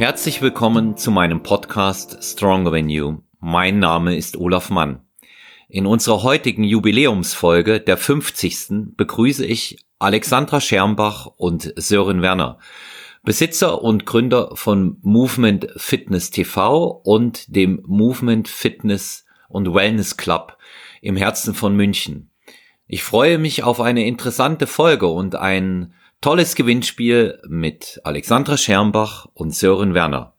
Herzlich 0.00 0.40
willkommen 0.40 0.96
zu 0.96 1.10
meinem 1.10 1.42
Podcast 1.42 2.24
Stronger 2.24 2.70
Than 2.70 2.88
You. 2.88 3.18
Mein 3.38 3.80
Name 3.80 4.16
ist 4.16 4.38
Olaf 4.38 4.70
Mann. 4.70 5.02
In 5.68 5.84
unserer 5.84 6.22
heutigen 6.22 6.64
Jubiläumsfolge, 6.64 7.80
der 7.80 7.98
50. 7.98 8.96
begrüße 8.96 9.44
ich 9.44 9.84
Alexandra 9.98 10.62
Schermbach 10.62 11.26
und 11.26 11.74
Sören 11.76 12.22
Werner, 12.22 12.58
Besitzer 13.24 13.82
und 13.82 14.06
Gründer 14.06 14.52
von 14.54 14.96
Movement 15.02 15.68
Fitness 15.76 16.30
TV 16.30 16.86
und 17.04 17.54
dem 17.54 17.82
Movement 17.86 18.48
Fitness 18.48 19.26
und 19.50 19.74
Wellness 19.74 20.16
Club 20.16 20.56
im 21.02 21.18
Herzen 21.18 21.52
von 21.52 21.76
München. 21.76 22.30
Ich 22.86 23.02
freue 23.02 23.36
mich 23.36 23.64
auf 23.64 23.82
eine 23.82 24.06
interessante 24.06 24.66
Folge 24.66 25.08
und 25.08 25.34
ein 25.34 25.92
tolles 26.20 26.54
Gewinnspiel 26.54 27.38
mit 27.48 27.98
Alexandra 28.04 28.58
Schermbach 28.58 29.26
und 29.32 29.54
Sören 29.54 29.94
Werner. 29.94 30.34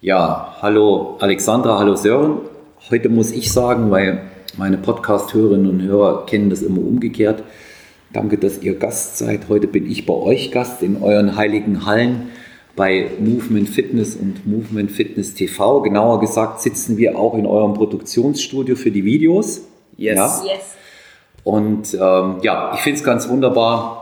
Ja, 0.00 0.56
hallo 0.62 1.18
Alexandra, 1.20 1.78
hallo 1.78 1.94
Sören. 1.94 2.38
Heute 2.90 3.10
muss 3.10 3.30
ich 3.30 3.52
sagen, 3.52 3.90
weil 3.90 4.22
meine 4.56 4.78
Podcast-Hörerinnen 4.78 5.68
und 5.68 5.82
Hörer 5.82 6.24
kennen 6.24 6.48
das 6.48 6.62
immer 6.62 6.80
umgekehrt. 6.80 7.42
Danke, 8.14 8.38
dass 8.38 8.62
ihr 8.62 8.76
Gast 8.76 9.18
seid. 9.18 9.50
Heute 9.50 9.66
bin 9.66 9.90
ich 9.90 10.06
bei 10.06 10.14
euch 10.14 10.52
Gast 10.52 10.82
in 10.82 11.02
euren 11.02 11.36
heiligen 11.36 11.84
Hallen 11.84 12.30
bei 12.74 13.10
Movement 13.20 13.68
Fitness 13.68 14.16
und 14.16 14.46
Movement 14.46 14.90
Fitness 14.90 15.34
TV. 15.34 15.82
Genauer 15.82 16.20
gesagt 16.20 16.62
sitzen 16.62 16.96
wir 16.96 17.18
auch 17.18 17.34
in 17.34 17.44
eurem 17.44 17.74
Produktionsstudio 17.74 18.74
für 18.74 18.90
die 18.90 19.04
Videos. 19.04 19.66
Yes. 19.98 20.16
Ja? 20.16 20.42
yes. 20.44 20.76
Und 21.44 21.94
ähm, 21.94 22.36
ja, 22.40 22.72
ich 22.74 22.80
finde 22.80 22.98
es 22.98 23.04
ganz 23.04 23.28
wunderbar, 23.28 23.99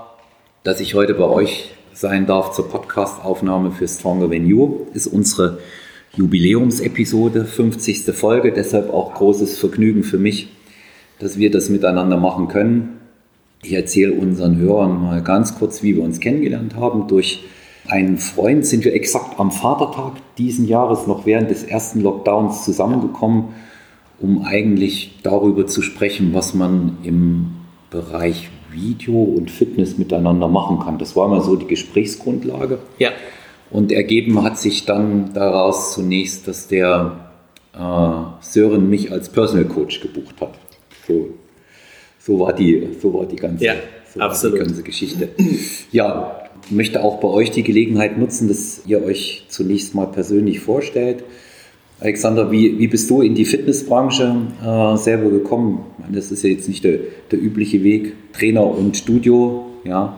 dass 0.69 0.81
ich 0.81 0.93
heute 0.93 1.15
bei 1.15 1.25
euch 1.25 1.71
sein 1.95 2.27
darf 2.27 2.53
zur 2.53 2.69
Podcastaufnahme 2.69 3.71
für 3.71 3.89
Stronger 3.89 4.31
Than 4.31 4.47
You. 4.47 4.81
Ist 4.93 5.07
unsere 5.07 5.61
Jubiläumsepisode, 6.15 7.47
50. 7.47 8.15
Folge, 8.15 8.53
deshalb 8.53 8.93
auch 8.93 9.15
großes 9.15 9.57
Vergnügen 9.59 10.03
für 10.03 10.19
mich, 10.19 10.49
dass 11.21 11.39
wir 11.39 11.51
das 11.51 11.71
miteinander 11.71 12.19
machen 12.19 12.49
können. 12.49 12.99
Ich 13.63 13.73
erzähle 13.73 14.13
unseren 14.13 14.59
Hörern 14.59 15.03
mal 15.03 15.23
ganz 15.23 15.59
kurz, 15.59 15.83
wie 15.83 15.97
wir 15.97 16.03
uns 16.03 16.21
kennengelernt 16.21 16.77
haben. 16.77 17.09
Durch 17.09 17.45
einen 17.87 18.19
Freund 18.19 18.67
sind 18.67 18.85
wir 18.85 18.93
exakt 18.93 19.41
am 19.41 19.51
Vatertag 19.51 20.17
diesen 20.37 20.69
Jahres 20.69 21.07
noch 21.07 21.25
während 21.25 21.51
des 21.51 21.63
ersten 21.63 22.03
Lockdowns 22.03 22.67
zusammengekommen 22.67 23.55
um 24.21 24.43
eigentlich 24.45 25.21
darüber 25.23 25.67
zu 25.67 25.81
sprechen, 25.81 26.35
was 26.35 26.53
man 26.53 26.99
im 27.05 27.53
Bereich 27.89 28.51
Video 28.71 29.23
und 29.23 29.51
Fitness 29.51 29.99
miteinander 29.99 30.49
machen 30.49 30.81
kann. 30.81 30.99
Das 30.99 31.17
war 31.17 31.29
mal 31.29 31.43
so 31.43 31.57
die 31.57 31.67
Gesprächsgrundlage. 31.67 32.79
Ja. 32.99 33.11
Und 33.71 33.93
ergeben 33.93 34.43
hat 34.43 34.59
sich 34.59 34.87
dann 34.87 35.33
daraus 35.35 35.95
zunächst, 35.95 36.49
dass 36.49 36.69
der 36.69 37.31
äh, 37.75 37.79
Sören 38.41 38.89
mich 38.89 39.13
als 39.13 39.29
Personal 39.29 39.67
Coach 39.67 40.01
gebucht 40.01 40.37
hat. 40.41 40.55
So, 41.07 41.31
so, 42.19 42.41
war, 42.41 42.53
die, 42.53 42.89
so 43.01 43.13
war 43.15 43.27
die 43.27 43.37
ganze, 43.37 43.65
ja, 43.65 43.75
so 44.13 44.21
absolut. 44.21 44.59
die 44.59 44.65
ganze 44.65 44.83
Geschichte. 44.83 45.29
Ja, 45.91 46.43
ich 46.65 46.71
möchte 46.73 47.03
auch 47.03 47.19
bei 47.21 47.29
euch 47.29 47.51
die 47.51 47.63
Gelegenheit 47.63 48.19
nutzen, 48.19 48.49
dass 48.49 48.83
ihr 48.87 49.03
euch 49.03 49.45
zunächst 49.49 49.95
mal 49.95 50.07
persönlich 50.07 50.61
vorstellt. 50.61 51.25
Alexander, 52.01 52.51
wie, 52.51 52.79
wie 52.79 52.87
bist 52.87 53.11
du 53.11 53.23
in 53.23 53.35
die 53.35 53.45
Fitnessbranche 53.45 54.37
äh, 54.65 54.97
selber 54.97 55.31
gekommen? 55.31 55.85
Meine, 55.99 56.17
das 56.17 56.31
ist 56.31 56.45
ja 56.45 56.51
jetzt 56.51 56.69
nicht 56.69 56.85
der, 56.85 56.99
der 57.31 57.41
übliche 57.41 57.83
Weg, 57.83 58.33
Trainer 58.33 58.65
und 58.65 58.97
Studio, 58.97 59.67
ja, 59.85 60.17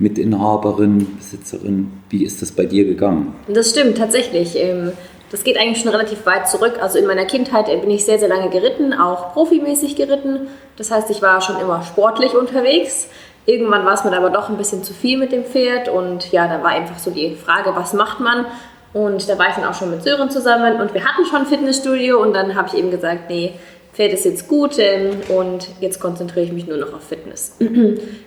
Mitinhaberin, 0.00 1.06
Besitzerin. 1.16 1.92
Wie 2.10 2.24
ist 2.24 2.42
das 2.42 2.50
bei 2.50 2.66
dir 2.66 2.84
gegangen? 2.84 3.34
Das 3.46 3.70
stimmt, 3.70 3.98
tatsächlich. 3.98 4.56
Ähm, 4.56 4.92
das 5.30 5.44
geht 5.44 5.56
eigentlich 5.56 5.80
schon 5.80 5.92
relativ 5.92 6.26
weit 6.26 6.48
zurück. 6.48 6.74
Also 6.82 6.98
in 6.98 7.06
meiner 7.06 7.24
Kindheit 7.24 7.66
bin 7.80 7.90
ich 7.90 8.04
sehr, 8.04 8.18
sehr 8.18 8.28
lange 8.28 8.50
geritten, 8.50 8.92
auch 8.92 9.32
profimäßig 9.32 9.96
geritten. 9.96 10.48
Das 10.76 10.90
heißt, 10.90 11.08
ich 11.10 11.22
war 11.22 11.40
schon 11.40 11.58
immer 11.60 11.82
sportlich 11.82 12.34
unterwegs. 12.34 13.06
Irgendwann 13.46 13.84
war 13.86 13.94
es 13.94 14.04
mir 14.04 14.16
aber 14.16 14.30
doch 14.30 14.50
ein 14.50 14.56
bisschen 14.56 14.84
zu 14.84 14.92
viel 14.92 15.18
mit 15.18 15.32
dem 15.32 15.44
Pferd 15.44 15.88
und 15.88 16.30
ja, 16.32 16.46
da 16.46 16.62
war 16.62 16.70
einfach 16.70 16.98
so 16.98 17.10
die 17.10 17.34
Frage, 17.34 17.74
was 17.74 17.92
macht 17.92 18.20
man? 18.20 18.44
Und 18.92 19.28
da 19.28 19.38
war 19.38 19.48
ich 19.48 19.54
dann 19.54 19.64
auch 19.64 19.74
schon 19.74 19.90
mit 19.90 20.02
Sören 20.02 20.30
zusammen 20.30 20.80
und 20.80 20.92
wir 20.92 21.04
hatten 21.04 21.24
schon 21.24 21.40
ein 21.40 21.46
Fitnessstudio 21.46 22.20
und 22.20 22.34
dann 22.34 22.54
habe 22.54 22.68
ich 22.68 22.74
eben 22.74 22.90
gesagt, 22.90 23.30
nee, 23.30 23.54
Pferd 23.92 24.12
ist 24.14 24.24
jetzt 24.24 24.48
gut 24.48 24.78
ähm, 24.78 25.20
und 25.28 25.68
jetzt 25.80 26.00
konzentriere 26.00 26.46
ich 26.46 26.52
mich 26.52 26.66
nur 26.66 26.78
noch 26.78 26.94
auf 26.94 27.04
Fitness. 27.04 27.56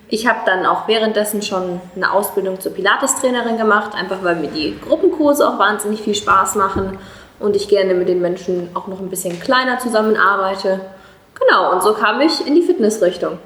Ich 0.08 0.28
habe 0.28 0.40
dann 0.46 0.68
auch 0.68 0.88
währenddessen 0.88 1.42
schon 1.42 1.82
eine 1.96 2.12
Ausbildung 2.12 2.60
zur 2.60 2.72
Pilates-Trainerin 2.74 3.58
gemacht, 3.58 3.96
einfach 3.96 4.24
weil 4.24 4.36
mir 4.36 4.50
die 4.50 4.76
Gruppenkurse 4.80 5.50
auch 5.50 5.58
wahnsinnig 5.58 6.02
viel 6.02 6.14
Spaß 6.14 6.56
machen 6.56 7.00
und 7.40 7.56
ich 7.56 7.68
gerne 7.68 7.96
mit 7.96 8.08
den 8.08 8.22
Menschen 8.22 8.70
auch 8.76 8.86
noch 8.86 9.00
ein 9.00 9.10
bisschen 9.10 9.40
kleiner 9.40 9.80
zusammenarbeite. 9.80 10.82
Genau, 11.40 11.74
und 11.74 11.82
so 11.82 11.94
kam 11.94 12.22
ich 12.22 12.46
in 12.46 12.54
die 12.54 12.62
Fitnessrichtung. 12.62 13.40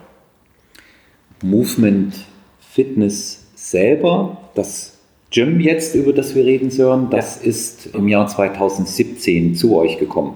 Movement 1.41 2.13
Fitness 2.59 3.47
selber, 3.55 4.37
das 4.53 4.98
Gym 5.31 5.59
jetzt, 5.59 5.93
über 5.93 6.11
das 6.11 6.33
wir 6.33 6.43
reden, 6.43 6.71
Sören, 6.71 7.09
das 7.09 7.39
ja. 7.41 7.49
ist 7.49 7.89
im 7.93 8.07
Jahr 8.07 8.27
2017 8.27 9.55
zu 9.55 9.75
euch 9.75 9.99
gekommen. 9.99 10.35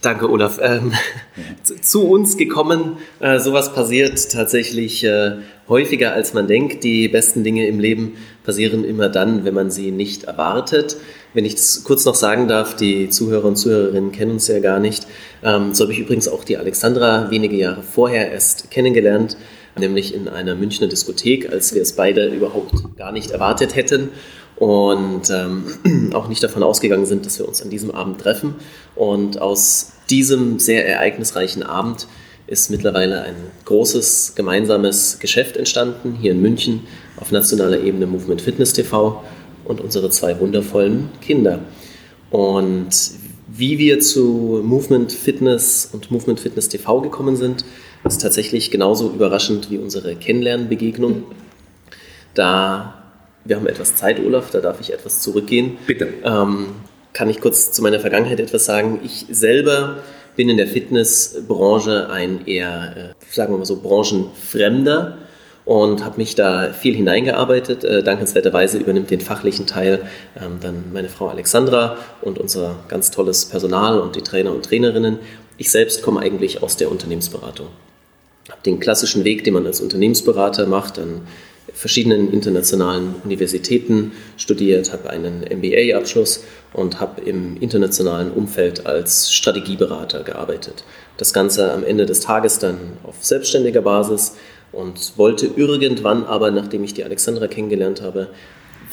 Danke, 0.00 0.30
Olaf. 0.30 0.60
Ähm, 0.62 0.92
ja. 1.36 1.82
Zu 1.82 2.08
uns 2.08 2.36
gekommen, 2.36 2.98
äh, 3.18 3.40
sowas 3.40 3.74
passiert 3.74 4.30
tatsächlich 4.30 5.02
äh, 5.02 5.32
häufiger, 5.68 6.12
als 6.12 6.34
man 6.34 6.46
denkt. 6.46 6.84
Die 6.84 7.08
besten 7.08 7.42
Dinge 7.42 7.66
im 7.66 7.80
Leben 7.80 8.12
passieren 8.44 8.84
immer 8.84 9.08
dann, 9.08 9.44
wenn 9.44 9.54
man 9.54 9.72
sie 9.72 9.90
nicht 9.90 10.24
erwartet. 10.24 10.96
Wenn 11.34 11.44
ich 11.44 11.56
das 11.56 11.82
kurz 11.82 12.04
noch 12.04 12.14
sagen 12.14 12.46
darf, 12.46 12.76
die 12.76 13.08
Zuhörer 13.08 13.46
und 13.46 13.56
Zuhörerinnen 13.56 14.12
kennen 14.12 14.32
uns 14.32 14.46
ja 14.46 14.60
gar 14.60 14.78
nicht. 14.78 15.08
Ähm, 15.42 15.74
so 15.74 15.84
habe 15.84 15.92
ich 15.92 15.98
übrigens 15.98 16.28
auch 16.28 16.44
die 16.44 16.56
Alexandra 16.56 17.30
wenige 17.30 17.56
Jahre 17.56 17.82
vorher 17.82 18.30
erst 18.30 18.70
kennengelernt 18.70 19.36
nämlich 19.78 20.14
in 20.14 20.28
einer 20.28 20.54
Münchner 20.54 20.86
Diskothek, 20.86 21.50
als 21.50 21.74
wir 21.74 21.82
es 21.82 21.92
beide 21.92 22.26
überhaupt 22.28 22.96
gar 22.96 23.12
nicht 23.12 23.30
erwartet 23.30 23.76
hätten 23.76 24.10
und 24.56 25.30
ähm, 25.30 26.10
auch 26.14 26.28
nicht 26.28 26.42
davon 26.42 26.62
ausgegangen 26.62 27.06
sind, 27.06 27.26
dass 27.26 27.38
wir 27.38 27.46
uns 27.46 27.62
an 27.62 27.70
diesem 27.70 27.90
Abend 27.90 28.20
treffen. 28.20 28.54
Und 28.94 29.40
aus 29.40 29.92
diesem 30.08 30.58
sehr 30.58 30.88
ereignisreichen 30.88 31.62
Abend 31.62 32.06
ist 32.46 32.70
mittlerweile 32.70 33.22
ein 33.22 33.34
großes 33.64 34.34
gemeinsames 34.36 35.18
Geschäft 35.18 35.56
entstanden, 35.56 36.16
hier 36.20 36.32
in 36.32 36.40
München 36.40 36.82
auf 37.16 37.32
nationaler 37.32 37.80
Ebene 37.80 38.06
Movement 38.06 38.40
Fitness 38.40 38.72
TV 38.72 39.22
und 39.64 39.80
unsere 39.80 40.10
zwei 40.10 40.38
wundervollen 40.38 41.10
Kinder. 41.20 41.60
Und 42.30 42.90
wie 43.48 43.78
wir 43.78 44.00
zu 44.00 44.60
Movement 44.64 45.12
Fitness 45.12 45.88
und 45.92 46.10
Movement 46.10 46.40
Fitness 46.40 46.68
TV 46.68 47.00
gekommen 47.00 47.36
sind, 47.36 47.64
ist 48.04 48.22
tatsächlich 48.22 48.70
genauso 48.70 49.10
überraschend 49.10 49.70
wie 49.70 49.78
unsere 49.78 50.14
Kennenlernbegegnung. 50.16 51.24
Da, 52.34 53.02
wir 53.44 53.56
haben 53.56 53.66
etwas 53.66 53.96
Zeit, 53.96 54.20
Olaf, 54.20 54.50
da 54.50 54.60
darf 54.60 54.80
ich 54.80 54.92
etwas 54.92 55.20
zurückgehen. 55.20 55.78
Bitte. 55.86 56.08
Ähm, 56.24 56.66
kann 57.12 57.30
ich 57.30 57.40
kurz 57.40 57.72
zu 57.72 57.82
meiner 57.82 57.98
Vergangenheit 57.98 58.40
etwas 58.40 58.66
sagen? 58.66 59.00
Ich 59.02 59.26
selber 59.30 59.96
bin 60.36 60.50
in 60.50 60.58
der 60.58 60.66
Fitnessbranche 60.66 62.10
ein 62.10 62.46
eher, 62.46 62.96
äh, 62.96 63.34
sagen 63.34 63.54
wir 63.54 63.58
mal 63.58 63.64
so, 63.64 63.80
branchenfremder 63.80 65.16
und 65.64 66.04
habe 66.04 66.18
mich 66.18 66.34
da 66.34 66.72
viel 66.72 66.94
hineingearbeitet. 66.94 67.84
Äh, 67.84 68.02
dankenswerterweise 68.02 68.78
übernimmt 68.78 69.10
den 69.10 69.20
fachlichen 69.20 69.66
Teil 69.66 70.06
ähm, 70.36 70.58
dann 70.60 70.92
meine 70.92 71.08
Frau 71.08 71.28
Alexandra 71.28 71.96
und 72.22 72.38
unser 72.38 72.76
ganz 72.88 73.10
tolles 73.10 73.46
Personal 73.46 73.98
und 73.98 74.14
die 74.14 74.22
Trainer 74.22 74.52
und 74.52 74.66
Trainerinnen. 74.66 75.18
Ich 75.56 75.70
selbst 75.70 76.02
komme 76.02 76.20
eigentlich 76.20 76.62
aus 76.62 76.76
der 76.76 76.90
Unternehmensberatung 76.90 77.68
habe 78.50 78.62
den 78.64 78.80
klassischen 78.80 79.24
Weg, 79.24 79.44
den 79.44 79.54
man 79.54 79.66
als 79.66 79.80
Unternehmensberater 79.80 80.66
macht, 80.66 80.98
an 80.98 81.22
verschiedenen 81.72 82.32
internationalen 82.32 83.16
Universitäten 83.24 84.12
studiert, 84.36 84.92
habe 84.92 85.10
einen 85.10 85.40
MBA-Abschluss 85.42 86.44
und 86.72 87.00
habe 87.00 87.20
im 87.20 87.56
internationalen 87.60 88.30
Umfeld 88.30 88.86
als 88.86 89.32
Strategieberater 89.32 90.22
gearbeitet. 90.22 90.84
Das 91.18 91.32
Ganze 91.32 91.72
am 91.72 91.84
Ende 91.84 92.06
des 92.06 92.20
Tages 92.20 92.58
dann 92.58 92.78
auf 93.02 93.16
selbstständiger 93.20 93.82
Basis 93.82 94.36
und 94.72 95.12
wollte 95.16 95.50
irgendwann 95.54 96.24
aber, 96.24 96.50
nachdem 96.50 96.84
ich 96.84 96.94
die 96.94 97.04
Alexandra 97.04 97.46
kennengelernt 97.46 98.00
habe, 98.00 98.28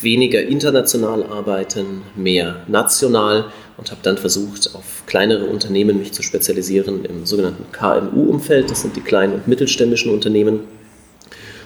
weniger 0.04 0.42
international 0.42 1.24
arbeiten, 1.24 2.02
mehr 2.16 2.64
national 2.68 3.46
und 3.78 3.92
habe 3.92 4.02
dann 4.04 4.18
versucht, 4.18 4.76
auf 4.76 5.04
kleinere 5.06 5.46
Unternehmen 5.46 6.00
mich 6.00 6.12
zu 6.12 6.22
spezialisieren 6.24 7.06
im 7.06 7.26
sogenannten 7.26 7.72
KMU-Umfeld. 7.72 8.70
Das 8.70 8.82
sind 8.82 8.96
die 8.96 9.02
kleinen 9.02 9.34
und 9.34 9.48
mittelständischen 9.48 10.14
Unternehmen. 10.14 10.62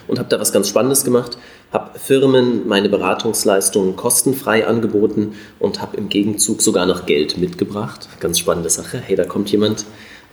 Und 0.06 0.18
habe 0.18 0.30
da 0.30 0.40
was 0.40 0.52
ganz 0.52 0.70
Spannendes 0.70 1.04
gemacht, 1.04 1.36
habe 1.70 1.98
Firmen 1.98 2.66
meine 2.66 2.88
Beratungsleistungen 2.88 3.94
kostenfrei 3.94 4.66
angeboten 4.66 5.34
und 5.58 5.82
habe 5.82 5.98
im 5.98 6.08
Gegenzug 6.08 6.62
sogar 6.62 6.86
noch 6.86 7.04
Geld 7.04 7.36
mitgebracht. 7.36 8.08
Ganz 8.18 8.38
spannende 8.38 8.70
Sache. 8.70 8.98
Hey, 8.98 9.16
da 9.16 9.24
kommt 9.24 9.50
jemand 9.50 9.84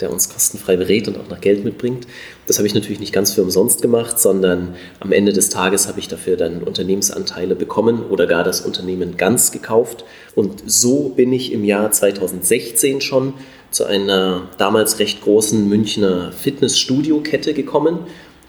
der 0.02 0.12
uns 0.12 0.30
kostenfrei 0.30 0.76
berät 0.76 1.08
und 1.08 1.18
auch 1.18 1.30
noch 1.30 1.40
Geld 1.40 1.64
mitbringt. 1.64 2.06
Das 2.48 2.58
habe 2.58 2.68
ich 2.68 2.74
natürlich 2.74 3.00
nicht 3.00 3.14
ganz 3.14 3.32
für 3.32 3.42
umsonst 3.42 3.82
gemacht, 3.82 4.20
sondern 4.20 4.76
am 5.00 5.12
Ende 5.12 5.32
des 5.32 5.50
Tages 5.50 5.88
habe 5.88 6.00
ich 6.00 6.08
dafür 6.08 6.38
dann 6.38 6.64
Unternehmensanteile 6.64 7.56
bekommen 7.56 8.04
oder 8.10 8.28
gar 8.28 8.44
das 8.44 8.62
Unternehmen 8.62 9.18
ganz 9.18 9.52
gekauft. 9.52 10.06
Und 10.36 10.64
so 10.66 11.10
bin 11.10 11.32
ich 11.32 11.52
im 11.54 11.64
Jahr 11.64 11.92
2016 11.92 13.02
schon 13.02 13.34
zu 13.72 13.86
einer 13.86 14.50
damals 14.58 15.00
recht 15.00 15.22
großen 15.22 15.68
Münchner 15.68 16.32
Fitnessstudio-Kette 16.32 17.54
gekommen, 17.54 18.00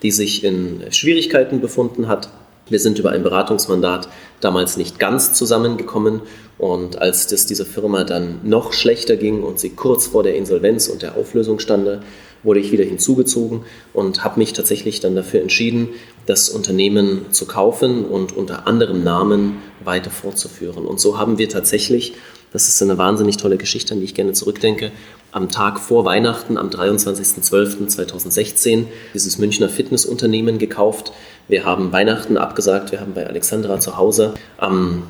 die 0.02 0.10
sich 0.10 0.44
in 0.44 0.84
Schwierigkeiten 0.90 1.60
befunden 1.60 2.08
hat. 2.08 2.30
Wir 2.68 2.80
sind 2.80 2.98
über 2.98 3.10
ein 3.10 3.22
Beratungsmandat 3.22 4.08
damals 4.40 4.76
nicht 4.76 4.98
ganz 4.98 5.32
zusammengekommen 5.32 6.22
und 6.58 6.98
als 7.00 7.28
das 7.28 7.46
dieser 7.46 7.64
Firma 7.64 8.02
dann 8.02 8.40
noch 8.42 8.72
schlechter 8.72 9.16
ging 9.16 9.42
und 9.42 9.60
sie 9.60 9.70
kurz 9.70 10.08
vor 10.08 10.24
der 10.24 10.34
Insolvenz 10.34 10.88
und 10.88 11.02
der 11.02 11.16
Auflösung 11.16 11.60
stand, 11.60 12.00
wurde 12.42 12.60
ich 12.60 12.72
wieder 12.72 12.84
hinzugezogen 12.84 13.64
und 13.92 14.24
habe 14.24 14.40
mich 14.40 14.52
tatsächlich 14.52 15.00
dann 15.00 15.14
dafür 15.14 15.42
entschieden, 15.42 15.90
das 16.26 16.48
Unternehmen 16.48 17.26
zu 17.30 17.46
kaufen 17.46 18.04
und 18.04 18.36
unter 18.36 18.66
anderem 18.66 19.04
Namen 19.04 19.58
weiter 19.84 20.10
fortzuführen. 20.10 20.86
Und 20.86 20.98
so 20.98 21.18
haben 21.18 21.38
wir 21.38 21.48
tatsächlich, 21.48 22.14
das 22.52 22.68
ist 22.68 22.82
eine 22.82 22.98
wahnsinnig 22.98 23.36
tolle 23.36 23.58
Geschichte, 23.58 23.94
an 23.94 24.00
die 24.00 24.06
ich 24.06 24.14
gerne 24.14 24.32
zurückdenke, 24.32 24.90
am 25.32 25.50
Tag 25.50 25.80
vor 25.80 26.04
Weihnachten, 26.04 26.56
am 26.56 26.68
23.12.2016, 26.68 28.84
dieses 29.14 29.38
Münchner 29.38 29.68
Fitnessunternehmen 29.68 30.58
gekauft. 30.58 31.10
Wir 31.48 31.64
haben 31.64 31.90
Weihnachten 31.92 32.36
abgesagt, 32.36 32.92
wir 32.92 33.00
haben 33.00 33.14
bei 33.14 33.26
Alexandra 33.26 33.80
zu 33.80 33.96
Hause 33.96 34.34
am 34.58 35.02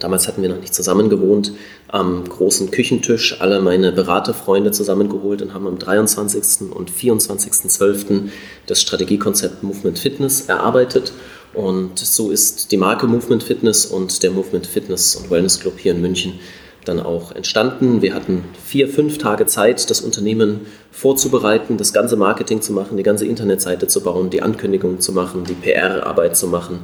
Damals 0.00 0.26
hatten 0.26 0.42
wir 0.42 0.48
noch 0.48 0.60
nicht 0.60 0.74
zusammen 0.74 1.08
gewohnt, 1.08 1.52
am 1.88 2.28
großen 2.28 2.70
Küchentisch 2.70 3.40
alle 3.40 3.60
meine 3.60 3.92
Beraterfreunde 3.92 4.72
zusammengeholt 4.72 5.40
und 5.40 5.54
haben 5.54 5.68
am 5.68 5.78
23. 5.78 6.72
und 6.72 6.90
24.12. 6.90 8.28
das 8.66 8.82
Strategiekonzept 8.82 9.62
Movement 9.62 9.98
Fitness 9.98 10.42
erarbeitet. 10.42 11.12
Und 11.52 12.00
so 12.00 12.32
ist 12.32 12.72
die 12.72 12.76
Marke 12.76 13.06
Movement 13.06 13.44
Fitness 13.44 13.86
und 13.86 14.24
der 14.24 14.32
Movement 14.32 14.66
Fitness 14.66 15.14
und 15.14 15.30
Wellness 15.30 15.60
Club 15.60 15.78
hier 15.78 15.92
in 15.92 16.00
München 16.00 16.34
dann 16.84 17.00
auch 17.00 17.32
entstanden. 17.32 18.02
Wir 18.02 18.14
hatten 18.14 18.44
vier, 18.64 18.88
fünf 18.88 19.18
Tage 19.18 19.46
Zeit, 19.46 19.90
das 19.90 20.00
Unternehmen 20.00 20.60
vorzubereiten, 20.90 21.76
das 21.76 21.92
ganze 21.92 22.16
Marketing 22.16 22.62
zu 22.62 22.72
machen, 22.72 22.96
die 22.96 23.02
ganze 23.02 23.26
Internetseite 23.26 23.86
zu 23.86 24.02
bauen, 24.02 24.30
die 24.30 24.42
Ankündigungen 24.42 25.00
zu 25.00 25.12
machen, 25.12 25.44
die 25.44 25.54
PR-Arbeit 25.54 26.36
zu 26.36 26.46
machen 26.46 26.80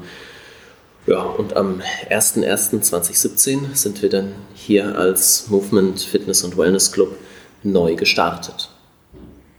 ja, 1.07 1.23
und 1.23 1.57
am 1.57 1.81
01.01.2017 2.11 3.75
sind 3.75 4.03
wir 4.03 4.11
dann 4.11 4.33
hier 4.55 4.97
als 4.99 5.49
Movement 5.49 6.01
Fitness 6.01 6.45
und 6.45 6.57
Wellness 6.57 6.93
Club 6.93 7.17
neu 7.63 7.97
gestartet. 7.97 8.69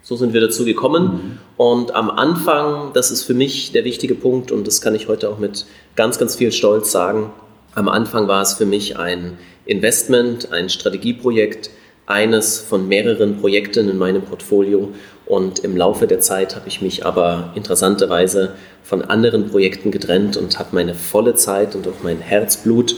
So 0.03 0.15
sind 0.15 0.33
wir 0.33 0.41
dazu 0.41 0.65
gekommen. 0.65 1.03
Mhm. 1.03 1.37
Und 1.57 1.95
am 1.95 2.09
Anfang, 2.09 2.91
das 2.93 3.11
ist 3.11 3.23
für 3.23 3.33
mich 3.33 3.71
der 3.71 3.83
wichtige 3.85 4.15
Punkt 4.15 4.51
und 4.51 4.67
das 4.67 4.81
kann 4.81 4.95
ich 4.95 5.07
heute 5.07 5.29
auch 5.29 5.39
mit 5.39 5.65
ganz, 5.95 6.19
ganz 6.19 6.35
viel 6.35 6.51
Stolz 6.51 6.91
sagen, 6.91 7.31
am 7.73 7.87
Anfang 7.87 8.27
war 8.27 8.41
es 8.41 8.53
für 8.53 8.65
mich 8.65 8.97
ein 8.97 9.37
Investment, 9.71 10.51
ein 10.51 10.69
Strategieprojekt, 10.69 11.69
eines 12.05 12.59
von 12.59 12.87
mehreren 12.87 13.37
Projekten 13.37 13.89
in 13.89 13.97
meinem 13.97 14.21
Portfolio. 14.23 14.89
Und 15.25 15.59
im 15.59 15.77
Laufe 15.77 16.07
der 16.07 16.19
Zeit 16.19 16.55
habe 16.55 16.67
ich 16.67 16.81
mich 16.81 17.05
aber 17.05 17.53
interessanterweise 17.55 18.53
von 18.83 19.01
anderen 19.01 19.49
Projekten 19.49 19.91
getrennt 19.91 20.35
und 20.35 20.59
habe 20.59 20.69
meine 20.73 20.93
volle 20.93 21.35
Zeit 21.35 21.75
und 21.75 21.87
auch 21.87 22.03
mein 22.03 22.19
Herzblut 22.19 22.97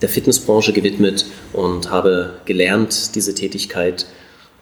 der 0.00 0.08
Fitnessbranche 0.08 0.72
gewidmet 0.72 1.26
und 1.52 1.90
habe 1.90 2.34
gelernt, 2.44 3.16
diese 3.16 3.34
Tätigkeit 3.34 4.06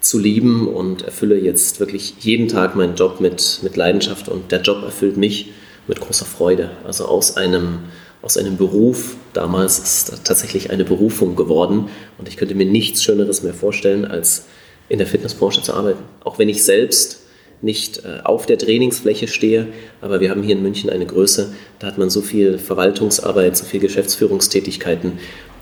zu 0.00 0.18
lieben 0.18 0.68
und 0.68 1.02
erfülle 1.02 1.38
jetzt 1.38 1.80
wirklich 1.80 2.14
jeden 2.20 2.48
Tag 2.48 2.76
meinen 2.76 2.94
Job 2.94 3.20
mit, 3.20 3.60
mit 3.62 3.76
Leidenschaft 3.76 4.28
und 4.28 4.52
der 4.52 4.62
Job 4.62 4.82
erfüllt 4.82 5.16
mich 5.16 5.52
mit 5.88 6.00
großer 6.00 6.24
Freude. 6.24 6.70
Also 6.84 7.06
aus 7.06 7.36
einem, 7.36 7.80
aus 8.22 8.36
einem 8.36 8.56
Beruf, 8.56 9.16
damals 9.32 9.78
ist 9.78 10.24
tatsächlich 10.24 10.70
eine 10.70 10.84
Berufung 10.84 11.36
geworden. 11.36 11.88
Und 12.18 12.28
ich 12.28 12.36
könnte 12.36 12.54
mir 12.54 12.66
nichts 12.66 13.02
Schöneres 13.02 13.42
mehr 13.42 13.54
vorstellen, 13.54 14.04
als 14.04 14.46
in 14.88 14.98
der 14.98 15.06
Fitnessbranche 15.06 15.62
zu 15.62 15.74
arbeiten. 15.74 16.02
Auch 16.24 16.38
wenn 16.38 16.48
ich 16.48 16.64
selbst 16.64 17.20
nicht 17.62 18.04
äh, 18.04 18.20
auf 18.24 18.46
der 18.46 18.58
Trainingsfläche 18.58 19.28
stehe, 19.28 19.68
aber 20.00 20.20
wir 20.20 20.30
haben 20.30 20.42
hier 20.42 20.56
in 20.56 20.62
München 20.62 20.90
eine 20.90 21.06
Größe, 21.06 21.54
da 21.78 21.86
hat 21.86 21.98
man 21.98 22.10
so 22.10 22.20
viel 22.20 22.58
Verwaltungsarbeit, 22.58 23.56
so 23.56 23.64
viel 23.64 23.80
Geschäftsführungstätigkeiten, 23.80 25.12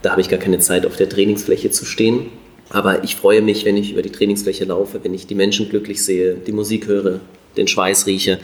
da 0.01 0.11
habe 0.11 0.21
ich 0.21 0.29
gar 0.29 0.39
keine 0.39 0.59
Zeit, 0.59 0.85
auf 0.85 0.97
der 0.97 1.09
Trainingsfläche 1.09 1.71
zu 1.71 1.85
stehen. 1.85 2.27
Aber 2.69 3.03
ich 3.03 3.15
freue 3.15 3.41
mich, 3.41 3.63
wenn 3.65 3.77
ich 3.77 3.91
über 3.91 4.01
die 4.01 4.11
Trainingsfläche 4.11 4.65
laufe, 4.65 4.99
wenn 5.03 5.13
ich 5.13 5.27
die 5.27 5.35
Menschen 5.35 5.69
glücklich 5.69 6.03
sehe, 6.03 6.35
die 6.35 6.51
Musik 6.51 6.87
höre, 6.87 7.19
den 7.57 7.67
Schweiß 7.67 8.05
rieche, 8.05 8.39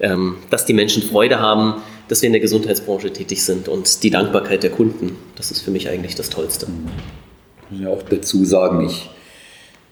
ähm, 0.00 0.36
dass 0.50 0.66
die 0.66 0.72
Menschen 0.72 1.02
Freude 1.02 1.40
haben, 1.40 1.82
dass 2.08 2.22
wir 2.22 2.28
in 2.28 2.32
der 2.32 2.40
Gesundheitsbranche 2.40 3.12
tätig 3.12 3.44
sind 3.44 3.68
und 3.68 4.02
die 4.02 4.10
Dankbarkeit 4.10 4.62
der 4.62 4.70
Kunden, 4.70 5.16
das 5.36 5.50
ist 5.50 5.60
für 5.60 5.70
mich 5.70 5.88
eigentlich 5.88 6.14
das 6.14 6.30
Tollste. 6.30 6.66
Ich 7.64 7.72
muss 7.72 7.80
ja 7.80 7.88
auch 7.88 8.02
dazu 8.02 8.44
sagen, 8.44 8.86
ich 8.86 9.10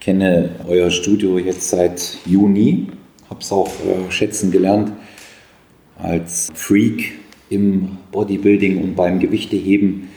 kenne 0.00 0.50
euer 0.68 0.90
Studio 0.90 1.38
jetzt 1.38 1.70
seit 1.70 2.18
Juni 2.26 2.88
habe 3.34 3.40
es 3.42 3.52
auch 3.52 3.68
äh, 3.68 4.10
schätzen 4.10 4.50
gelernt 4.50 4.92
als 5.98 6.50
Freak 6.54 7.12
im 7.50 7.98
Bodybuilding 8.12 8.82
und 8.82 8.94
beim 8.94 9.18
Gewichteheben 9.18 10.08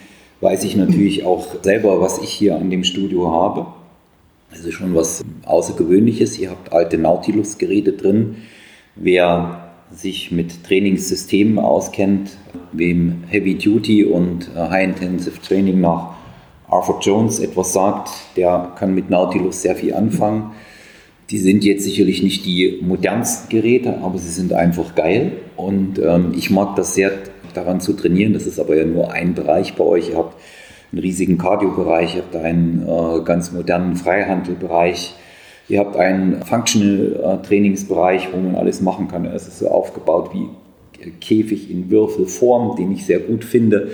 weiß 0.42 0.64
ich 0.66 0.76
natürlich 0.76 1.26
auch 1.26 1.64
selber, 1.64 2.00
was 2.00 2.20
ich 2.20 2.30
hier 2.30 2.56
an 2.56 2.70
dem 2.70 2.84
Studio 2.84 3.32
habe. 3.32 3.68
Also 4.52 4.72
schon 4.72 4.94
was 4.96 5.24
Außergewöhnliches. 5.46 6.38
Ihr 6.38 6.52
habt 6.52 6.72
alte 6.72 6.98
Nautilus-Geräte 6.98 7.94
drin. 7.94 8.38
Wer 8.96 9.67
sich 9.92 10.32
mit 10.32 10.64
Trainingssystemen 10.64 11.60
auskennt, 11.60 12.38
wem 12.72 13.24
Heavy 13.28 13.56
Duty 13.56 14.06
und 14.06 14.50
äh, 14.56 14.60
High 14.60 14.90
Intensive 14.90 15.42
Training 15.42 15.82
nach 15.82 16.16
Arthur 16.68 17.00
Jones 17.02 17.40
etwas 17.40 17.74
sagt, 17.74 18.10
der 18.36 18.74
kann 18.78 18.94
mit 18.94 19.10
Nautilus 19.10 19.62
sehr 19.62 19.76
viel 19.76 19.94
anfangen. 19.94 20.52
Die 21.30 21.38
sind 21.38 21.64
jetzt 21.64 21.84
sicherlich 21.84 22.24
nicht 22.24 22.46
die 22.46 22.80
modernsten 22.82 23.50
Geräte, 23.50 24.00
aber 24.02 24.18
sie 24.18 24.30
sind 24.30 24.54
einfach 24.54 24.96
geil. 24.96 25.34
Und 25.56 26.00
ähm, 26.00 26.34
ich 26.36 26.50
mag 26.50 26.76
das 26.76 26.94
sehr 26.94 27.12
daran 27.54 27.82
zu 27.82 27.94
trainieren. 27.94 28.34
Das 28.34 28.46
ist 28.46 28.60
aber 28.60 28.78
ja 28.78 28.86
nur 28.86 29.12
ein 29.12 29.34
Bereich 29.34 29.76
bei 29.76 29.84
euch. 29.84 30.10
Ihr 30.10 30.18
habt 30.18 30.38
einen 30.92 31.02
riesigen 31.02 31.38
Cardio-Bereich, 31.38 32.16
ihr 32.16 32.22
habt 32.22 32.36
einen 32.36 32.88
äh, 32.88 33.24
ganz 33.24 33.52
modernen 33.52 33.96
Freihandelbereich, 33.96 35.16
ihr 35.70 35.80
habt 35.80 35.96
einen 35.96 36.42
Functional-Trainingsbereich, 36.44 38.30
wo 38.34 38.38
man 38.38 38.56
alles 38.56 38.82
machen 38.82 39.08
kann. 39.08 39.26
Es 39.26 39.48
ist 39.48 39.60
so 39.60 39.70
aufgebaut 39.70 40.32
wie 40.34 40.50
Käfig 41.22 41.70
in 41.70 41.90
Würfelform, 41.90 42.76
den 42.76 42.92
ich 42.92 43.06
sehr 43.06 43.20
gut 43.20 43.44
finde. 43.44 43.92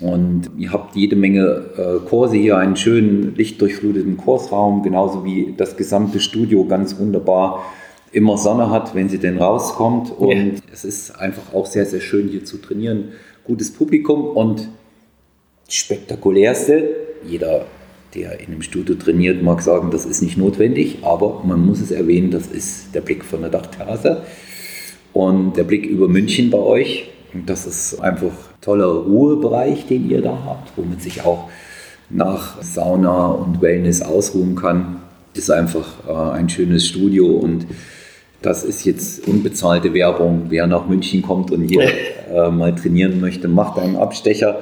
Und 0.00 0.50
ihr 0.58 0.72
habt 0.72 0.96
jede 0.96 1.14
Menge 1.14 1.66
äh, 1.76 2.08
Kurse 2.08 2.36
hier, 2.36 2.58
einen 2.58 2.76
schönen 2.76 3.34
lichtdurchfluteten 3.36 4.16
Kursraum, 4.16 4.82
genauso 4.82 5.24
wie 5.24 5.54
das 5.56 5.76
gesamte 5.76 6.18
Studio 6.18 6.64
ganz 6.64 6.98
wunderbar 6.98 7.64
immer 8.10 8.36
Sonne 8.36 8.70
hat, 8.70 8.94
wenn 8.94 9.08
sie 9.08 9.18
denn 9.18 9.38
rauskommt. 9.38 10.10
Und 10.10 10.30
ja. 10.30 10.62
es 10.72 10.84
ist 10.84 11.12
einfach 11.20 11.54
auch 11.54 11.66
sehr, 11.66 11.86
sehr 11.86 12.00
schön 12.00 12.28
hier 12.28 12.44
zu 12.44 12.58
trainieren. 12.58 13.12
Gutes 13.44 13.72
Publikum 13.72 14.24
und 14.24 14.68
spektakulärste, 15.68 16.88
jeder, 17.26 17.66
der 18.14 18.40
in 18.40 18.46
einem 18.46 18.62
Studio 18.62 18.94
trainiert, 18.94 19.42
mag 19.42 19.62
sagen, 19.62 19.90
das 19.90 20.04
ist 20.04 20.22
nicht 20.22 20.36
notwendig, 20.36 20.98
aber 21.02 21.42
man 21.44 21.64
muss 21.64 21.80
es 21.80 21.90
erwähnen, 21.90 22.30
das 22.30 22.46
ist 22.46 22.94
der 22.94 23.00
Blick 23.00 23.24
von 23.24 23.40
der 23.40 23.50
Dachterrasse 23.50 24.22
und 25.12 25.56
der 25.56 25.64
Blick 25.64 25.86
über 25.86 26.08
München 26.08 26.50
bei 26.50 26.58
euch. 26.58 27.10
Und 27.32 27.50
das 27.50 27.66
ist 27.66 28.00
einfach 28.00 28.32
toller 28.60 28.86
Ruhebereich, 28.86 29.86
den 29.86 30.08
ihr 30.08 30.22
da 30.22 30.38
habt, 30.44 30.72
wo 30.76 30.82
man 30.82 31.00
sich 31.00 31.24
auch 31.24 31.48
nach 32.10 32.62
Sauna 32.62 33.28
und 33.28 33.60
Wellness 33.60 34.02
ausruhen 34.02 34.54
kann. 34.54 35.02
Ist 35.34 35.50
einfach 35.50 35.86
äh, 36.08 36.36
ein 36.36 36.48
schönes 36.48 36.86
Studio 36.86 37.26
und 37.26 37.66
das 38.40 38.62
ist 38.62 38.84
jetzt 38.84 39.26
unbezahlte 39.26 39.94
Werbung. 39.94 40.46
Wer 40.48 40.66
nach 40.66 40.86
München 40.86 41.22
kommt 41.22 41.50
und 41.50 41.64
hier 41.64 41.88
äh, 42.32 42.50
mal 42.50 42.74
trainieren 42.74 43.20
möchte, 43.20 43.48
macht 43.48 43.78
einen 43.78 43.96
Abstecher 43.96 44.60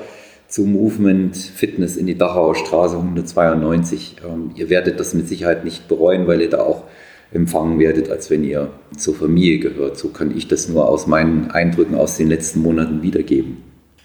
zu 0.52 0.66
Movement 0.66 1.34
Fitness 1.34 1.96
in 1.96 2.06
die 2.06 2.18
Dachauer 2.18 2.54
Straße 2.54 2.96
192. 2.96 4.16
Ähm, 4.22 4.50
ihr 4.54 4.68
werdet 4.68 5.00
das 5.00 5.14
mit 5.14 5.26
Sicherheit 5.26 5.64
nicht 5.64 5.88
bereuen, 5.88 6.26
weil 6.26 6.42
ihr 6.42 6.50
da 6.50 6.60
auch 6.60 6.82
empfangen 7.32 7.78
werdet, 7.78 8.10
als 8.10 8.28
wenn 8.28 8.44
ihr 8.44 8.68
zur 8.94 9.14
Familie 9.14 9.60
gehört. 9.60 9.96
So 9.96 10.08
kann 10.08 10.36
ich 10.36 10.48
das 10.48 10.68
nur 10.68 10.86
aus 10.86 11.06
meinen 11.06 11.50
Eindrücken 11.50 11.94
aus 11.94 12.18
den 12.18 12.28
letzten 12.28 12.60
Monaten 12.60 13.00
wiedergeben. 13.00 13.62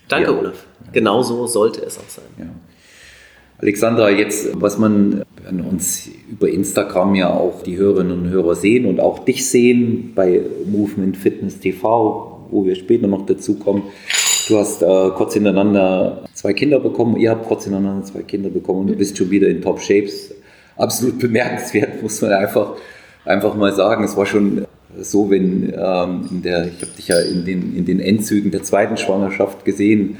Danke, 0.07 0.31
ja. 0.31 0.37
Olaf. 0.37 0.65
Genau 0.93 1.21
so 1.21 1.47
sollte 1.47 1.81
es 1.81 1.97
auch 1.97 2.07
sein. 2.07 2.23
Ja. 2.39 2.45
Alexandra, 3.57 4.09
jetzt, 4.09 4.49
was 4.53 4.77
man 4.77 5.25
wenn 5.43 5.59
uns 5.61 6.09
über 6.31 6.47
Instagram 6.47 7.15
ja 7.15 7.29
auch 7.29 7.61
die 7.63 7.75
Hörerinnen 7.75 8.19
und 8.19 8.29
Hörer 8.29 8.55
sehen 8.55 8.85
und 8.85 9.01
auch 9.01 9.19
dich 9.25 9.49
sehen 9.49 10.13
bei 10.15 10.41
Movement 10.65 11.17
Fitness 11.17 11.59
TV, 11.59 12.47
wo 12.49 12.65
wir 12.65 12.75
später 12.75 13.07
noch 13.07 13.25
dazu 13.25 13.55
kommen. 13.55 13.83
Du 14.47 14.57
hast 14.57 14.81
äh, 14.81 15.09
kurz 15.15 15.33
hintereinander 15.33 16.23
zwei 16.33 16.53
Kinder 16.53 16.79
bekommen, 16.79 17.17
ihr 17.17 17.31
habt 17.31 17.47
kurz 17.47 17.65
hintereinander 17.65 18.05
zwei 18.05 18.21
Kinder 18.21 18.49
bekommen 18.49 18.81
und 18.81 18.87
du 18.87 18.95
bist 18.95 19.17
schon 19.17 19.29
wieder 19.29 19.47
in 19.47 19.61
Top 19.61 19.81
Shapes. 19.81 20.33
Absolut 20.77 21.19
bemerkenswert, 21.19 22.01
muss 22.01 22.21
man 22.21 22.31
einfach 22.31 22.75
einfach 23.25 23.55
mal 23.55 23.73
sagen, 23.73 24.05
es 24.05 24.15
war 24.15 24.25
schon 24.25 24.65
so, 24.99 25.29
wenn 25.29 25.73
ähm, 25.77 26.29
in 26.31 26.41
der, 26.41 26.65
ich 26.65 26.81
habe 26.81 26.91
dich 26.95 27.09
ja 27.09 27.19
in 27.19 27.43
den, 27.43 27.75
in 27.75 27.85
den 27.85 27.99
Endzügen 27.99 28.51
der 28.51 28.63
zweiten 28.63 28.95
Schwangerschaft 28.95 29.65
gesehen 29.65 30.17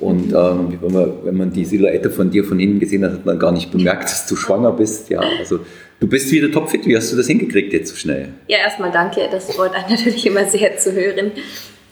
und 0.00 0.32
ähm, 0.32 0.78
wenn, 0.80 0.92
man, 0.92 1.12
wenn 1.24 1.36
man 1.36 1.52
die 1.52 1.64
Silhouette 1.64 2.10
von 2.10 2.30
dir 2.30 2.44
von 2.44 2.58
hinten 2.58 2.80
gesehen 2.80 3.04
hat, 3.04 3.12
hat 3.12 3.26
man 3.26 3.38
gar 3.38 3.52
nicht 3.52 3.70
bemerkt, 3.70 4.04
dass 4.04 4.26
du 4.26 4.36
schwanger 4.36 4.72
bist. 4.72 5.08
Ja, 5.08 5.20
also 5.38 5.60
du 6.00 6.08
bist 6.08 6.30
wieder 6.32 6.50
topfit. 6.50 6.86
Wie 6.86 6.96
hast 6.96 7.12
du 7.12 7.16
das 7.16 7.26
hingekriegt 7.26 7.72
jetzt 7.72 7.90
so 7.90 7.96
schnell? 7.96 8.28
Ja, 8.48 8.58
erstmal 8.58 8.90
danke. 8.90 9.28
Das 9.30 9.52
freut 9.52 9.72
einen 9.72 9.84
natürlich 9.90 10.26
immer 10.26 10.44
sehr 10.46 10.76
zu 10.78 10.92
hören, 10.92 11.32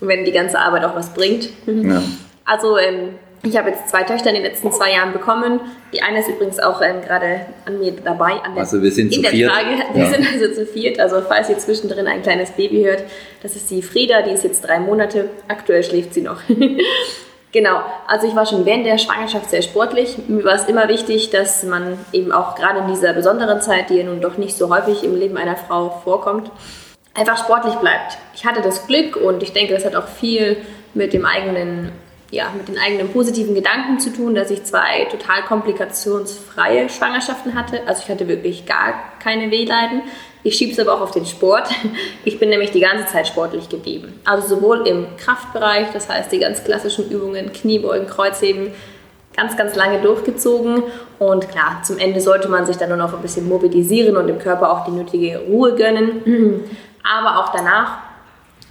wenn 0.02 0.24
die 0.24 0.32
ganze 0.32 0.58
Arbeit 0.58 0.84
auch 0.84 0.94
was 0.94 1.14
bringt. 1.14 1.48
Ja. 1.66 2.02
Also 2.44 2.76
ähm, 2.76 3.14
ich 3.44 3.56
habe 3.56 3.70
jetzt 3.70 3.88
zwei 3.88 4.04
Töchter 4.04 4.28
in 4.28 4.36
den 4.36 4.44
letzten 4.44 4.70
zwei 4.70 4.92
Jahren 4.92 5.12
bekommen. 5.12 5.60
Die 5.92 6.00
eine 6.00 6.20
ist 6.20 6.28
übrigens 6.28 6.60
auch 6.60 6.80
ähm, 6.80 7.00
gerade 7.04 7.46
an 7.64 7.78
mir 7.78 7.92
dabei. 7.92 8.34
An 8.44 8.54
der, 8.54 8.62
also 8.62 8.80
wir 8.80 8.92
sind 8.92 9.12
in 9.12 9.24
zu 9.24 9.30
viert. 9.30 9.50
Trage. 9.50 9.68
Wir 9.94 10.04
ja. 10.04 10.10
sind 10.10 10.26
also 10.32 10.54
zu 10.54 10.66
viert. 10.66 11.00
Also 11.00 11.22
falls 11.26 11.50
ihr 11.50 11.58
zwischendrin 11.58 12.06
ein 12.06 12.22
kleines 12.22 12.52
Baby 12.52 12.84
hört, 12.84 13.02
das 13.42 13.56
ist 13.56 13.68
die 13.70 13.82
Frieda, 13.82 14.22
die 14.22 14.30
ist 14.30 14.44
jetzt 14.44 14.62
drei 14.62 14.78
Monate. 14.78 15.28
Aktuell 15.48 15.82
schläft 15.82 16.14
sie 16.14 16.22
noch. 16.22 16.38
genau. 17.52 17.80
Also 18.06 18.28
ich 18.28 18.36
war 18.36 18.46
schon 18.46 18.64
während 18.64 18.86
der 18.86 18.98
Schwangerschaft 18.98 19.50
sehr 19.50 19.62
sportlich. 19.62 20.18
Mir 20.28 20.44
war 20.44 20.54
es 20.54 20.66
immer 20.66 20.88
wichtig, 20.88 21.30
dass 21.30 21.64
man 21.64 21.98
eben 22.12 22.30
auch 22.30 22.54
gerade 22.54 22.80
in 22.80 22.86
dieser 22.86 23.12
besonderen 23.12 23.60
Zeit, 23.60 23.90
die 23.90 23.96
ja 23.96 24.04
nun 24.04 24.20
doch 24.20 24.38
nicht 24.38 24.56
so 24.56 24.72
häufig 24.72 25.02
im 25.02 25.16
Leben 25.16 25.36
einer 25.36 25.56
Frau 25.56 26.00
vorkommt, 26.04 26.48
einfach 27.14 27.38
sportlich 27.38 27.74
bleibt. 27.74 28.18
Ich 28.34 28.44
hatte 28.44 28.62
das 28.62 28.86
Glück 28.86 29.16
und 29.16 29.42
ich 29.42 29.52
denke, 29.52 29.74
das 29.74 29.84
hat 29.84 29.96
auch 29.96 30.08
viel 30.08 30.56
mit 30.94 31.12
dem 31.12 31.24
eigenen 31.24 31.92
ja, 32.32 32.50
mit 32.56 32.66
den 32.66 32.78
eigenen 32.78 33.10
positiven 33.10 33.54
Gedanken 33.54 34.00
zu 34.00 34.10
tun, 34.10 34.34
dass 34.34 34.50
ich 34.50 34.64
zwei 34.64 35.04
total 35.10 35.42
komplikationsfreie 35.42 36.88
Schwangerschaften 36.88 37.54
hatte. 37.54 37.82
Also 37.86 38.02
ich 38.04 38.08
hatte 38.08 38.26
wirklich 38.26 38.64
gar 38.64 38.94
keine 39.22 39.50
Wehleiden. 39.50 40.00
Ich 40.42 40.56
schiebe 40.56 40.72
es 40.72 40.78
aber 40.78 40.94
auch 40.94 41.02
auf 41.02 41.10
den 41.12 41.26
Sport. 41.26 41.68
Ich 42.24 42.38
bin 42.38 42.48
nämlich 42.48 42.70
die 42.70 42.80
ganze 42.80 43.06
Zeit 43.06 43.26
sportlich 43.26 43.68
geblieben. 43.68 44.18
Also 44.24 44.56
sowohl 44.56 44.86
im 44.86 45.06
Kraftbereich, 45.18 45.88
das 45.92 46.08
heißt 46.08 46.32
die 46.32 46.38
ganz 46.38 46.64
klassischen 46.64 47.10
Übungen, 47.10 47.52
Kniebeugen, 47.52 48.06
Kreuzheben, 48.06 48.72
ganz, 49.36 49.56
ganz 49.56 49.74
lange 49.74 50.00
durchgezogen. 50.00 50.84
Und 51.18 51.50
klar, 51.50 51.82
zum 51.84 51.98
Ende 51.98 52.20
sollte 52.20 52.48
man 52.48 52.64
sich 52.64 52.76
dann 52.76 52.88
nur 52.88 52.98
noch 52.98 53.12
ein 53.12 53.20
bisschen 53.20 53.48
mobilisieren 53.48 54.16
und 54.16 54.26
dem 54.26 54.38
Körper 54.38 54.72
auch 54.72 54.86
die 54.86 54.92
nötige 54.92 55.40
Ruhe 55.40 55.74
gönnen. 55.74 56.62
Aber 57.02 57.38
auch 57.40 57.52
danach 57.52 57.98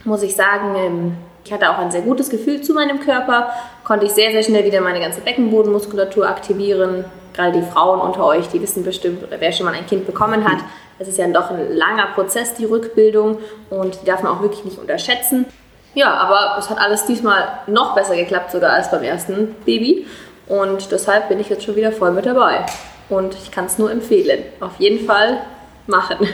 muss 0.04 0.24
ich 0.24 0.36
sagen, 0.36 0.76
ähm, 0.76 1.18
ich 1.44 1.52
hatte 1.52 1.70
auch 1.70 1.78
ein 1.78 1.92
sehr 1.92 2.02
gutes 2.02 2.30
Gefühl 2.30 2.62
zu 2.62 2.74
meinem 2.74 3.00
Körper, 3.00 3.52
konnte 3.84 4.06
ich 4.06 4.12
sehr, 4.12 4.32
sehr 4.32 4.44
schnell 4.44 4.66
wieder 4.66 4.82
meine 4.82 5.00
ganze 5.00 5.22
Beckenbodenmuskulatur 5.22 6.28
aktivieren. 6.28 7.06
Gerade 7.34 7.54
die 7.54 7.66
Frauen 7.66 8.00
unter 8.00 8.26
euch, 8.26 8.48
die 8.50 8.62
wissen 8.62 8.84
bestimmt, 8.84 9.24
wer 9.30 9.52
schon 9.52 9.66
mal 9.66 9.74
ein 9.74 9.88
Kind 9.88 10.06
bekommen 10.06 10.48
hat, 10.48 10.60
es 11.00 11.08
ist 11.08 11.18
ja 11.18 11.28
doch 11.28 11.50
ein 11.50 11.76
langer 11.76 12.08
Prozess, 12.14 12.54
die 12.54 12.66
Rückbildung, 12.66 13.40
und 13.72 14.02
die 14.02 14.06
darf 14.06 14.22
man 14.22 14.34
auch 14.34 14.42
wirklich 14.42 14.64
nicht 14.66 14.78
unterschätzen. 14.78 15.48
Ja, 15.96 16.14
aber 16.14 16.58
es 16.60 16.70
hat 16.70 16.78
alles 16.78 17.06
diesmal 17.06 17.60
noch 17.66 17.96
besser 17.96 18.16
geklappt, 18.16 18.52
sogar 18.52 18.74
als 18.74 18.92
beim 18.92 19.02
ersten 19.02 19.56
Baby. 19.66 20.06
Und 20.48 20.92
deshalb 20.92 21.28
bin 21.28 21.40
ich 21.40 21.50
jetzt 21.50 21.64
schon 21.64 21.76
wieder 21.76 21.92
voll 21.92 22.12
mit 22.12 22.26
dabei. 22.26 22.66
Und 23.10 23.34
ich 23.34 23.52
kann 23.52 23.66
es 23.66 23.80
nur 23.80 23.92
empfehlen. 23.92 24.44
Auf 24.60 24.80
jeden 24.80 25.06
Fall 25.06 25.42
machen. 25.88 26.28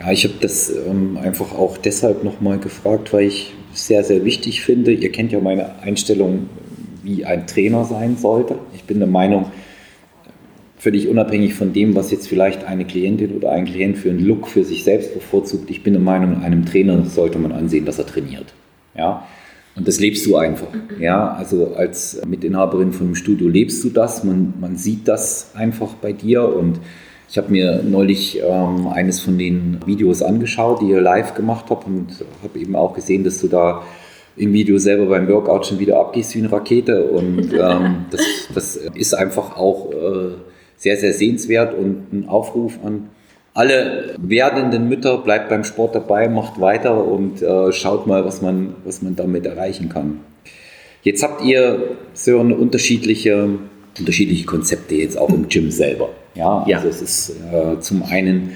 Ja, 0.00 0.10
ich 0.12 0.24
habe 0.24 0.34
das 0.40 0.70
ähm, 0.70 1.18
einfach 1.22 1.52
auch 1.52 1.76
deshalb 1.76 2.24
nochmal 2.24 2.58
gefragt, 2.58 3.12
weil 3.12 3.26
ich 3.26 3.52
sehr, 3.72 4.02
sehr 4.02 4.24
wichtig 4.24 4.62
finde. 4.62 4.92
Ihr 4.92 5.12
kennt 5.12 5.30
ja 5.30 5.40
meine 5.40 5.78
Einstellung, 5.80 6.48
wie 7.02 7.24
ein 7.24 7.46
Trainer 7.46 7.84
sein 7.84 8.16
sollte. 8.16 8.58
Ich 8.74 8.84
bin 8.84 8.98
der 8.98 9.08
Meinung, 9.08 9.46
völlig 10.80 11.08
unabhängig 11.08 11.54
von 11.54 11.74
dem, 11.74 11.94
was 11.94 12.10
jetzt 12.10 12.26
vielleicht 12.26 12.64
eine 12.64 12.86
Klientin 12.86 13.36
oder 13.36 13.52
ein 13.52 13.66
Klient 13.66 13.98
für 13.98 14.08
einen 14.08 14.20
Look 14.20 14.48
für 14.48 14.64
sich 14.64 14.82
selbst 14.82 15.12
bevorzugt, 15.12 15.70
ich 15.70 15.82
bin 15.82 15.92
der 15.92 16.02
Meinung, 16.02 16.42
einem 16.42 16.64
Trainer 16.64 17.04
sollte 17.04 17.38
man 17.38 17.52
ansehen, 17.52 17.84
dass 17.84 17.98
er 17.98 18.06
trainiert. 18.06 18.54
Ja? 18.96 19.26
Und 19.76 19.86
das 19.86 20.00
lebst 20.00 20.24
du 20.26 20.36
einfach. 20.36 20.68
Ja? 20.98 21.34
Also 21.34 21.74
als 21.74 22.22
Mitinhaberin 22.26 22.92
von 22.92 23.08
einem 23.08 23.14
Studio 23.14 23.48
lebst 23.48 23.84
du 23.84 23.90
das, 23.90 24.24
man, 24.24 24.54
man 24.58 24.76
sieht 24.76 25.06
das 25.06 25.52
einfach 25.54 25.92
bei 25.94 26.12
dir 26.12 26.44
und 26.48 26.80
ich 27.30 27.38
habe 27.38 27.50
mir 27.52 27.82
neulich 27.84 28.40
ähm, 28.42 28.88
eines 28.88 29.20
von 29.20 29.38
den 29.38 29.78
Videos 29.86 30.20
angeschaut, 30.20 30.80
die 30.82 30.86
ihr 30.86 31.00
live 31.00 31.34
gemacht 31.34 31.66
habt 31.70 31.86
und 31.86 32.24
habe 32.42 32.58
eben 32.58 32.74
auch 32.74 32.92
gesehen, 32.92 33.22
dass 33.22 33.40
du 33.40 33.46
da 33.46 33.82
im 34.36 34.52
Video 34.52 34.78
selber 34.78 35.06
beim 35.06 35.28
Workout 35.28 35.66
schon 35.66 35.78
wieder 35.78 36.00
abgehst 36.00 36.34
wie 36.34 36.40
eine 36.40 36.50
Rakete. 36.50 37.04
Und 37.04 37.52
ähm, 37.58 38.06
das, 38.10 38.20
das, 38.54 38.76
ist 38.76 39.14
einfach 39.14 39.56
auch 39.56 39.92
äh, 39.92 40.34
sehr, 40.76 40.96
sehr 40.96 41.12
sehenswert 41.12 41.74
und 41.74 42.12
ein 42.12 42.28
Aufruf 42.28 42.78
an 42.84 43.10
alle 43.52 44.14
werdenden 44.18 44.88
Mütter, 44.88 45.18
bleibt 45.18 45.48
beim 45.48 45.64
Sport 45.64 45.94
dabei, 45.94 46.28
macht 46.28 46.60
weiter 46.60 47.04
und 47.04 47.42
äh, 47.42 47.72
schaut 47.72 48.06
mal, 48.06 48.24
was 48.24 48.42
man, 48.42 48.74
was 48.84 49.02
man 49.02 49.16
damit 49.16 49.44
erreichen 49.44 49.88
kann. 49.88 50.20
Jetzt 51.02 51.22
habt 51.22 51.44
ihr 51.44 51.96
so 52.12 52.38
eine 52.38 52.54
unterschiedliche, 52.54 53.48
unterschiedliche 54.00 54.46
Konzepte 54.46 54.96
jetzt 54.96 55.16
auch 55.16 55.28
im 55.28 55.48
Gym 55.48 55.70
selber. 55.70 56.10
Ja, 56.34 56.64
ja. 56.66 56.78
also 56.78 56.88
es 56.88 57.02
ist 57.02 57.36
äh, 57.52 57.80
zum 57.80 58.02
einen 58.02 58.52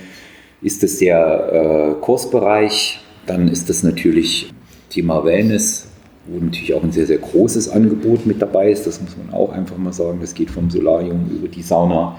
ist 0.62 0.82
es 0.82 0.98
der 0.98 1.96
äh, 1.98 2.00
Kursbereich, 2.00 3.00
dann 3.26 3.48
ist 3.48 3.68
das 3.68 3.82
natürlich 3.82 4.52
Thema 4.88 5.24
Wellness, 5.24 5.88
wo 6.26 6.42
natürlich 6.42 6.72
auch 6.74 6.82
ein 6.82 6.92
sehr, 6.92 7.06
sehr 7.06 7.18
großes 7.18 7.68
Angebot 7.68 8.26
mit 8.26 8.40
dabei 8.40 8.70
ist. 8.70 8.86
Das 8.86 9.00
muss 9.00 9.16
man 9.16 9.34
auch 9.34 9.52
einfach 9.52 9.76
mal 9.76 9.92
sagen. 9.92 10.18
Das 10.20 10.34
geht 10.34 10.50
vom 10.50 10.70
Solarium 10.70 11.30
über 11.30 11.48
die 11.48 11.62
Sauna 11.62 12.16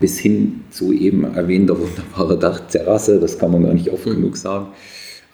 bis 0.00 0.18
hin 0.18 0.62
zu 0.70 0.92
eben 0.92 1.24
erwähnter 1.34 1.78
wunderbarer 1.78 2.36
Dachterrasse. 2.36 3.20
Das 3.20 3.38
kann 3.38 3.52
man 3.52 3.64
gar 3.64 3.74
nicht 3.74 3.90
oft 3.90 4.04
genug 4.04 4.36
sagen. 4.36 4.68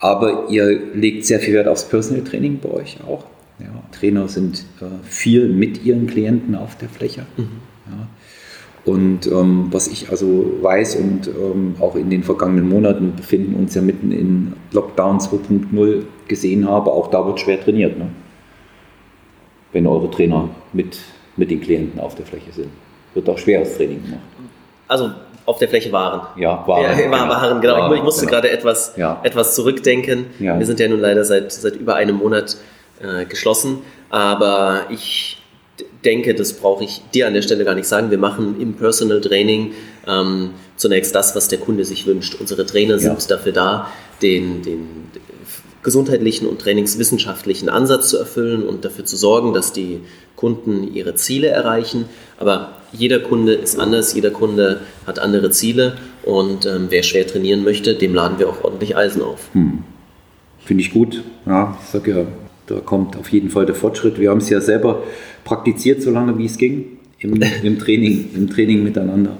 Aber 0.00 0.47
ihr 0.50 0.66
legt 0.95 1.26
sehr 1.26 1.40
viel 1.40 1.54
Wert 1.54 1.68
aufs 1.68 1.85
Personal 1.85 2.23
Training 2.25 2.59
bei 2.61 2.71
euch 2.71 2.99
auch. 3.07 3.25
Ja, 3.59 3.67
Trainer 3.93 4.29
sind 4.29 4.65
äh, 4.81 4.85
viel 5.03 5.49
mit 5.49 5.85
ihren 5.85 6.07
Klienten 6.07 6.55
auf 6.55 6.77
der 6.77 6.88
Fläche. 6.88 7.27
Mhm. 7.37 7.49
Ja. 7.87 8.09
Und 8.85 9.27
ähm, 9.27 9.69
was 9.71 9.88
ich 9.88 10.11
also 10.11 10.53
weiß 10.62 10.97
und 10.97 11.29
ähm, 11.29 11.75
auch 11.79 11.95
in 11.95 12.09
den 12.09 12.23
vergangenen 12.23 12.69
Monaten 12.69 13.15
befinden 13.17 13.55
uns 13.55 13.75
ja 13.75 13.83
mitten 13.83 14.12
in 14.12 14.55
Lockdown 14.73 15.19
2.0 15.19 16.05
gesehen 16.27 16.69
habe, 16.69 16.91
auch 16.91 17.09
da 17.09 17.27
wird 17.27 17.41
schwer 17.41 17.61
trainiert. 17.61 17.99
Ne? 17.99 18.09
Wenn 19.73 19.87
eure 19.87 20.11
Trainer 20.11 20.49
mit, 20.73 21.00
mit 21.37 21.50
den 21.50 21.61
Klienten 21.61 22.00
auf 22.00 22.15
der 22.15 22.25
Fläche 22.25 22.53
sind. 22.53 22.71
Wird 23.12 23.29
auch 23.29 23.37
schweres 23.37 23.77
Training 23.77 24.03
gemacht. 24.03 24.23
Also 24.87 25.11
auf 25.45 25.59
der 25.59 25.69
Fläche 25.69 25.93
waren. 25.93 26.23
Ja, 26.37 26.62
waren. 26.67 26.83
Ja, 26.83 26.95
genau. 26.95 27.29
waren, 27.29 27.61
genau. 27.61 27.75
Waren, 27.75 27.97
ich 27.97 28.03
musste 28.03 28.27
genau. 28.27 28.37
gerade 28.37 28.50
etwas, 28.50 28.95
ja. 28.97 29.21
etwas 29.23 29.55
zurückdenken. 29.55 30.27
Ja. 30.38 30.59
Wir 30.59 30.67
sind 30.67 30.81
ja 30.81 30.88
nun 30.88 31.00
leider 31.00 31.25
seit, 31.25 31.53
seit 31.53 31.77
über 31.77 31.95
einem 31.97 32.17
Monat 32.17 32.57
äh, 33.00 33.25
geschlossen. 33.25 33.78
Aber 34.11 34.87
ich 34.90 35.38
denke, 36.05 36.35
das 36.35 36.55
brauche 36.55 36.85
ich 36.85 37.02
dir 37.14 37.26
an 37.26 37.35
der 37.35 37.43
Stelle 37.43 37.64
gar 37.64 37.75
nicht 37.75 37.88
sagen. 37.88 38.11
Wir 38.11 38.19
machen 38.19 38.61
im 38.61 38.75
Personal 38.75 39.21
Training 39.21 39.73
ähm, 40.07 40.50
zunächst 40.76 41.14
das, 41.14 41.35
was 41.37 41.49
der 41.49 41.59
Kunde 41.59 41.85
sich 41.85 42.07
wünscht. 42.07 42.37
Unsere 42.40 42.67
Trainer 42.67 42.99
sind 42.99 43.21
ja. 43.21 43.26
dafür 43.28 43.52
da, 43.52 43.88
den, 44.23 44.62
den 44.62 44.87
gesundheitlichen 45.83 46.47
und 46.49 46.61
trainingswissenschaftlichen 46.61 47.69
Ansatz 47.69 48.09
zu 48.11 48.19
erfüllen 48.19 48.62
und 48.62 48.85
dafür 48.85 49.05
zu 49.05 49.17
sorgen, 49.17 49.52
dass 49.52 49.73
die 49.73 50.00
Kunden 50.37 50.93
ihre 50.95 51.14
Ziele 51.14 51.49
erreichen. 51.49 52.07
Aber 52.38 52.73
jeder 52.93 53.21
Kunde 53.21 53.55
ist 53.55 53.78
anders, 53.78 54.14
jeder 54.14 54.31
Kunde 54.31 54.81
hat 55.07 55.19
andere 55.19 55.50
Ziele 55.50 55.97
und 56.25 56.67
ähm, 56.67 56.87
wer 56.90 57.02
schwer 57.02 57.26
trainieren 57.26 57.64
möchte, 57.64 57.95
dem 57.95 58.14
laden 58.14 58.38
wir 58.38 58.49
auch 58.49 58.64
ordentlich 58.64 58.97
Eisen 58.97 59.23
auf. 59.23 59.49
Hm. 59.52 59.85
Finde 60.64 60.83
ich 60.83 60.93
gut. 60.93 61.23
Ja, 61.47 61.78
ich 61.83 61.88
sage 61.88 62.11
ja, 62.11 62.26
da 62.69 62.81
kommt 62.81 63.17
auf 63.17 63.31
jeden 63.31 63.51
Fall 63.51 63.67
der 63.67 63.75
Fortschritt. 63.75 64.21
Wir 64.21 64.31
haben 64.31 64.39
es 64.39 64.51
ja 64.51 64.61
selber 64.61 65.03
praktiziert, 65.45 66.03
so 66.03 66.11
lange 66.11 66.37
wie 66.39 66.47
es 66.47 66.59
ging, 66.59 66.99
im, 67.19 67.41
im 67.63 67.79
Training, 67.79 68.31
im 68.35 68.49
Training 68.49 68.85
miteinander. 68.85 69.37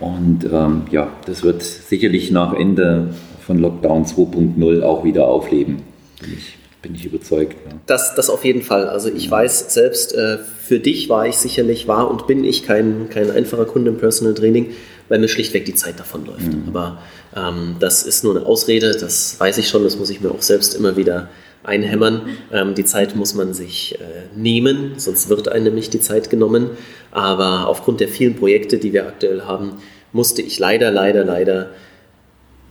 Und 0.00 0.48
ähm, 0.50 0.82
ja, 0.90 1.12
das 1.26 1.42
wird 1.42 1.62
sicherlich 1.62 2.30
nach 2.30 2.52
Ende 2.54 3.14
von 3.44 3.58
Lockdown 3.58 4.04
2.0 4.04 4.82
auch 4.82 5.04
wieder 5.04 5.26
aufleben. 5.26 5.82
Bin 6.20 6.32
ich, 6.32 6.56
bin 6.82 6.94
ich 6.94 7.04
überzeugt. 7.04 7.56
Ja. 7.66 7.76
Das, 7.86 8.14
das 8.14 8.30
auf 8.30 8.44
jeden 8.44 8.62
Fall. 8.62 8.88
Also 8.88 9.08
ich 9.08 9.30
weiß 9.30 9.72
selbst, 9.72 10.14
äh, 10.14 10.38
für 10.38 10.78
dich 10.78 11.08
war 11.08 11.26
ich 11.26 11.36
sicherlich, 11.36 11.88
war 11.88 12.10
und 12.10 12.26
bin 12.26 12.44
ich 12.44 12.64
kein, 12.64 13.08
kein 13.10 13.30
einfacher 13.30 13.66
Kunde 13.66 13.90
im 13.90 13.98
Personal 13.98 14.34
Training, 14.34 14.70
weil 15.08 15.18
mir 15.18 15.28
schlichtweg 15.28 15.64
die 15.64 15.74
Zeit 15.74 15.98
davonläuft. 16.00 16.52
Mhm. 16.52 16.64
Aber 16.68 16.98
ähm, 17.36 17.76
das 17.80 18.02
ist 18.04 18.24
nur 18.24 18.36
eine 18.36 18.46
Ausrede, 18.46 18.96
das 18.96 19.38
weiß 19.38 19.58
ich 19.58 19.68
schon, 19.68 19.84
das 19.84 19.98
muss 19.98 20.10
ich 20.10 20.20
mir 20.20 20.30
auch 20.30 20.42
selbst 20.42 20.74
immer 20.74 20.96
wieder 20.96 21.28
einhämmern. 21.64 22.22
Ähm, 22.52 22.74
die 22.74 22.84
Zeit 22.84 23.16
muss 23.16 23.34
man 23.34 23.54
sich 23.54 23.98
äh, 23.98 24.36
nehmen, 24.36 24.92
sonst 24.96 25.28
wird 25.28 25.48
einem 25.48 25.64
nämlich 25.64 25.90
die 25.90 26.00
Zeit 26.00 26.30
genommen. 26.30 26.70
Aber 27.10 27.66
aufgrund 27.66 28.00
der 28.00 28.08
vielen 28.08 28.36
Projekte, 28.36 28.78
die 28.78 28.92
wir 28.92 29.06
aktuell 29.06 29.42
haben, 29.42 29.78
musste 30.12 30.42
ich 30.42 30.58
leider, 30.58 30.90
leider, 30.90 31.24
leider 31.24 31.70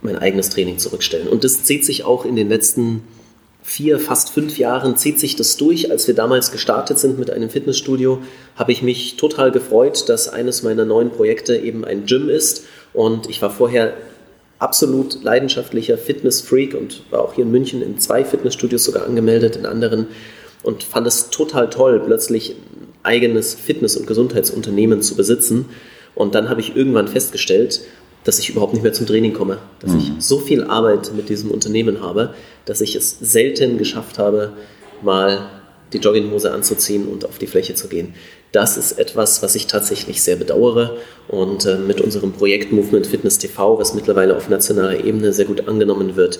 mein 0.00 0.16
eigenes 0.16 0.50
Training 0.50 0.78
zurückstellen. 0.78 1.28
Und 1.28 1.44
das 1.44 1.64
zieht 1.64 1.84
sich 1.84 2.04
auch 2.04 2.24
in 2.24 2.36
den 2.36 2.48
letzten 2.48 3.02
vier, 3.62 3.98
fast 3.98 4.30
fünf 4.30 4.58
Jahren, 4.58 4.96
zieht 4.96 5.18
sich 5.18 5.36
das 5.36 5.56
durch. 5.56 5.90
Als 5.90 6.06
wir 6.06 6.14
damals 6.14 6.52
gestartet 6.52 6.98
sind 6.98 7.18
mit 7.18 7.30
einem 7.30 7.48
Fitnessstudio, 7.48 8.20
habe 8.56 8.72
ich 8.72 8.82
mich 8.82 9.16
total 9.16 9.50
gefreut, 9.50 10.08
dass 10.08 10.28
eines 10.28 10.62
meiner 10.62 10.84
neuen 10.84 11.10
Projekte 11.10 11.56
eben 11.56 11.84
ein 11.84 12.04
Gym 12.04 12.28
ist. 12.28 12.64
Und 12.92 13.28
ich 13.28 13.40
war 13.40 13.50
vorher 13.50 13.94
absolut 14.58 15.22
leidenschaftlicher 15.22 15.98
Fitnessfreak 15.98 16.74
und 16.74 17.02
war 17.10 17.22
auch 17.22 17.34
hier 17.34 17.44
in 17.44 17.50
München 17.50 17.82
in 17.82 17.98
zwei 17.98 18.24
Fitnessstudios 18.24 18.84
sogar 18.84 19.06
angemeldet, 19.06 19.56
in 19.56 19.66
anderen 19.66 20.06
und 20.62 20.82
fand 20.82 21.06
es 21.06 21.30
total 21.30 21.70
toll, 21.70 22.00
plötzlich 22.04 22.50
ein 22.50 22.88
eigenes 23.02 23.54
Fitness- 23.54 23.96
und 23.96 24.06
Gesundheitsunternehmen 24.06 25.02
zu 25.02 25.14
besitzen. 25.16 25.66
Und 26.14 26.34
dann 26.34 26.48
habe 26.48 26.60
ich 26.60 26.76
irgendwann 26.76 27.08
festgestellt, 27.08 27.82
dass 28.24 28.38
ich 28.38 28.48
überhaupt 28.48 28.72
nicht 28.72 28.82
mehr 28.82 28.94
zum 28.94 29.06
Training 29.06 29.34
komme, 29.34 29.58
dass 29.80 29.92
mhm. 29.92 29.98
ich 29.98 30.12
so 30.18 30.38
viel 30.38 30.64
Arbeit 30.64 31.12
mit 31.14 31.28
diesem 31.28 31.50
Unternehmen 31.50 32.00
habe, 32.00 32.34
dass 32.64 32.80
ich 32.80 32.96
es 32.96 33.18
selten 33.20 33.76
geschafft 33.76 34.18
habe, 34.18 34.54
mal 35.02 35.50
die 35.92 35.98
Jogginghose 35.98 36.50
anzuziehen 36.50 37.06
und 37.06 37.26
auf 37.26 37.38
die 37.38 37.46
Fläche 37.46 37.74
zu 37.74 37.88
gehen. 37.88 38.14
Das 38.54 38.76
ist 38.76 39.00
etwas, 39.00 39.42
was 39.42 39.56
ich 39.56 39.66
tatsächlich 39.66 40.22
sehr 40.22 40.36
bedauere. 40.36 40.96
Und 41.26 41.66
äh, 41.66 41.74
mit 41.74 42.00
unserem 42.00 42.30
Projekt 42.30 42.70
Movement 42.70 43.04
Fitness 43.04 43.38
TV, 43.38 43.80
was 43.80 43.94
mittlerweile 43.94 44.36
auf 44.36 44.48
nationaler 44.48 45.04
Ebene 45.04 45.32
sehr 45.32 45.46
gut 45.46 45.66
angenommen 45.66 46.14
wird, 46.14 46.38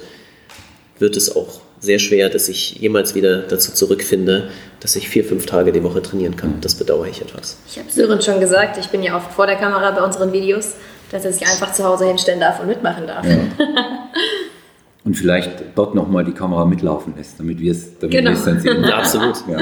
wird 1.01 1.17
es 1.17 1.35
auch 1.35 1.61
sehr 1.81 1.99
schwer, 1.99 2.29
dass 2.29 2.49
ich 2.49 2.77
jemals 2.77 3.17
wieder 3.17 3.39
dazu 3.39 3.73
zurückfinde, 3.73 4.49
dass 4.79 4.95
ich 4.95 5.09
vier, 5.09 5.25
fünf 5.25 5.47
Tage 5.47 5.73
die 5.73 5.83
Woche 5.83 6.03
trainieren 6.03 6.37
kann. 6.37 6.61
Das 6.61 6.77
bedauere 6.77 7.09
ich 7.09 7.21
etwas. 7.21 7.59
Ich 7.67 7.81
habe 7.81 7.91
Sören 7.91 8.23
schon 8.23 8.39
gesagt, 8.39 8.79
ich 8.79 8.87
bin 8.91 9.03
ja 9.03 9.17
oft 9.17 9.33
vor 9.33 9.49
der 9.49 9.57
Kamera 9.57 9.91
bei 9.91 10.03
unseren 10.05 10.33
Videos, 10.33 10.75
dass 11.11 11.25
er 11.25 11.33
sich 11.33 11.45
einfach 11.49 11.73
zu 11.73 11.83
Hause 11.83 12.07
hinstellen 12.07 12.39
darf 12.39 12.61
und 12.61 12.69
mitmachen 12.69 13.09
darf. 13.09 13.27
Ja. 13.27 13.39
und 15.05 15.15
vielleicht 15.15 15.51
dort 15.75 15.97
nochmal 15.97 16.25
die 16.25 16.33
Kamera 16.33 16.65
mitlaufen 16.65 17.15
lässt, 17.17 17.41
damit 17.41 17.59
wir 17.59 17.73
es 17.73 17.99
damit 17.99 18.13
genau. 18.13 18.31
dann 18.33 18.61
sehen. 18.61 18.85
Ja, 18.85 18.99
absolut. 18.99 19.37
Ja, 19.49 19.59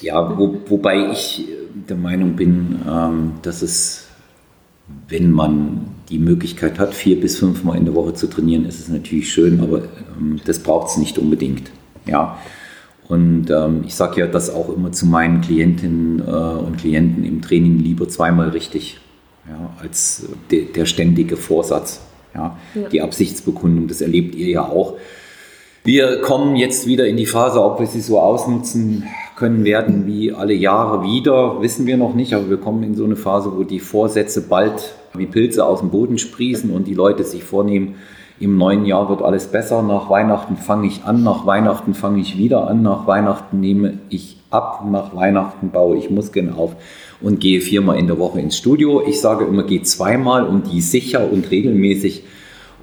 ja 0.00 0.38
wo, 0.38 0.56
wobei 0.68 1.10
ich 1.10 1.46
der 1.88 1.96
Meinung 1.96 2.36
bin, 2.36 2.80
ähm, 2.88 3.32
dass 3.42 3.62
es, 3.62 4.06
wenn 5.08 5.30
man 5.30 5.86
die 6.08 6.18
Möglichkeit 6.18 6.78
hat, 6.78 6.94
vier 6.94 7.20
bis 7.20 7.38
fünfmal 7.38 7.76
in 7.76 7.84
der 7.84 7.94
Woche 7.94 8.14
zu 8.14 8.26
trainieren, 8.26 8.66
ist 8.66 8.80
es 8.80 8.88
natürlich 8.88 9.32
schön, 9.32 9.60
aber 9.60 9.82
ähm, 10.18 10.40
das 10.44 10.58
braucht 10.58 10.90
es 10.90 10.96
nicht 10.96 11.18
unbedingt. 11.18 11.70
Ja. 12.06 12.38
Und 13.08 13.50
ähm, 13.50 13.84
ich 13.86 13.94
sage 13.94 14.20
ja 14.20 14.26
das 14.26 14.50
auch 14.50 14.74
immer 14.74 14.92
zu 14.92 15.06
meinen 15.06 15.40
Klientinnen 15.40 16.20
äh, 16.20 16.30
und 16.30 16.78
Klienten 16.78 17.24
im 17.24 17.42
Training 17.42 17.78
lieber 17.78 18.08
zweimal 18.08 18.50
richtig, 18.50 18.98
ja, 19.48 19.70
als 19.80 20.26
de, 20.50 20.70
der 20.72 20.86
ständige 20.86 21.36
Vorsatz. 21.36 22.00
Ja. 22.34 22.56
ja. 22.74 22.88
Die 22.88 23.02
Absichtsbekundung, 23.02 23.88
das 23.88 24.00
erlebt 24.00 24.36
ihr 24.36 24.48
ja 24.48 24.62
auch. 24.62 24.96
Wir 25.82 26.20
kommen 26.20 26.56
jetzt 26.56 26.86
wieder 26.86 27.06
in 27.06 27.16
die 27.16 27.26
Phase, 27.26 27.62
ob 27.62 27.80
wir 27.80 27.86
sie 27.86 28.00
so 28.00 28.20
ausnutzen 28.20 29.04
können 29.40 29.64
werden 29.64 30.06
wie 30.06 30.34
alle 30.34 30.52
Jahre 30.52 31.02
wieder, 31.02 31.62
wissen 31.62 31.86
wir 31.86 31.96
noch 31.96 32.14
nicht, 32.14 32.34
aber 32.34 32.50
wir 32.50 32.58
kommen 32.58 32.82
in 32.82 32.94
so 32.94 33.04
eine 33.06 33.16
Phase, 33.16 33.50
wo 33.56 33.62
die 33.62 33.80
Vorsätze 33.80 34.42
bald 34.42 34.94
wie 35.14 35.24
Pilze 35.24 35.64
aus 35.64 35.80
dem 35.80 35.88
Boden 35.88 36.18
sprießen 36.18 36.70
und 36.70 36.86
die 36.86 36.94
Leute 36.94 37.24
sich 37.24 37.42
vornehmen, 37.42 37.94
im 38.38 38.58
neuen 38.58 38.84
Jahr 38.84 39.08
wird 39.08 39.22
alles 39.22 39.46
besser, 39.46 39.82
nach 39.82 40.10
Weihnachten 40.10 40.56
fange 40.56 40.86
ich 40.86 41.04
an, 41.04 41.22
nach 41.22 41.46
Weihnachten 41.46 41.94
fange 41.94 42.20
ich 42.20 42.36
wieder 42.36 42.68
an, 42.68 42.82
nach 42.82 43.06
Weihnachten 43.06 43.60
nehme 43.60 43.98
ich 44.10 44.36
ab, 44.50 44.84
nach 44.90 45.16
Weihnachten 45.16 45.70
baue 45.70 45.96
ich 45.96 46.10
Muskeln 46.10 46.52
auf 46.52 46.76
und 47.22 47.40
gehe 47.40 47.62
viermal 47.62 47.98
in 47.98 48.08
der 48.08 48.18
Woche 48.18 48.40
ins 48.40 48.58
Studio. 48.58 49.02
Ich 49.06 49.20
sage 49.20 49.46
immer, 49.46 49.62
gehe 49.62 49.82
zweimal 49.82 50.44
und 50.46 50.70
die 50.70 50.82
sicher 50.82 51.32
und 51.32 51.50
regelmäßig. 51.50 52.24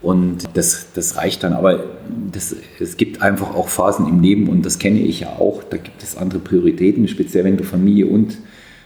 Und 0.01 0.43
das, 0.53 0.87
das 0.93 1.17
reicht 1.17 1.43
dann. 1.43 1.53
Aber 1.53 1.83
das, 2.31 2.55
es 2.79 2.97
gibt 2.97 3.21
einfach 3.21 3.55
auch 3.55 3.67
Phasen 3.67 4.07
im 4.07 4.21
Leben 4.21 4.47
und 4.47 4.65
das 4.65 4.79
kenne 4.79 4.99
ich 4.99 5.21
ja 5.21 5.29
auch. 5.39 5.63
Da 5.63 5.77
gibt 5.77 6.03
es 6.03 6.15
andere 6.15 6.39
Prioritäten, 6.39 7.07
speziell 7.07 7.43
wenn 7.43 7.57
du 7.57 7.63
Familie 7.63 8.07
und 8.07 8.37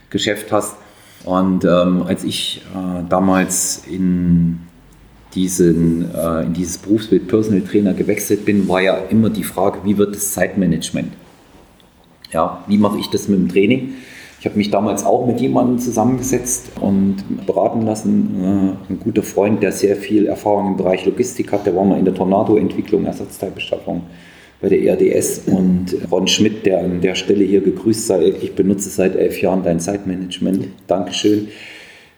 Geschäft 0.10 0.52
hast. 0.52 0.76
Und 1.24 1.66
ähm, 1.66 2.04
als 2.04 2.24
ich 2.24 2.64
äh, 2.74 3.04
damals 3.08 3.84
in, 3.90 4.60
diesen, 5.36 6.14
äh, 6.16 6.44
in 6.44 6.54
dieses 6.54 6.78
Berufsbild 6.78 7.28
Personal 7.28 7.62
Trainer 7.62 7.94
gewechselt 7.94 8.46
bin, 8.46 8.68
war 8.68 8.82
ja 8.82 8.96
immer 9.10 9.30
die 9.30 9.44
Frage, 9.44 9.80
wie 9.84 9.98
wird 9.98 10.16
das 10.16 10.32
Zeitmanagement? 10.32 11.14
Ja, 12.32 12.64
wie 12.68 12.78
mache 12.78 12.98
ich 12.98 13.08
das 13.10 13.28
mit 13.28 13.40
dem 13.40 13.50
Training? 13.50 13.94
Ich 14.42 14.48
habe 14.48 14.58
mich 14.58 14.72
damals 14.72 15.06
auch 15.06 15.28
mit 15.28 15.40
jemandem 15.40 15.78
zusammengesetzt 15.78 16.72
und 16.82 17.46
beraten 17.46 17.84
lassen. 17.84 18.76
Äh, 18.90 18.92
ein 18.92 19.00
guter 19.00 19.22
Freund, 19.22 19.62
der 19.62 19.72
sehr 19.72 19.96
viel 19.96 20.26
Erfahrung 20.26 20.70
im 20.70 20.78
Bereich 20.78 21.06
Logistik 21.06 21.52
hat, 21.52 21.68
der 21.68 21.76
war 21.76 21.86
mal 21.86 22.00
in 22.00 22.06
der 22.06 22.16
Tornado-Entwicklung, 22.16 23.06
Ersatzteilbeschaffung 23.06 24.02
bei 24.60 24.70
der 24.70 24.82
ERDS 24.82 25.44
und 25.46 25.96
Ron 26.12 26.28
Schmidt, 26.28 26.66
der 26.66 26.80
an 26.80 27.02
der 27.02 27.14
Stelle 27.14 27.44
hier 27.44 27.62
gegrüßt 27.62 28.08
sei. 28.08 28.34
Ich 28.42 28.56
benutze 28.56 28.90
seit 28.90 29.16
elf 29.16 29.40
Jahren 29.44 29.62
dein 29.62 29.80
Zeitmanagement. 29.80 30.70
Dankeschön. 30.88 31.50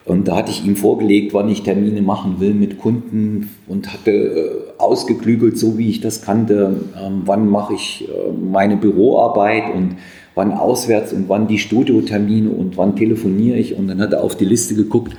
Und 0.06 0.30
da 0.30 0.38
hatte 0.38 0.52
ich 0.52 0.66
ihm 0.66 0.78
vorgelegt, 0.78 1.34
wann 1.34 1.50
ich 1.50 1.64
Termine 1.64 2.02
machen 2.02 2.40
will 2.40 2.54
mit 2.54 2.78
Kunden 2.78 3.50
und 3.68 3.92
hatte 3.92 4.12
äh, 4.12 4.52
ausgeklügelt, 4.78 5.58
so 5.58 5.78
wie 5.78 5.90
ich 5.90 6.00
das 6.00 6.22
kannte, 6.22 6.78
ähm, 7.02 7.24
wann 7.26 7.50
mache 7.50 7.74
ich 7.74 8.08
äh, 8.08 8.32
meine 8.32 8.78
Büroarbeit 8.78 9.74
und 9.76 9.98
wann 10.36 10.52
auswärts 10.52 11.14
und 11.14 11.30
wann 11.30 11.48
die 11.48 11.60
Studiotermine 11.60 12.50
und 12.50 12.78
wann 12.78 12.96
telefoniere 12.96 13.58
ich. 13.58 13.76
Und 13.76 13.88
dann 13.88 14.02
hat 14.02 14.14
er 14.14 14.24
auf 14.24 14.36
die 14.36 14.46
Liste 14.46 14.76
geguckt 14.76 15.16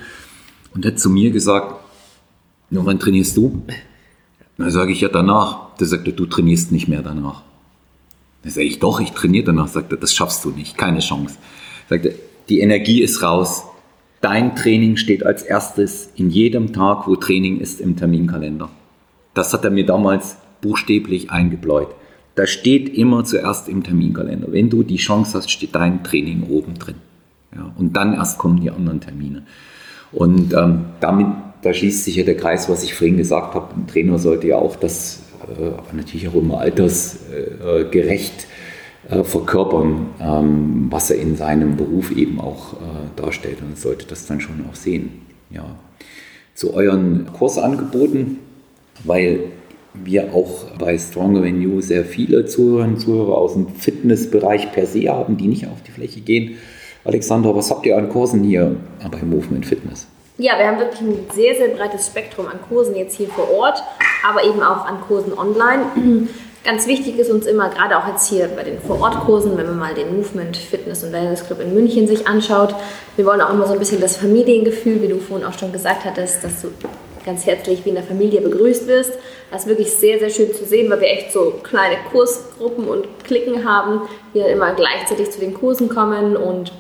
und 0.75 0.85
hat 0.85 0.99
zu 0.99 1.11
mir 1.11 1.31
gesagt, 1.31 1.75
nur 2.71 2.87
wann 2.87 2.99
trainierst 2.99 3.37
du? 3.37 3.63
Dann 4.59 4.71
sage 4.71 4.93
ich 4.93 5.01
ja 5.01 5.09
danach. 5.09 5.75
Der 5.77 5.87
sagte, 5.87 6.13
du 6.13 6.27
trainierst 6.27 6.73
nicht 6.73 6.89
mehr 6.89 7.03
danach. 7.03 7.43
Dann 8.43 8.53
sage 8.53 8.67
ich, 8.67 8.79
doch, 8.79 9.01
ich 9.01 9.13
trainiere 9.13 9.47
danach. 9.47 9.69
Sagt 9.69 9.93
er, 9.93 9.99
das 9.99 10.15
schaffst 10.15 10.45
du 10.45 10.51
nicht, 10.51 10.77
keine 10.77 11.01
Chance. 11.01 11.37
Sagt 11.89 12.07
er, 12.07 12.13
die 12.49 12.61
Energie 12.61 13.03
ist 13.03 13.23
raus. 13.23 13.65
Dein 14.21 14.57
Training 14.57 14.97
steht 14.97 15.25
als 15.25 15.43
erstes 15.43 16.11
in 16.17 16.31
jedem 16.31 16.73
Tag, 16.73 17.07
wo 17.07 17.17
Training 17.17 17.61
ist, 17.61 17.81
im 17.81 17.97
Terminkalender. 17.97 18.71
Das 19.35 19.53
hat 19.53 19.65
er 19.65 19.71
mir 19.71 19.85
damals 19.85 20.37
buchstäblich 20.61 21.31
eingebläut. 21.31 21.95
Da 22.35 22.47
steht 22.47 22.97
immer 22.97 23.25
zuerst 23.25 23.69
im 23.69 23.83
Terminkalender. 23.83 24.51
Wenn 24.51 24.71
du 24.71 24.83
die 24.83 24.97
Chance 24.97 25.39
hast, 25.39 25.51
steht 25.51 25.75
dein 25.75 26.03
Training 26.03 26.45
oben 26.49 26.75
drin. 26.75 26.97
Ja, 27.55 27.73
und 27.79 27.97
dann 27.97 28.15
erst 28.15 28.39
kommen 28.39 28.61
die 28.61 28.71
anderen 28.71 29.01
Termine. 29.01 29.45
Und 30.11 30.53
ähm, 30.53 30.87
damit, 31.01 31.29
da 31.63 31.73
schließt 31.73 32.05
sich 32.05 32.17
ja 32.17 32.25
der 32.25 32.37
Kreis, 32.37 32.69
was 32.69 32.83
ich 32.83 32.95
vorhin 32.95 33.17
gesagt 33.17 33.55
habe. 33.55 33.75
Ein 33.75 33.87
Trainer 33.87 34.19
sollte 34.19 34.49
ja 34.49 34.57
auch 34.57 34.77
das 34.77 35.23
äh, 35.43 35.95
natürlich 35.95 36.29
auch 36.29 36.35
immer 36.35 36.59
altersgerecht 36.59 38.47
äh, 39.09 39.23
verkörpern, 39.23 40.07
ähm, 40.21 40.87
was 40.91 41.11
er 41.11 41.19
in 41.19 41.37
seinem 41.37 41.77
Beruf 41.77 42.11
eben 42.11 42.41
auch 42.41 42.75
äh, 42.75 42.77
darstellt. 43.17 43.59
Und 43.61 43.79
sollte 43.79 44.07
das 44.07 44.27
dann 44.27 44.41
schon 44.41 44.65
auch 44.71 44.75
sehen. 44.75 45.23
Ja. 45.51 45.65
Zu 46.55 46.75
euren 46.75 47.27
Kursangeboten, 47.33 48.39
weil 49.05 49.41
wir 49.95 50.35
auch 50.35 50.71
bei 50.79 50.99
Stronger 50.99 51.47
You 51.47 51.81
sehr 51.81 52.05
viele 52.05 52.47
Zuhörerinnen 52.47 52.97
und 52.97 53.01
Zuhörer 53.01 53.37
aus 53.37 53.53
dem 53.53 53.69
Fitnessbereich 53.69 54.73
per 54.73 54.87
se 54.87 55.09
haben, 55.09 55.37
die 55.37 55.47
nicht 55.47 55.67
auf 55.67 55.83
die 55.87 55.93
Fläche 55.93 56.21
gehen. 56.21 56.59
Alexandra, 57.05 57.55
was 57.55 57.71
habt 57.71 57.87
ihr 57.87 57.97
an 57.97 58.09
Kursen 58.09 58.43
hier 58.43 58.77
bei 59.11 59.23
Movement 59.23 59.67
Fitness? 59.67 60.07
Ja, 60.37 60.59
wir 60.59 60.67
haben 60.67 60.79
wirklich 60.79 61.01
ein 61.01 61.19
sehr, 61.33 61.55
sehr 61.55 61.69
breites 61.69 62.07
Spektrum 62.09 62.47
an 62.49 62.59
Kursen 62.69 62.97
jetzt 62.97 63.17
hier 63.17 63.29
vor 63.29 63.49
Ort, 63.53 63.83
aber 64.29 64.43
eben 64.43 64.63
auch 64.63 64.85
an 64.85 65.01
Kursen 65.07 65.33
online. 65.39 65.85
Ganz 66.65 66.87
wichtig 66.87 67.19
ist 67.19 67.31
uns 67.31 67.47
immer, 67.47 67.69
gerade 67.69 67.99
auch 67.99 68.09
jetzt 68.09 68.27
hier 68.31 68.49
bei 68.49 68.63
den 68.63 68.81
Vorortkursen, 68.81 69.57
wenn 69.59 69.67
man 69.67 69.79
mal 69.79 69.95
den 69.95 70.17
Movement 70.17 70.57
Fitness 70.57 71.05
und 71.05 71.13
Wellness 71.13 71.47
Club 71.47 71.61
in 71.61 71.75
München 71.75 72.09
sich 72.09 72.27
anschaut, 72.27 72.75
wir 73.17 73.27
wollen 73.27 73.43
auch 73.43 73.53
immer 73.53 73.67
so 73.67 73.75
ein 73.75 73.79
bisschen 73.79 74.01
das 74.01 74.17
Familiengefühl, 74.17 75.03
wie 75.03 75.09
du 75.09 75.19
vorhin 75.19 75.47
auch 75.47 75.57
schon 75.57 75.73
gesagt 75.73 76.07
hattest, 76.07 76.43
dass 76.43 76.63
du 76.63 76.69
ganz 77.25 77.45
herzlich 77.45 77.85
wie 77.85 77.91
in 77.91 77.95
der 77.97 78.05
Familie 78.05 78.41
begrüßt 78.41 78.87
wirst. 78.87 79.13
Das 79.51 79.63
ist 79.63 79.69
wirklich 79.69 79.93
sehr, 79.93 80.19
sehr 80.19 80.31
schön 80.31 80.55
zu 80.55 80.65
sehen, 80.65 80.91
weil 80.91 81.01
wir 81.01 81.09
echt 81.09 81.33
so 81.33 81.55
kleine 81.63 81.97
Kursgruppen 82.11 82.89
und 82.89 83.07
Klicken 83.25 83.69
haben, 83.69 84.03
die 84.35 84.41
dann 84.41 84.49
immer 84.49 84.73
gleichzeitig 84.75 85.31
zu 85.31 85.41
den 85.41 85.55
Kursen 85.55 85.89
kommen 85.89 86.37
und 86.37 86.73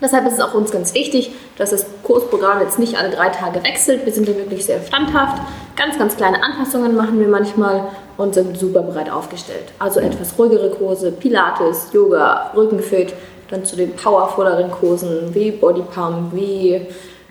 Deshalb 0.00 0.26
ist 0.26 0.34
es 0.34 0.40
auch 0.40 0.54
uns 0.54 0.70
ganz 0.70 0.94
wichtig, 0.94 1.30
dass 1.58 1.70
das 1.70 1.84
Kursprogramm 2.02 2.60
jetzt 2.62 2.78
nicht 2.78 2.96
alle 2.98 3.10
drei 3.10 3.28
Tage 3.28 3.62
wechselt. 3.62 4.06
Wir 4.06 4.12
sind 4.12 4.26
da 4.26 4.34
wirklich 4.34 4.64
sehr 4.64 4.82
standhaft. 4.82 5.42
Ganz, 5.76 5.98
ganz 5.98 6.16
kleine 6.16 6.42
Anpassungen 6.42 6.94
machen 6.94 7.20
wir 7.20 7.28
manchmal 7.28 7.88
und 8.16 8.34
sind 8.34 8.56
super 8.56 8.82
breit 8.82 9.10
aufgestellt. 9.10 9.72
Also 9.78 10.00
etwas 10.00 10.38
ruhigere 10.38 10.70
Kurse, 10.70 11.12
Pilates, 11.12 11.88
Yoga, 11.92 12.50
Rückenfit, 12.56 13.12
dann 13.50 13.64
zu 13.64 13.76
den 13.76 13.94
powervolleren 13.94 14.70
Kursen 14.70 15.34
wie 15.34 15.50
Body 15.50 15.82
Pump, 15.82 16.32
wie 16.34 16.86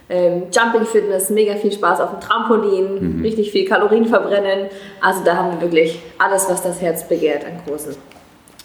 ähm, 0.09 0.47
Jumping 0.51 0.85
Fitness, 0.85 1.29
mega 1.29 1.55
viel 1.55 1.71
Spaß 1.71 2.01
auf 2.01 2.11
dem 2.11 2.19
Trampolin, 2.19 3.17
mhm. 3.17 3.21
richtig 3.21 3.51
viel 3.51 3.65
Kalorien 3.65 4.05
verbrennen. 4.05 4.67
Also 5.01 5.23
da 5.23 5.35
haben 5.35 5.51
wir 5.53 5.61
wirklich 5.61 5.99
alles, 6.17 6.49
was 6.49 6.63
das 6.63 6.81
Herz 6.81 7.07
begehrt 7.07 7.45
an 7.45 7.63
Kursen. 7.65 7.95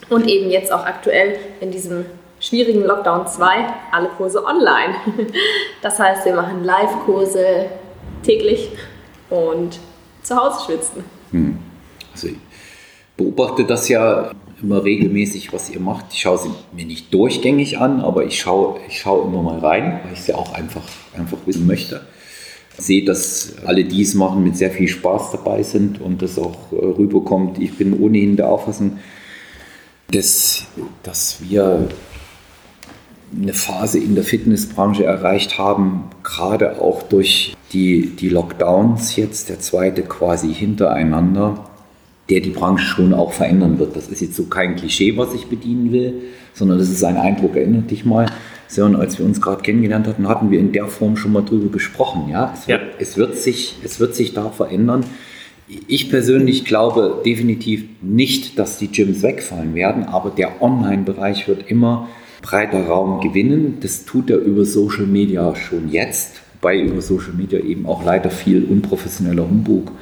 Und 0.08 0.26
eben 0.26 0.50
jetzt 0.50 0.72
auch 0.72 0.84
aktuell 0.84 1.36
in 1.60 1.70
diesem 1.70 2.06
schwierigen 2.40 2.84
Lockdown 2.84 3.26
2 3.26 3.46
alle 3.92 4.08
Kurse 4.16 4.44
online. 4.44 4.94
Das 5.82 5.98
heißt, 5.98 6.24
wir 6.24 6.34
machen 6.34 6.64
Live-Kurse 6.64 7.66
täglich 8.22 8.70
und 9.28 9.78
zu 10.22 10.34
Hause 10.34 10.64
schwitzen. 10.64 11.04
Hm. 11.30 11.58
Also 12.10 12.28
ich 12.28 12.36
beobachte 13.18 13.64
das 13.64 13.86
ja 13.90 14.30
immer 14.64 14.82
regelmäßig, 14.82 15.52
was 15.52 15.70
ihr 15.70 15.80
macht. 15.80 16.06
Ich 16.12 16.20
schaue 16.20 16.38
sie 16.38 16.50
mir 16.74 16.86
nicht 16.86 17.12
durchgängig 17.12 17.78
an, 17.78 18.00
aber 18.00 18.24
ich 18.24 18.38
schaue, 18.40 18.80
ich 18.88 18.98
schaue 18.98 19.26
immer 19.28 19.42
mal 19.42 19.58
rein, 19.58 20.00
weil 20.02 20.14
ich 20.14 20.22
sie 20.22 20.34
auch 20.34 20.54
einfach, 20.54 20.82
einfach 21.16 21.38
wissen 21.46 21.66
möchte. 21.66 22.00
sehe, 22.78 23.04
dass 23.04 23.54
alle, 23.66 23.84
die 23.84 24.02
es 24.02 24.14
machen, 24.14 24.42
mit 24.42 24.56
sehr 24.56 24.70
viel 24.70 24.88
Spaß 24.88 25.32
dabei 25.32 25.62
sind 25.62 26.00
und 26.00 26.22
das 26.22 26.38
auch 26.38 26.72
äh, 26.72 26.76
rüberkommt. 26.76 27.58
Ich 27.58 27.76
bin 27.76 27.92
ohnehin 28.00 28.36
der 28.36 28.48
Auffassung, 28.48 28.98
dass, 30.10 30.64
dass 31.02 31.38
wir 31.40 31.88
eine 33.36 33.52
Phase 33.52 33.98
in 33.98 34.14
der 34.14 34.24
Fitnessbranche 34.24 35.04
erreicht 35.04 35.58
haben, 35.58 36.04
gerade 36.22 36.80
auch 36.80 37.02
durch 37.02 37.54
die, 37.72 38.14
die 38.16 38.28
Lockdowns 38.28 39.16
jetzt, 39.16 39.48
der 39.48 39.60
zweite 39.60 40.02
quasi 40.02 40.52
hintereinander, 40.52 41.64
der 42.30 42.40
die 42.40 42.50
Branche 42.50 42.86
schon 42.86 43.12
auch 43.12 43.32
verändern 43.32 43.78
wird. 43.78 43.96
Das 43.96 44.08
ist 44.08 44.20
jetzt 44.20 44.36
so 44.36 44.44
kein 44.44 44.76
Klischee, 44.76 45.16
was 45.16 45.34
ich 45.34 45.46
bedienen 45.46 45.92
will, 45.92 46.22
sondern 46.54 46.78
das 46.78 46.88
ist 46.88 47.04
ein 47.04 47.16
Eindruck, 47.16 47.56
erinnert 47.56 47.90
dich 47.90 48.04
mal. 48.04 48.26
Sören, 48.66 48.96
als 48.96 49.18
wir 49.18 49.26
uns 49.26 49.40
gerade 49.40 49.62
kennengelernt 49.62 50.06
hatten, 50.06 50.28
hatten 50.28 50.50
wir 50.50 50.58
in 50.58 50.72
der 50.72 50.86
Form 50.86 51.16
schon 51.16 51.32
mal 51.32 51.42
drüber 51.42 51.70
gesprochen. 51.70 52.28
Ja? 52.30 52.52
Es, 52.54 52.66
wird, 52.66 52.80
ja. 52.80 52.86
es, 52.98 53.16
wird 53.16 53.36
sich, 53.36 53.76
es 53.84 54.00
wird 54.00 54.14
sich 54.14 54.32
da 54.32 54.48
verändern. 54.50 55.04
Ich 55.86 56.10
persönlich 56.10 56.64
glaube 56.64 57.22
definitiv 57.24 57.84
nicht, 58.02 58.58
dass 58.58 58.78
die 58.78 58.88
Gyms 58.88 59.22
wegfallen 59.22 59.74
werden, 59.74 60.04
aber 60.04 60.30
der 60.30 60.62
Online-Bereich 60.62 61.48
wird 61.48 61.70
immer 61.70 62.08
breiter 62.42 62.86
Raum 62.86 63.20
gewinnen. 63.20 63.78
Das 63.80 64.04
tut 64.04 64.30
er 64.30 64.38
über 64.38 64.64
Social 64.64 65.06
Media 65.06 65.54
schon 65.56 65.90
jetzt, 65.90 66.42
wobei 66.60 66.80
über 66.80 67.00
Social 67.00 67.32
Media 67.32 67.60
eben 67.60 67.86
auch 67.86 68.04
leider 68.04 68.30
viel 68.30 68.64
unprofessioneller 68.64 69.44
Humbug 69.48 69.92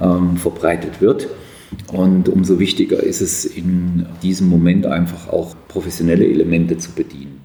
ähm, 0.00 0.36
verbreitet 0.36 1.00
wird. 1.00 1.28
Und 1.92 2.28
umso 2.28 2.58
wichtiger 2.58 3.02
ist 3.02 3.20
es 3.20 3.44
in 3.44 4.06
diesem 4.22 4.48
Moment 4.48 4.86
einfach 4.86 5.28
auch 5.28 5.54
professionelle 5.68 6.26
Elemente 6.26 6.78
zu 6.78 6.92
bedienen. 6.92 7.40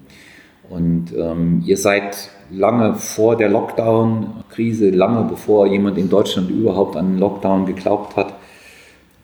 Und 0.68 1.12
ähm, 1.16 1.62
ihr 1.64 1.76
seid 1.76 2.30
lange 2.50 2.94
vor 2.94 3.36
der 3.36 3.48
Lockdown-Krise, 3.48 4.90
lange 4.90 5.28
bevor 5.28 5.66
jemand 5.66 5.98
in 5.98 6.08
Deutschland 6.08 6.50
überhaupt 6.50 6.96
an 6.96 7.12
den 7.12 7.18
Lockdown 7.18 7.66
geglaubt 7.66 8.16
hat, 8.16 8.34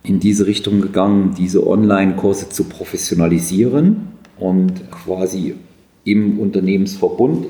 in 0.03 0.21
diese 0.21 0.47
Richtung 0.47 0.81
gegangen, 0.81 1.35
diese 1.37 1.67
Online-Kurse 1.67 2.51
zu 2.51 2.65
professionalisieren 2.65 4.09
und 4.39 4.91
quasi 4.91 5.55
im 6.05 6.39
Unternehmensverbund, 6.39 7.47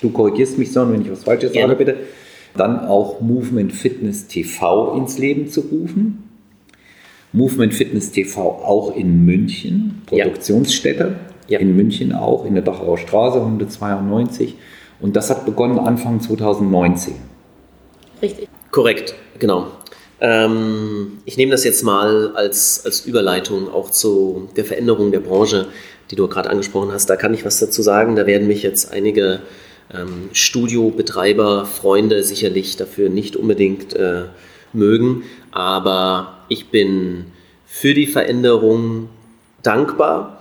du 0.00 0.10
korrigierst 0.10 0.58
mich, 0.58 0.72
sondern 0.72 0.94
wenn 0.94 1.02
ich 1.02 1.10
was 1.10 1.24
Falsches 1.24 1.54
ja. 1.54 1.62
sage, 1.62 1.76
bitte, 1.76 1.96
dann 2.56 2.80
auch 2.86 3.20
Movement 3.20 3.72
Fitness 3.72 4.28
TV 4.28 4.96
ins 4.96 5.18
Leben 5.18 5.48
zu 5.48 5.60
rufen. 5.60 6.25
Movement 7.36 7.74
Fitness 7.74 8.12
TV 8.12 8.40
auch 8.40 8.96
in 8.96 9.26
München, 9.26 10.00
Produktionsstätte. 10.06 11.16
Ja. 11.48 11.58
In 11.58 11.76
München 11.76 12.14
auch, 12.14 12.46
in 12.46 12.54
der 12.54 12.62
Dachauer 12.62 12.96
Straße 12.96 13.38
192. 13.38 14.54
Und 15.00 15.16
das 15.16 15.28
hat 15.28 15.44
begonnen 15.44 15.78
Anfang 15.78 16.18
2019. 16.20 17.14
Richtig. 18.22 18.48
Korrekt, 18.70 19.14
genau. 19.38 19.66
Ähm, 20.18 21.18
ich 21.26 21.36
nehme 21.36 21.52
das 21.52 21.62
jetzt 21.64 21.84
mal 21.84 22.32
als, 22.34 22.82
als 22.86 23.04
Überleitung 23.04 23.70
auch 23.70 23.90
zu 23.90 24.48
der 24.56 24.64
Veränderung 24.64 25.12
der 25.12 25.20
Branche, 25.20 25.66
die 26.10 26.16
du 26.16 26.26
gerade 26.28 26.48
angesprochen 26.48 26.90
hast. 26.90 27.10
Da 27.10 27.16
kann 27.16 27.34
ich 27.34 27.44
was 27.44 27.60
dazu 27.60 27.82
sagen. 27.82 28.16
Da 28.16 28.26
werden 28.26 28.48
mich 28.48 28.62
jetzt 28.62 28.90
einige 28.90 29.40
ähm, 29.92 30.30
Studiobetreiber, 30.32 31.66
Freunde 31.66 32.22
sicherlich 32.22 32.76
dafür 32.76 33.10
nicht 33.10 33.36
unbedingt 33.36 33.94
äh, 33.94 34.22
mögen. 34.72 35.24
Aber 35.50 36.38
ich 36.48 36.70
bin 36.70 37.26
für 37.66 37.94
die 37.94 38.06
Veränderung 38.06 39.08
dankbar 39.62 40.36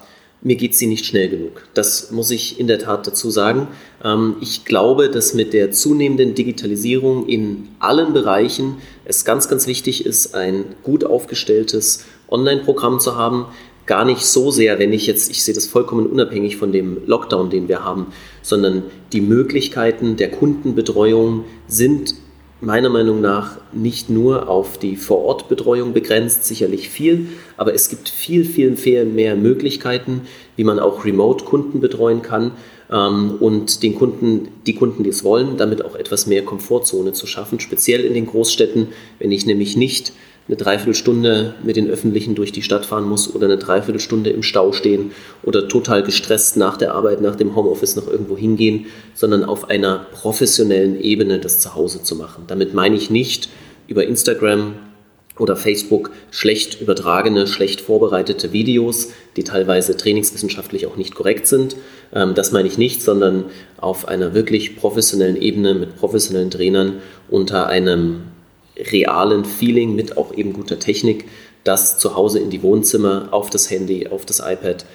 mir 0.45 0.57
geht 0.57 0.75
sie 0.75 0.85
nicht 0.85 1.07
schnell 1.07 1.27
genug. 1.27 1.63
Das 1.73 2.11
muss 2.11 2.29
ich 2.29 2.59
in 2.59 2.67
der 2.67 2.77
Tat 2.77 3.07
dazu 3.07 3.31
sagen. 3.31 3.67
Ähm, 4.03 4.35
ich 4.41 4.63
glaube, 4.63 5.09
dass 5.09 5.33
mit 5.33 5.53
der 5.53 5.71
zunehmenden 5.71 6.35
Digitalisierung 6.35 7.27
in 7.27 7.69
allen 7.79 8.13
Bereichen 8.13 8.75
es 9.05 9.25
ganz, 9.25 9.49
ganz 9.49 9.65
wichtig 9.65 10.05
ist, 10.05 10.35
ein 10.35 10.65
gut 10.83 11.03
aufgestelltes 11.03 12.05
Online-Programm 12.29 12.99
zu 12.99 13.15
haben. 13.15 13.47
Gar 13.87 14.05
nicht 14.05 14.23
so 14.23 14.51
sehr, 14.51 14.77
wenn 14.77 14.93
ich 14.93 15.07
jetzt, 15.07 15.31
ich 15.31 15.43
sehe 15.43 15.55
das 15.55 15.65
vollkommen 15.65 16.05
unabhängig 16.05 16.57
von 16.57 16.71
dem 16.71 16.99
Lockdown, 17.07 17.49
den 17.49 17.67
wir 17.67 17.83
haben, 17.83 18.13
sondern 18.43 18.83
die 19.13 19.21
Möglichkeiten 19.21 20.15
der 20.15 20.29
Kundenbetreuung 20.29 21.45
sind 21.67 22.13
meiner 22.61 22.89
Meinung 22.89 23.21
nach 23.21 23.57
nicht 23.73 24.09
nur 24.09 24.49
auf 24.49 24.77
die 24.77 24.95
Vorortbetreuung 24.95 25.93
begrenzt, 25.93 26.45
sicherlich 26.45 26.89
viel, 26.89 27.27
aber 27.57 27.73
es 27.73 27.89
gibt 27.89 28.09
viel, 28.09 28.45
viel, 28.45 28.77
viel 28.77 29.05
mehr 29.05 29.35
Möglichkeiten, 29.35 30.21
wie 30.55 30.63
man 30.63 30.79
auch 30.79 31.05
Remote-Kunden 31.05 31.81
betreuen 31.81 32.21
kann 32.21 32.51
ähm, 32.89 33.35
und 33.39 33.83
den 33.83 33.95
Kunden, 33.95 34.47
die 34.65 34.75
Kunden, 34.75 35.03
die 35.03 35.09
es 35.09 35.23
wollen, 35.23 35.57
damit 35.57 35.83
auch 35.83 35.95
etwas 35.95 36.27
mehr 36.27 36.43
Komfortzone 36.43 37.13
zu 37.13 37.27
schaffen, 37.27 37.59
speziell 37.59 38.05
in 38.05 38.13
den 38.13 38.25
Großstädten, 38.25 38.87
wenn 39.19 39.31
ich 39.31 39.45
nämlich 39.45 39.75
nicht 39.75 40.13
eine 40.47 40.57
Dreiviertelstunde 40.57 41.55
mit 41.63 41.75
den 41.75 41.89
Öffentlichen 41.89 42.35
durch 42.35 42.51
die 42.51 42.61
Stadt 42.61 42.85
fahren 42.85 43.09
muss 43.09 43.33
oder 43.33 43.45
eine 43.45 43.57
Dreiviertelstunde 43.57 44.29
im 44.29 44.43
Stau 44.43 44.73
stehen 44.73 45.11
oder 45.43 45.67
total 45.67 46.03
gestresst 46.03 46.55
nach 46.55 46.77
der 46.77 46.93
Arbeit, 46.93 47.21
nach 47.21 47.35
dem 47.35 47.55
Homeoffice 47.55 47.95
noch 47.95 48.07
irgendwo 48.07 48.37
hingehen, 48.37 48.85
sondern 49.15 49.43
auf 49.43 49.69
einer 49.69 50.05
professionellen 50.11 51.01
Ebene 51.01 51.39
das 51.39 51.59
zu 51.59 51.73
Hause 51.73 52.03
zu 52.03 52.15
machen. 52.15 52.43
Damit 52.47 52.75
meine 52.75 52.95
ich 52.95 53.09
nicht 53.09 53.49
über 53.87 54.05
Instagram 54.05 54.75
oder 55.37 55.55
Facebook 55.55 56.11
schlecht 56.31 56.79
übertragene, 56.79 57.47
schlecht 57.47 57.81
vorbereitete 57.81 58.53
Videos, 58.53 59.09
die 59.35 59.43
teilweise 59.43 59.97
trainingswissenschaftlich 59.97 60.85
auch 60.85 60.95
nicht 60.95 61.15
korrekt 61.15 61.47
sind. 61.47 61.75
Ähm, 62.13 62.35
das 62.35 62.51
meine 62.51 62.67
ich 62.67 62.77
nicht, 62.77 63.01
sondern 63.01 63.45
auf 63.77 64.07
einer 64.07 64.33
wirklich 64.33 64.77
professionellen 64.77 65.41
Ebene 65.41 65.73
mit 65.73 65.97
professionellen 65.97 66.51
Trainern 66.51 67.01
unter 67.29 67.67
einem 67.67 68.21
realen 68.77 69.45
Feeling 69.45 69.95
mit 69.95 70.17
auch 70.17 70.33
eben 70.33 70.53
guter 70.53 70.79
Technik, 70.79 71.25
das 71.63 71.97
zu 71.97 72.15
Hause 72.15 72.39
in 72.39 72.49
die 72.49 72.61
Wohnzimmer, 72.61 73.29
auf 73.31 73.49
das 73.49 73.69
Handy, 73.69 74.07
auf 74.07 74.25
das 74.25 74.39
iPad, 74.39 74.85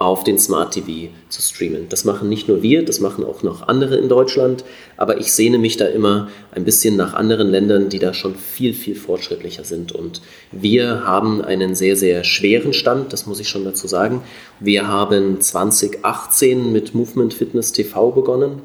auf 0.00 0.24
den 0.24 0.38
Smart 0.38 0.72
TV 0.72 1.12
zu 1.28 1.42
streamen. 1.42 1.90
Das 1.90 2.06
machen 2.06 2.30
nicht 2.30 2.48
nur 2.48 2.62
wir, 2.62 2.86
das 2.86 3.00
machen 3.00 3.22
auch 3.22 3.42
noch 3.42 3.68
andere 3.68 3.96
in 3.96 4.08
Deutschland, 4.08 4.64
aber 4.96 5.18
ich 5.18 5.30
sehne 5.30 5.58
mich 5.58 5.76
da 5.76 5.84
immer 5.84 6.28
ein 6.52 6.64
bisschen 6.64 6.96
nach 6.96 7.12
anderen 7.12 7.50
Ländern, 7.50 7.90
die 7.90 7.98
da 7.98 8.14
schon 8.14 8.34
viel, 8.34 8.72
viel 8.72 8.94
fortschrittlicher 8.94 9.64
sind. 9.64 9.92
Und 9.92 10.22
wir 10.52 11.04
haben 11.04 11.42
einen 11.42 11.74
sehr, 11.74 11.96
sehr 11.96 12.24
schweren 12.24 12.72
Stand, 12.72 13.12
das 13.12 13.26
muss 13.26 13.40
ich 13.40 13.50
schon 13.50 13.64
dazu 13.64 13.88
sagen. 13.88 14.22
Wir 14.58 14.88
haben 14.88 15.38
2018 15.38 16.72
mit 16.72 16.94
Movement 16.94 17.34
Fitness 17.34 17.72
TV 17.72 18.10
begonnen. 18.10 18.62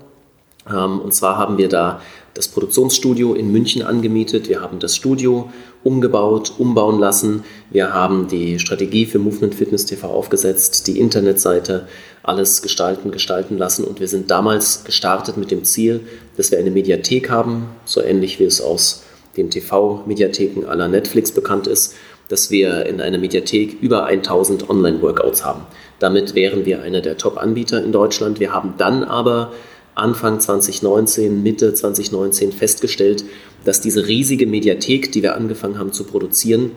Ähm, 0.70 1.02
und 1.02 1.14
zwar 1.14 1.38
haben 1.38 1.58
wir 1.58 1.68
da 1.68 2.00
das 2.36 2.50
Produktionsstudio 2.50 3.34
in 3.34 3.52
München 3.52 3.82
angemietet. 3.82 4.50
Wir 4.50 4.62
haben 4.62 4.80
das 4.80 4.96
Studio 4.96 5.50
umgebaut, 5.84 6.54
umbauen 6.58 7.00
lassen. 7.00 7.44
Wir 7.72 7.94
haben 7.94 8.28
die 8.28 8.60
Strategie 8.60 9.06
für 9.06 9.20
Movement 9.20 9.56
Fitness 9.56 9.86
TV 9.86 10.08
aufgesetzt, 10.08 10.86
die 10.88 11.00
Internetseite, 11.00 11.88
alles 12.24 12.62
gestalten, 12.62 13.12
gestalten 13.12 13.58
lassen. 13.58 13.86
Und 13.86 14.02
wir 14.02 14.10
sind 14.10 14.30
damals 14.30 14.84
gestartet 14.84 15.38
mit 15.38 15.50
dem 15.50 15.64
Ziel, 15.64 16.02
dass 16.36 16.52
wir 16.52 16.60
eine 16.60 16.72
Mediathek 16.72 17.30
haben, 17.30 17.68
so 17.86 18.02
ähnlich 18.02 18.40
wie 18.40 18.44
es 18.44 18.62
aus 18.62 19.04
den 19.38 19.50
TV-Mediatheken 19.50 20.66
aller 20.66 20.90
Netflix 20.90 21.32
bekannt 21.32 21.68
ist, 21.68 21.96
dass 22.28 22.52
wir 22.52 22.86
in 22.86 23.00
einer 23.00 23.18
Mediathek 23.18 23.78
über 23.82 24.06
1000 24.06 24.70
Online-Workouts 24.70 25.46
haben. 25.46 25.62
Damit 26.00 26.36
wären 26.36 26.66
wir 26.66 26.82
einer 26.82 27.02
der 27.02 27.18
Top-Anbieter 27.18 27.84
in 27.84 27.92
Deutschland. 27.92 28.40
Wir 28.40 28.54
haben 28.54 28.74
dann 28.78 29.04
aber 29.04 29.54
Anfang 29.96 30.40
2019, 30.40 31.42
Mitte 31.42 31.74
2019 31.74 32.52
festgestellt, 32.52 33.24
dass 33.64 33.82
diese 33.82 34.08
riesige 34.08 34.46
Mediathek, 34.46 35.12
die 35.12 35.24
wir 35.24 35.36
angefangen 35.36 35.80
haben 35.80 35.94
zu 35.94 36.04
produzieren, 36.04 36.72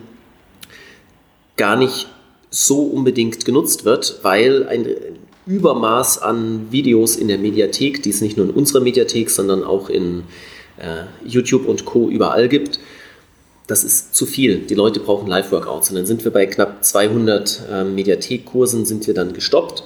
gar 1.57 1.75
nicht 1.75 2.07
so 2.49 2.83
unbedingt 2.83 3.45
genutzt 3.45 3.85
wird, 3.85 4.19
weil 4.23 4.67
ein 4.67 4.87
Übermaß 5.45 6.21
an 6.21 6.71
Videos 6.71 7.15
in 7.15 7.27
der 7.27 7.37
Mediathek, 7.37 8.01
die 8.03 8.09
es 8.09 8.21
nicht 8.21 8.37
nur 8.37 8.47
in 8.47 8.51
unserer 8.51 8.81
Mediathek, 8.81 9.29
sondern 9.29 9.63
auch 9.63 9.89
in 9.89 10.23
äh, 10.77 11.03
YouTube 11.25 11.67
und 11.67 11.85
Co. 11.85 12.09
überall 12.09 12.47
gibt, 12.47 12.79
das 13.67 13.83
ist 13.83 14.15
zu 14.15 14.25
viel. 14.25 14.59
Die 14.59 14.75
Leute 14.75 14.99
brauchen 14.99 15.27
Live-Workouts. 15.27 15.89
Und 15.89 15.95
dann 15.97 16.05
sind 16.05 16.23
wir 16.23 16.31
bei 16.31 16.45
knapp 16.45 16.83
200 16.83 17.63
äh, 17.71 17.83
Mediathekkursen, 17.83 18.85
sind 18.85 19.05
wir 19.05 19.13
dann 19.13 19.33
gestoppt 19.33 19.83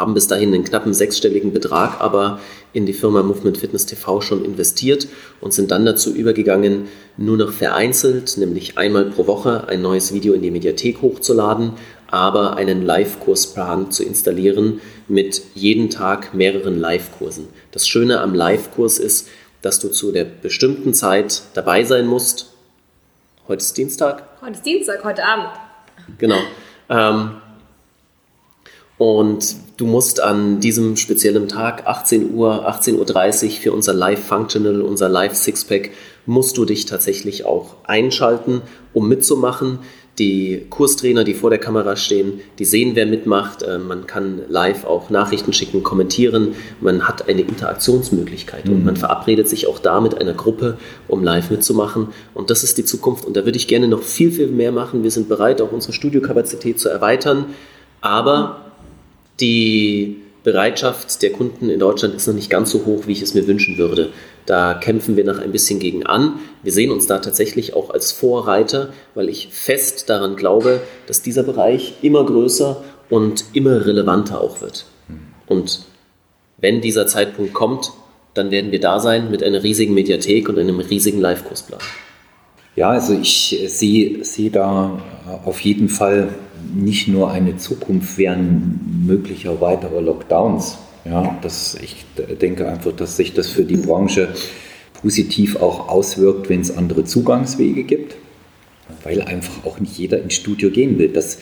haben 0.00 0.14
bis 0.14 0.26
dahin 0.26 0.52
einen 0.52 0.64
knappen 0.64 0.94
sechsstelligen 0.94 1.52
Betrag 1.52 2.00
aber 2.00 2.40
in 2.72 2.86
die 2.86 2.92
Firma 2.92 3.22
Movement 3.22 3.58
Fitness 3.58 3.86
TV 3.86 4.20
schon 4.20 4.44
investiert 4.44 5.08
und 5.40 5.52
sind 5.52 5.70
dann 5.70 5.84
dazu 5.84 6.14
übergegangen, 6.14 6.88
nur 7.16 7.36
noch 7.36 7.52
vereinzelt, 7.52 8.36
nämlich 8.36 8.78
einmal 8.78 9.04
pro 9.06 9.26
Woche 9.26 9.68
ein 9.68 9.82
neues 9.82 10.12
Video 10.14 10.34
in 10.34 10.42
die 10.42 10.50
Mediathek 10.50 11.02
hochzuladen, 11.02 11.72
aber 12.08 12.56
einen 12.56 12.84
Live-Kursplan 12.84 13.90
zu 13.90 14.04
installieren 14.04 14.80
mit 15.08 15.42
jeden 15.54 15.90
Tag 15.90 16.34
mehreren 16.34 16.78
Live-Kursen. 16.78 17.48
Das 17.72 17.86
Schöne 17.86 18.20
am 18.20 18.34
Live-Kurs 18.34 18.98
ist, 18.98 19.28
dass 19.62 19.78
du 19.78 19.88
zu 19.88 20.12
der 20.12 20.24
bestimmten 20.24 20.94
Zeit 20.94 21.42
dabei 21.54 21.84
sein 21.84 22.06
musst. 22.06 22.52
Heute 23.46 23.60
ist 23.60 23.76
Dienstag. 23.76 24.22
Heute 24.40 24.52
ist 24.52 24.66
Dienstag, 24.66 25.04
heute 25.04 25.24
Abend. 25.24 25.48
Genau. 26.18 26.38
Ähm, 26.88 27.39
Und 29.00 29.56
du 29.78 29.86
musst 29.86 30.20
an 30.20 30.60
diesem 30.60 30.94
speziellen 30.98 31.48
Tag, 31.48 31.86
18 31.86 32.34
Uhr, 32.34 32.68
18.30 32.68 33.44
Uhr 33.46 33.50
für 33.52 33.72
unser 33.72 33.94
Live 33.94 34.22
Functional, 34.22 34.82
unser 34.82 35.08
Live 35.08 35.34
Sixpack, 35.34 35.92
musst 36.26 36.58
du 36.58 36.66
dich 36.66 36.84
tatsächlich 36.84 37.46
auch 37.46 37.76
einschalten, 37.84 38.60
um 38.92 39.08
mitzumachen. 39.08 39.78
Die 40.18 40.66
Kurstrainer, 40.68 41.24
die 41.24 41.32
vor 41.32 41.48
der 41.48 41.58
Kamera 41.58 41.96
stehen, 41.96 42.40
die 42.58 42.66
sehen, 42.66 42.90
wer 42.92 43.06
mitmacht. 43.06 43.62
Äh, 43.62 43.78
man 43.78 44.06
kann 44.06 44.42
live 44.50 44.84
auch 44.84 45.08
Nachrichten 45.08 45.54
schicken, 45.54 45.82
kommentieren. 45.82 46.54
Man 46.82 47.08
hat 47.08 47.26
eine 47.26 47.40
Interaktionsmöglichkeit 47.40 48.66
mhm. 48.66 48.72
und 48.74 48.84
man 48.84 48.96
verabredet 48.96 49.48
sich 49.48 49.66
auch 49.66 49.78
da 49.78 50.02
mit 50.02 50.20
einer 50.20 50.34
Gruppe, 50.34 50.76
um 51.08 51.24
live 51.24 51.50
mitzumachen. 51.50 52.08
Und 52.34 52.50
das 52.50 52.64
ist 52.64 52.76
die 52.76 52.84
Zukunft. 52.84 53.24
Und 53.24 53.34
da 53.34 53.46
würde 53.46 53.56
ich 53.56 53.66
gerne 53.66 53.88
noch 53.88 54.02
viel, 54.02 54.30
viel 54.30 54.48
mehr 54.48 54.72
machen. 54.72 55.04
Wir 55.04 55.10
sind 55.10 55.30
bereit, 55.30 55.62
auch 55.62 55.72
unsere 55.72 55.94
Studiokapazität 55.94 56.78
zu 56.78 56.90
erweitern. 56.90 57.46
Aber 58.02 58.69
die 59.40 60.22
Bereitschaft 60.42 61.22
der 61.22 61.32
Kunden 61.32 61.68
in 61.68 61.80
Deutschland 61.80 62.14
ist 62.14 62.26
noch 62.26 62.34
nicht 62.34 62.50
ganz 62.50 62.70
so 62.70 62.86
hoch, 62.86 63.06
wie 63.06 63.12
ich 63.12 63.22
es 63.22 63.34
mir 63.34 63.46
wünschen 63.46 63.76
würde. 63.76 64.10
Da 64.46 64.74
kämpfen 64.74 65.16
wir 65.16 65.24
noch 65.24 65.38
ein 65.38 65.52
bisschen 65.52 65.80
gegen 65.80 66.06
an. 66.06 66.38
Wir 66.62 66.72
sehen 66.72 66.90
uns 66.90 67.06
da 67.06 67.18
tatsächlich 67.18 67.74
auch 67.74 67.90
als 67.90 68.10
Vorreiter, 68.10 68.92
weil 69.14 69.28
ich 69.28 69.48
fest 69.48 70.08
daran 70.08 70.36
glaube, 70.36 70.80
dass 71.06 71.22
dieser 71.22 71.42
Bereich 71.42 71.94
immer 72.02 72.24
größer 72.24 72.82
und 73.10 73.44
immer 73.52 73.84
relevanter 73.84 74.40
auch 74.40 74.62
wird. 74.62 74.86
Und 75.46 75.80
wenn 76.58 76.80
dieser 76.80 77.06
Zeitpunkt 77.06 77.52
kommt, 77.52 77.92
dann 78.34 78.50
werden 78.50 78.70
wir 78.70 78.80
da 78.80 79.00
sein 79.00 79.30
mit 79.30 79.42
einer 79.42 79.62
riesigen 79.62 79.92
Mediathek 79.92 80.48
und 80.48 80.58
einem 80.58 80.80
riesigen 80.80 81.20
Live-Kursplan. 81.20 81.80
Ja, 82.80 82.92
also 82.92 83.12
ich 83.12 83.62
sehe, 83.66 84.24
sehe 84.24 84.48
da 84.48 85.02
auf 85.44 85.60
jeden 85.60 85.90
Fall 85.90 86.30
nicht 86.74 87.08
nur 87.08 87.30
eine 87.30 87.58
Zukunft 87.58 88.16
während 88.16 89.06
möglicher 89.06 89.60
weiterer 89.60 90.00
Lockdowns. 90.00 90.78
Ja, 91.04 91.36
das, 91.42 91.76
ich 91.82 92.06
denke 92.40 92.66
einfach, 92.66 92.92
dass 92.92 93.18
sich 93.18 93.34
das 93.34 93.48
für 93.48 93.64
die 93.64 93.76
Branche 93.76 94.28
positiv 94.98 95.56
auch 95.56 95.90
auswirkt, 95.90 96.48
wenn 96.48 96.62
es 96.62 96.74
andere 96.74 97.04
Zugangswege 97.04 97.84
gibt, 97.84 98.16
weil 99.02 99.20
einfach 99.20 99.66
auch 99.66 99.78
nicht 99.78 99.98
jeder 99.98 100.22
ins 100.22 100.32
Studio 100.32 100.70
gehen 100.70 100.98
will. 100.98 101.10
Das, 101.10 101.40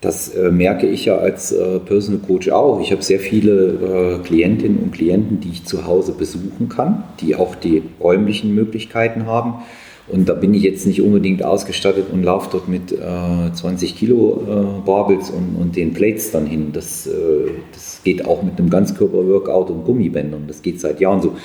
das 0.00 0.30
äh, 0.30 0.50
merke 0.50 0.88
ich 0.88 1.04
ja 1.04 1.18
als 1.18 1.52
äh, 1.52 1.78
Personal 1.78 2.20
Coach 2.20 2.48
auch. 2.48 2.80
Ich 2.80 2.90
habe 2.90 3.02
sehr 3.02 3.20
viele 3.20 4.18
äh, 4.22 4.26
Klientinnen 4.26 4.78
und 4.78 4.90
Klienten, 4.90 5.38
die 5.38 5.50
ich 5.50 5.66
zu 5.66 5.86
Hause 5.86 6.14
besuchen 6.14 6.68
kann, 6.68 7.04
die 7.20 7.36
auch 7.36 7.54
die 7.54 7.84
räumlichen 8.00 8.56
Möglichkeiten 8.56 9.26
haben 9.26 9.62
und 10.06 10.28
da 10.28 10.34
bin 10.34 10.52
ich 10.52 10.62
jetzt 10.62 10.86
nicht 10.86 11.00
unbedingt 11.00 11.42
ausgestattet 11.42 12.06
und 12.12 12.22
laufe 12.22 12.50
dort 12.52 12.68
mit 12.68 12.92
äh, 12.92 13.52
20 13.52 13.96
Kilo 13.96 14.42
äh, 14.46 14.86
Barbels 14.86 15.30
und, 15.30 15.56
und, 15.58 15.76
den 15.76 15.94
Plates 15.94 16.30
dann 16.30 16.46
hin. 16.46 16.70
Das, 16.72 17.06
äh, 17.06 17.12
das 17.72 18.00
geht 18.04 18.26
auch 18.26 18.42
mit 18.42 18.58
einem 18.58 18.68
Ganzkörper-Workout 18.68 19.70
und 19.70 19.84
Gummibändern. 19.84 20.44
Das 20.46 20.60
geht 20.60 20.80
seit 20.80 21.00
Jahren 21.00 21.22
so. 21.22 21.36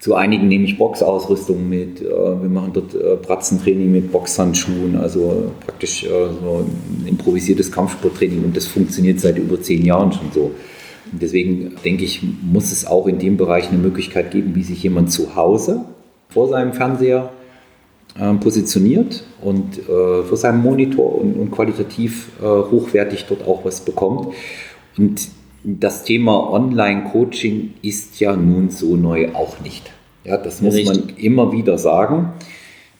Zu 0.00 0.14
einigen 0.14 0.48
nehme 0.48 0.64
ich 0.64 0.76
Boxausrüstung 0.76 1.68
mit. 1.68 2.00
Äh, 2.00 2.08
wir 2.08 2.48
machen 2.48 2.72
dort 2.72 2.94
äh, 2.94 3.16
Pratzentraining 3.16 3.92
mit 3.92 4.10
Boxhandschuhen, 4.10 4.96
also 4.96 5.52
praktisch 5.64 6.02
äh, 6.02 6.08
so 6.08 6.64
ein 6.64 7.06
improvisiertes 7.06 7.70
Kampfsporttraining 7.70 8.42
und 8.42 8.56
das 8.56 8.66
funktioniert 8.66 9.20
seit 9.20 9.38
über 9.38 9.60
zehn 9.60 9.84
Jahren 9.84 10.10
schon 10.10 10.32
so. 10.34 10.50
Und 11.12 11.22
deswegen 11.22 11.76
denke 11.84 12.04
ich, 12.04 12.22
muss 12.42 12.72
es 12.72 12.86
auch 12.86 13.06
in 13.06 13.20
dem 13.20 13.36
Bereich 13.36 13.68
eine 13.68 13.78
Möglichkeit 13.78 14.32
geben, 14.32 14.56
wie 14.56 14.64
sich 14.64 14.82
jemand 14.82 15.12
zu 15.12 15.36
Hause 15.36 15.84
vor 16.28 16.48
seinem 16.48 16.72
Fernseher 16.72 17.30
positioniert 18.40 19.24
und 19.40 19.78
äh, 19.78 20.22
für 20.24 20.36
seinen 20.36 20.62
Monitor 20.62 21.14
und, 21.20 21.34
und 21.34 21.50
qualitativ 21.50 22.30
äh, 22.40 22.44
hochwertig 22.44 23.26
dort 23.28 23.46
auch 23.46 23.64
was 23.64 23.80
bekommt. 23.80 24.34
Und 24.98 25.28
das 25.62 26.04
Thema 26.04 26.50
Online-Coaching 26.52 27.74
ist 27.82 28.18
ja 28.20 28.34
nun 28.34 28.70
so 28.70 28.96
neu 28.96 29.28
auch 29.34 29.60
nicht. 29.60 29.90
Ja, 30.24 30.36
das 30.36 30.60
muss 30.60 30.74
Richtig. 30.74 31.06
man 31.06 31.16
immer 31.16 31.52
wieder 31.52 31.78
sagen. 31.78 32.32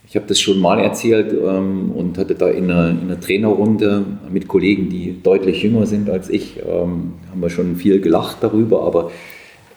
Ich 0.06 0.16
habe 0.16 0.26
das 0.26 0.40
schon 0.40 0.58
mal 0.58 0.80
erzählt 0.80 1.32
ähm, 1.32 1.92
und 1.92 2.18
hatte 2.18 2.34
da 2.34 2.48
in 2.48 2.64
einer, 2.64 2.90
in 2.90 3.02
einer, 3.02 3.20
Trainerrunde 3.20 4.04
mit 4.30 4.48
Kollegen, 4.48 4.88
die 4.88 5.22
deutlich 5.22 5.62
jünger 5.62 5.86
sind 5.86 6.10
als 6.10 6.28
ich, 6.28 6.58
ähm, 6.58 7.14
haben 7.30 7.40
wir 7.40 7.50
schon 7.50 7.76
viel 7.76 8.00
gelacht 8.00 8.38
darüber, 8.40 8.82
aber 8.82 9.12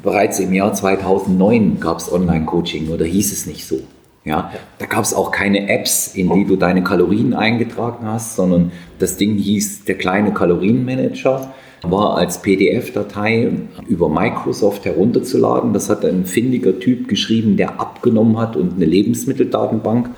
bereits 0.01 0.39
im 0.39 0.53
Jahr 0.53 0.73
2009 0.73 1.79
gab 1.79 1.99
es 1.99 2.11
Online-Coaching 2.11 2.89
oder 2.89 3.05
hieß 3.05 3.31
es 3.31 3.45
nicht 3.45 3.65
so. 3.65 3.81
Ja, 4.25 4.51
da 4.79 4.85
gab 4.85 5.03
es 5.03 5.13
auch 5.13 5.31
keine 5.31 5.67
Apps, 5.69 6.15
in 6.15 6.31
die 6.33 6.45
du 6.45 6.55
deine 6.55 6.81
Kalorien 6.81 7.33
eingetragen 7.33 8.05
hast, 8.05 8.37
sondern 8.37 8.71
das 8.99 9.17
Ding 9.17 9.35
hieß 9.35 9.83
der 9.83 9.97
kleine 9.97 10.33
Kalorienmanager, 10.33 11.53
war 11.81 12.15
als 12.15 12.41
PDF-Datei 12.41 13.51
über 13.89 14.07
Microsoft 14.07 14.85
herunterzuladen. 14.85 15.73
Das 15.73 15.89
hat 15.89 16.05
ein 16.05 16.25
findiger 16.25 16.79
Typ 16.79 17.09
geschrieben, 17.09 17.57
der 17.57 17.81
abgenommen 17.81 18.37
hat 18.37 18.55
und 18.55 18.75
eine 18.75 18.85
Lebensmitteldatenbank 18.85 20.09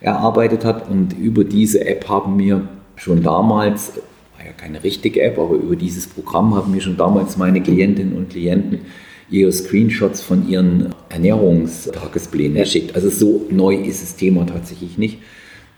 erarbeitet 0.00 0.64
hat. 0.64 0.88
Und 0.88 1.18
über 1.18 1.42
diese 1.42 1.84
App 1.84 2.08
haben 2.08 2.38
wir 2.38 2.68
schon 2.94 3.24
damals, 3.24 3.94
war 4.36 4.46
ja 4.46 4.52
keine 4.52 4.84
richtige 4.84 5.20
App, 5.22 5.36
aber 5.36 5.56
über 5.56 5.74
dieses 5.74 6.06
Programm 6.06 6.54
haben 6.54 6.72
wir 6.72 6.80
schon 6.80 6.96
damals 6.96 7.36
meine 7.36 7.60
Klientinnen 7.60 8.16
und 8.16 8.30
Klienten 8.30 8.82
ihr 9.30 9.52
Screenshots 9.52 10.20
von 10.20 10.48
ihren 10.48 10.94
Ernährungstagesplänen 11.08 12.56
geschickt. 12.56 12.94
Also 12.94 13.10
so 13.10 13.46
neu 13.50 13.74
ist 13.74 14.02
das 14.02 14.16
Thema 14.16 14.46
tatsächlich 14.46 14.98
nicht. 14.98 15.18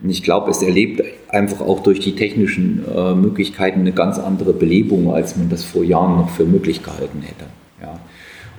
Und 0.02 0.10
ich 0.10 0.22
glaube, 0.22 0.50
es 0.50 0.62
erlebt 0.62 1.02
einfach 1.28 1.60
auch 1.60 1.82
durch 1.82 2.00
die 2.00 2.14
technischen 2.14 2.84
äh, 2.94 3.14
Möglichkeiten 3.14 3.80
eine 3.80 3.92
ganz 3.92 4.18
andere 4.18 4.52
Belebung, 4.52 5.12
als 5.12 5.36
man 5.36 5.50
das 5.50 5.64
vor 5.64 5.84
Jahren 5.84 6.16
noch 6.16 6.30
für 6.30 6.44
möglich 6.44 6.82
gehalten 6.82 7.20
hätte. 7.20 7.46
Ja. 7.82 8.00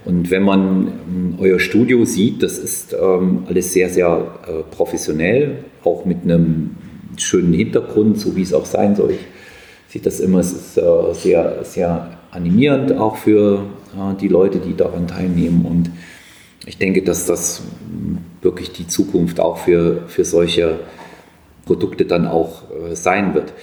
Und 0.06 0.30
wenn 0.30 0.44
man 0.44 0.88
ähm, 0.88 1.36
euer 1.40 1.60
Studio 1.60 2.06
sieht, 2.06 2.44
das 2.44 2.58
ist 2.58 2.94
ähm, 2.94 3.44
alles 3.48 3.74
sehr, 3.74 3.90
sehr 3.90 4.40
äh, 4.48 4.76
professionell, 4.76 5.64
auch 5.84 6.06
mit 6.06 6.24
einem 6.24 6.76
schönen 7.18 7.54
Hintergrund, 7.54 8.20
so 8.20 8.36
wie 8.36 8.42
es 8.42 8.54
auch 8.54 8.66
sein 8.66 8.96
soll. 8.96 9.12
Ich 9.12 9.94
sehe 9.94 10.02
das 10.02 10.20
immer, 10.20 10.40
es 10.40 10.52
ist 10.52 10.78
äh, 10.78 11.14
sehr, 11.14 11.64
sehr 11.64 12.18
animierend 12.32 12.94
auch 12.94 13.18
für 13.18 13.66
die 14.20 14.28
Leute, 14.28 14.60
die 14.60 14.76
daran 14.76 15.08
teilnehmen. 15.08 15.66
Und 15.66 15.92
ich 16.66 16.78
denke, 16.78 17.02
dass 17.02 17.26
das 17.26 17.64
wirklich 18.42 18.72
die 18.72 18.88
Zukunft 18.88 19.40
auch 19.40 19.58
für, 19.58 20.04
für 20.08 20.26
solche 20.26 20.80
Produkte 21.66 22.06
dann 22.06 22.28
auch 22.28 22.64
äh, 22.72 22.96
sein 22.96 23.34
wird. 23.34 23.54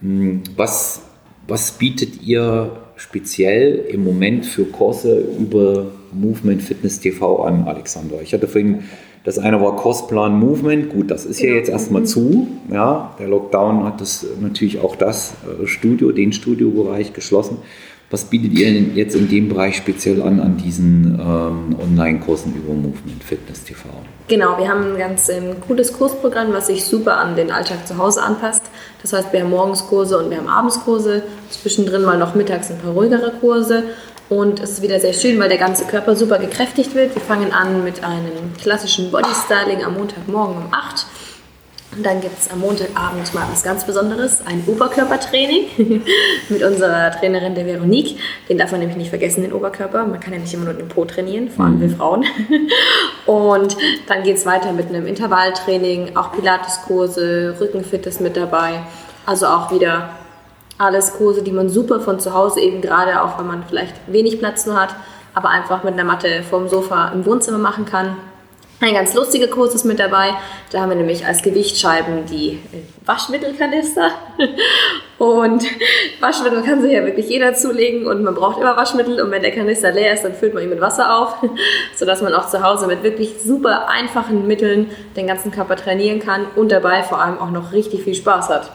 Hm, 0.00 0.42
was, 0.56 1.02
was 1.46 1.72
bietet 1.72 2.22
ihr 2.22 2.70
speziell 2.96 3.86
im 3.90 4.04
Moment 4.04 4.44
für 4.44 4.64
Kurse 4.64 5.18
über 5.38 5.86
Movement 6.12 6.62
Fitness 6.62 7.00
TV 7.00 7.42
an, 7.42 7.64
Alexander? 7.66 8.20
Ich 8.22 8.32
hatte 8.34 8.48
vorhin, 8.48 8.84
das 9.24 9.38
eine 9.38 9.60
war 9.60 9.76
Kursplan 9.76 10.38
Movement, 10.38 10.90
gut, 10.90 11.10
das 11.10 11.26
ist 11.26 11.40
ja 11.40 11.50
jetzt 11.50 11.68
erstmal 11.68 12.04
zu. 12.04 12.48
Ja, 12.72 13.14
der 13.18 13.28
Lockdown 13.28 13.84
hat 13.84 14.00
das 14.00 14.26
natürlich 14.40 14.80
auch 14.80 14.96
das 14.96 15.34
äh, 15.62 15.66
Studio, 15.66 16.12
den 16.12 16.32
Studiobereich 16.32 17.12
geschlossen. 17.12 17.58
Was 18.10 18.24
bietet 18.24 18.58
ihr 18.58 18.72
denn 18.72 18.96
jetzt 18.96 19.14
in 19.14 19.28
dem 19.28 19.50
Bereich 19.50 19.76
speziell 19.76 20.22
an, 20.22 20.40
an 20.40 20.56
diesen 20.56 21.18
ähm, 21.20 21.76
Online-Kursen 21.78 22.54
über 22.54 22.72
Movement 22.72 23.22
Fitness 23.22 23.64
TV? 23.64 23.86
Genau, 24.28 24.56
wir 24.56 24.66
haben 24.66 24.92
ein 24.92 24.98
ganz 24.98 25.28
ähm, 25.28 25.56
cooles 25.66 25.92
Kursprogramm, 25.92 26.52
was 26.54 26.68
sich 26.68 26.86
super 26.86 27.18
an 27.18 27.36
den 27.36 27.50
Alltag 27.50 27.86
zu 27.86 27.98
Hause 27.98 28.22
anpasst. 28.22 28.62
Das 29.02 29.12
heißt, 29.12 29.30
wir 29.32 29.40
haben 29.40 29.50
Morgenskurse 29.50 30.18
und 30.18 30.30
wir 30.30 30.38
haben 30.38 30.48
Abendskurse, 30.48 31.22
zwischendrin 31.50 32.02
mal 32.02 32.18
noch 32.18 32.34
mittags 32.34 32.70
ein 32.70 32.78
paar 32.78 32.92
ruhigere 32.92 33.30
Kurse. 33.40 33.84
Und 34.30 34.60
es 34.60 34.72
ist 34.72 34.82
wieder 34.82 35.00
sehr 35.00 35.12
schön, 35.12 35.38
weil 35.38 35.50
der 35.50 35.58
ganze 35.58 35.84
Körper 35.84 36.16
super 36.16 36.38
gekräftigt 36.38 36.94
wird. 36.94 37.14
Wir 37.14 37.22
fangen 37.22 37.52
an 37.52 37.84
mit 37.84 38.04
einem 38.04 38.54
klassischen 38.58 39.10
Bodystyling 39.10 39.84
am 39.84 39.94
Montagmorgen 39.94 40.56
um 40.56 40.72
8 40.72 41.06
und 41.98 42.06
dann 42.06 42.20
gibt 42.20 42.38
es 42.38 42.48
am 42.48 42.60
Montagabend 42.60 43.34
mal 43.34 43.44
was 43.50 43.64
ganz 43.64 43.84
Besonderes, 43.84 44.40
ein 44.46 44.62
Oberkörpertraining 44.68 46.04
mit 46.48 46.62
unserer 46.62 47.10
Trainerin 47.10 47.56
der 47.56 47.66
Veronique. 47.66 48.20
Den 48.48 48.56
darf 48.56 48.70
man 48.70 48.78
nämlich 48.78 48.96
nicht 48.96 49.08
vergessen, 49.08 49.42
den 49.42 49.52
Oberkörper. 49.52 50.06
Man 50.06 50.20
kann 50.20 50.32
ja 50.32 50.38
nicht 50.38 50.54
immer 50.54 50.66
nur 50.66 50.74
den 50.74 50.86
Po 50.86 51.04
trainieren, 51.04 51.50
vor 51.50 51.64
allem 51.64 51.78
mhm. 51.78 51.80
wir 51.80 51.90
Frauen. 51.90 52.24
Und 53.26 53.76
dann 54.06 54.22
geht 54.22 54.36
es 54.36 54.46
weiter 54.46 54.72
mit 54.72 54.90
einem 54.90 55.08
Intervalltraining, 55.08 56.16
auch 56.16 56.30
Pilateskurse, 56.30 57.56
Rückenfit 57.58 58.06
ist 58.06 58.20
mit 58.20 58.36
dabei. 58.36 58.80
Also 59.26 59.46
auch 59.46 59.72
wieder 59.72 60.10
alles 60.78 61.14
Kurse, 61.14 61.42
die 61.42 61.50
man 61.50 61.68
super 61.68 61.98
von 61.98 62.20
zu 62.20 62.32
Hause 62.32 62.60
eben 62.60 62.80
gerade, 62.80 63.22
auch 63.22 63.40
wenn 63.40 63.48
man 63.48 63.64
vielleicht 63.68 63.96
wenig 64.06 64.38
Platz 64.38 64.66
nur 64.66 64.80
hat, 64.80 64.94
aber 65.34 65.48
einfach 65.48 65.82
mit 65.82 65.94
einer 65.94 66.04
Matte 66.04 66.44
vorm 66.48 66.68
Sofa 66.68 67.08
im 67.08 67.26
Wohnzimmer 67.26 67.58
machen 67.58 67.86
kann. 67.86 68.16
Ein 68.80 68.94
ganz 68.94 69.12
lustiger 69.12 69.48
Kurs 69.48 69.74
ist 69.74 69.84
mit 69.84 69.98
dabei. 69.98 70.34
Da 70.70 70.80
haben 70.80 70.90
wir 70.90 70.96
nämlich 70.96 71.26
als 71.26 71.42
Gewichtscheiben 71.42 72.26
die 72.26 72.60
Waschmittelkanister. 73.04 74.12
Und 75.18 75.64
Waschmittel 76.20 76.62
kann 76.62 76.80
sich 76.80 76.92
ja 76.92 77.04
wirklich 77.04 77.28
jeder 77.28 77.52
zulegen 77.54 78.06
und 78.06 78.22
man 78.22 78.36
braucht 78.36 78.60
immer 78.60 78.76
Waschmittel. 78.76 79.20
Und 79.20 79.32
wenn 79.32 79.42
der 79.42 79.50
Kanister 79.50 79.90
leer 79.90 80.14
ist, 80.14 80.22
dann 80.22 80.32
füllt 80.32 80.54
man 80.54 80.62
ihn 80.62 80.68
mit 80.68 80.80
Wasser 80.80 81.18
auf, 81.18 81.34
sodass 81.96 82.22
man 82.22 82.32
auch 82.34 82.48
zu 82.48 82.62
Hause 82.62 82.86
mit 82.86 83.02
wirklich 83.02 83.40
super 83.42 83.88
einfachen 83.88 84.46
Mitteln 84.46 84.88
den 85.16 85.26
ganzen 85.26 85.50
Körper 85.50 85.74
trainieren 85.74 86.20
kann 86.20 86.46
und 86.54 86.70
dabei 86.70 87.02
vor 87.02 87.20
allem 87.20 87.40
auch 87.40 87.50
noch 87.50 87.72
richtig 87.72 88.04
viel 88.04 88.14
Spaß 88.14 88.48
hat. 88.48 88.70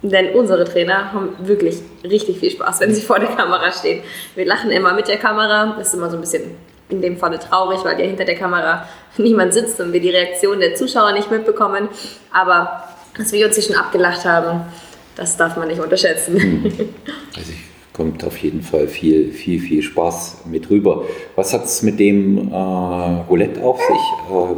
Denn 0.00 0.34
unsere 0.34 0.64
Trainer 0.64 1.12
haben 1.12 1.36
wirklich 1.40 1.82
richtig 2.02 2.38
viel 2.38 2.50
Spaß, 2.50 2.80
wenn 2.80 2.94
sie 2.94 3.02
vor 3.02 3.18
der 3.18 3.28
Kamera 3.28 3.70
stehen. 3.70 4.02
Wir 4.36 4.46
lachen 4.46 4.70
immer 4.70 4.94
mit 4.94 5.08
der 5.08 5.18
Kamera. 5.18 5.74
Das 5.76 5.88
ist 5.88 5.94
immer 5.94 6.08
so 6.08 6.16
ein 6.16 6.22
bisschen 6.22 6.56
in 6.88 7.02
dem 7.02 7.18
Falle 7.18 7.38
traurig, 7.38 7.80
weil 7.84 7.98
ja 7.98 8.06
hinter 8.06 8.24
der 8.24 8.36
Kamera 8.36 8.86
niemand 9.22 9.54
sitzt 9.54 9.80
und 9.80 9.92
wir 9.92 10.00
die 10.00 10.10
Reaktion 10.10 10.60
der 10.60 10.74
Zuschauer 10.74 11.12
nicht 11.12 11.30
mitbekommen. 11.30 11.88
Aber 12.32 12.88
dass 13.16 13.32
wir 13.32 13.46
uns 13.46 13.54
hier 13.54 13.64
schon 13.64 13.76
abgelacht 13.76 14.24
haben, 14.24 14.62
das 15.16 15.36
darf 15.36 15.56
man 15.56 15.68
nicht 15.68 15.80
unterschätzen. 15.80 16.40
Hm. 16.40 16.72
Also 17.36 17.50
ich 17.50 17.64
kommt 17.94 18.24
auf 18.24 18.36
jeden 18.38 18.60
Fall 18.60 18.88
viel, 18.88 19.32
viel, 19.32 19.60
viel 19.60 19.80
Spaß 19.80 20.42
mit 20.46 20.68
rüber. 20.68 21.04
Was 21.36 21.54
hat 21.54 21.64
es 21.64 21.82
mit 21.82 21.98
dem 21.98 22.52
äh, 22.52 22.54
Roulette 22.54 23.62
auf 23.62 23.80
sich? 23.80 24.34
Äh, 24.36 24.54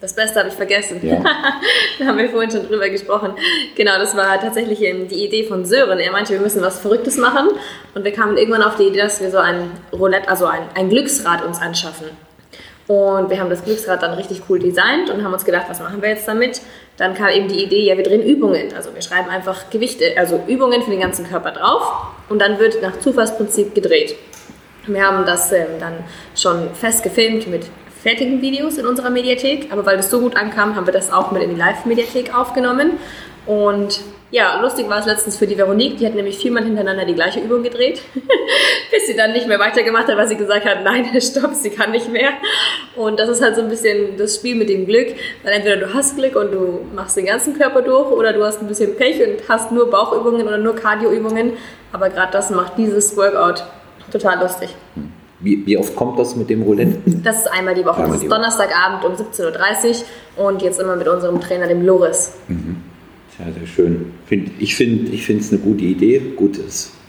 das 0.00 0.14
Beste 0.14 0.38
habe 0.38 0.50
ich 0.50 0.54
vergessen. 0.54 1.00
Ja. 1.02 1.24
da 1.98 2.04
haben 2.04 2.18
wir 2.18 2.28
vorhin 2.28 2.50
schon 2.50 2.66
drüber 2.68 2.90
gesprochen. 2.90 3.32
Genau, 3.74 3.96
das 3.98 4.14
war 4.14 4.38
tatsächlich 4.38 4.80
die 4.80 5.24
Idee 5.24 5.44
von 5.44 5.64
Sören. 5.64 5.98
Er 5.98 6.12
meinte, 6.12 6.34
wir 6.34 6.40
müssen 6.40 6.60
was 6.60 6.78
Verrücktes 6.78 7.16
machen. 7.16 7.48
Und 7.94 8.04
wir 8.04 8.12
kamen 8.12 8.36
irgendwann 8.36 8.62
auf 8.62 8.76
die 8.76 8.84
Idee, 8.84 8.98
dass 8.98 9.22
wir 9.22 9.30
so 9.30 9.38
ein 9.38 9.70
Roulette, 9.90 10.28
also 10.28 10.44
ein, 10.44 10.68
ein 10.74 10.90
Glücksrad 10.90 11.42
uns 11.42 11.58
anschaffen. 11.58 12.08
Und 12.86 13.30
wir 13.30 13.40
haben 13.40 13.48
das 13.48 13.64
Glücksrad 13.64 14.02
dann 14.02 14.12
richtig 14.12 14.42
cool 14.48 14.58
designt 14.58 15.08
und 15.08 15.24
haben 15.24 15.32
uns 15.32 15.44
gedacht, 15.44 15.66
was 15.68 15.80
machen 15.80 16.02
wir 16.02 16.10
jetzt 16.10 16.28
damit? 16.28 16.60
Dann 16.98 17.14
kam 17.14 17.28
eben 17.28 17.48
die 17.48 17.64
Idee, 17.64 17.80
ja, 17.80 17.96
wir 17.96 18.04
drehen 18.04 18.22
Übungen. 18.22 18.74
Also 18.76 18.94
wir 18.94 19.00
schreiben 19.00 19.30
einfach 19.30 19.70
Gewichte, 19.70 20.12
also 20.18 20.42
Übungen 20.46 20.82
für 20.82 20.90
den 20.90 21.00
ganzen 21.00 21.26
Körper 21.26 21.52
drauf 21.52 22.08
und 22.28 22.40
dann 22.40 22.58
wird 22.58 22.82
nach 22.82 22.98
Zufallsprinzip 23.00 23.74
gedreht. 23.74 24.16
Wir 24.86 25.02
haben 25.02 25.24
das 25.24 25.50
ähm, 25.52 25.66
dann 25.80 25.94
schon 26.36 26.74
fest 26.74 27.02
gefilmt 27.02 27.46
mit 27.46 27.64
fertigen 28.02 28.42
Videos 28.42 28.76
in 28.76 28.84
unserer 28.84 29.08
Mediathek, 29.08 29.72
aber 29.72 29.86
weil 29.86 29.96
das 29.96 30.10
so 30.10 30.20
gut 30.20 30.36
ankam, 30.36 30.76
haben 30.76 30.86
wir 30.86 30.92
das 30.92 31.10
auch 31.10 31.32
mit 31.32 31.42
in 31.42 31.50
die 31.50 31.56
Live-Mediathek 31.56 32.36
aufgenommen. 32.36 32.98
Und 33.46 34.00
ja, 34.34 34.60
lustig 34.60 34.88
war 34.88 34.98
es 34.98 35.06
letztens 35.06 35.36
für 35.36 35.46
die 35.46 35.56
Veronique, 35.56 35.96
die 35.96 36.06
hat 36.06 36.16
nämlich 36.16 36.38
viermal 36.38 36.64
hintereinander 36.64 37.04
die 37.04 37.14
gleiche 37.14 37.38
Übung 37.38 37.62
gedreht, 37.62 38.02
bis 38.90 39.06
sie 39.06 39.14
dann 39.14 39.30
nicht 39.30 39.46
mehr 39.46 39.60
weitergemacht 39.60 40.08
hat, 40.08 40.16
weil 40.16 40.26
sie 40.26 40.34
gesagt 40.34 40.66
hat, 40.66 40.82
nein, 40.82 41.06
stopp, 41.20 41.54
sie 41.54 41.70
kann 41.70 41.92
nicht 41.92 42.10
mehr. 42.10 42.30
Und 42.96 43.20
das 43.20 43.28
ist 43.28 43.40
halt 43.40 43.54
so 43.54 43.62
ein 43.62 43.68
bisschen 43.68 44.16
das 44.16 44.34
Spiel 44.34 44.56
mit 44.56 44.68
dem 44.68 44.86
Glück, 44.86 45.14
weil 45.44 45.52
entweder 45.52 45.76
du 45.76 45.94
hast 45.94 46.16
Glück 46.16 46.34
und 46.34 46.50
du 46.50 46.80
machst 46.92 47.16
den 47.16 47.26
ganzen 47.26 47.56
Körper 47.56 47.82
durch 47.82 48.10
oder 48.10 48.32
du 48.32 48.42
hast 48.42 48.60
ein 48.60 48.66
bisschen 48.66 48.96
Pech 48.96 49.22
und 49.22 49.48
hast 49.48 49.70
nur 49.70 49.88
Bauchübungen 49.88 50.44
oder 50.48 50.58
nur 50.58 50.74
Cardioübungen. 50.74 51.52
Aber 51.92 52.10
gerade 52.10 52.32
das 52.32 52.50
macht 52.50 52.76
dieses 52.76 53.16
Workout 53.16 53.62
total 54.10 54.40
lustig. 54.40 54.74
Wie, 55.38 55.64
wie, 55.64 55.78
oft 55.78 55.94
kommt 55.94 56.18
das 56.18 56.34
mit 56.34 56.50
dem 56.50 56.62
Roulette? 56.62 56.98
Das 57.22 57.40
ist 57.40 57.52
einmal 57.52 57.74
die 57.74 57.84
Woche. 57.84 58.02
Einmal 58.02 58.14
das 58.14 58.22
ist 58.24 58.32
Donnerstagabend 58.32 59.04
um 59.04 59.12
17.30 59.12 60.02
Uhr 60.36 60.46
und 60.46 60.62
jetzt 60.62 60.80
immer 60.80 60.96
mit 60.96 61.06
unserem 61.06 61.40
Trainer, 61.40 61.68
dem 61.68 61.86
Loris. 61.86 62.32
Mhm. 62.48 62.73
Ja, 63.38 63.46
sehr 63.52 63.66
schön. 63.66 64.12
Ich 64.58 64.76
finde 64.76 65.12
ich 65.12 65.28
es 65.28 65.52
eine 65.52 65.60
gute 65.60 65.84
Idee. 65.84 66.20
Gut, 66.36 66.58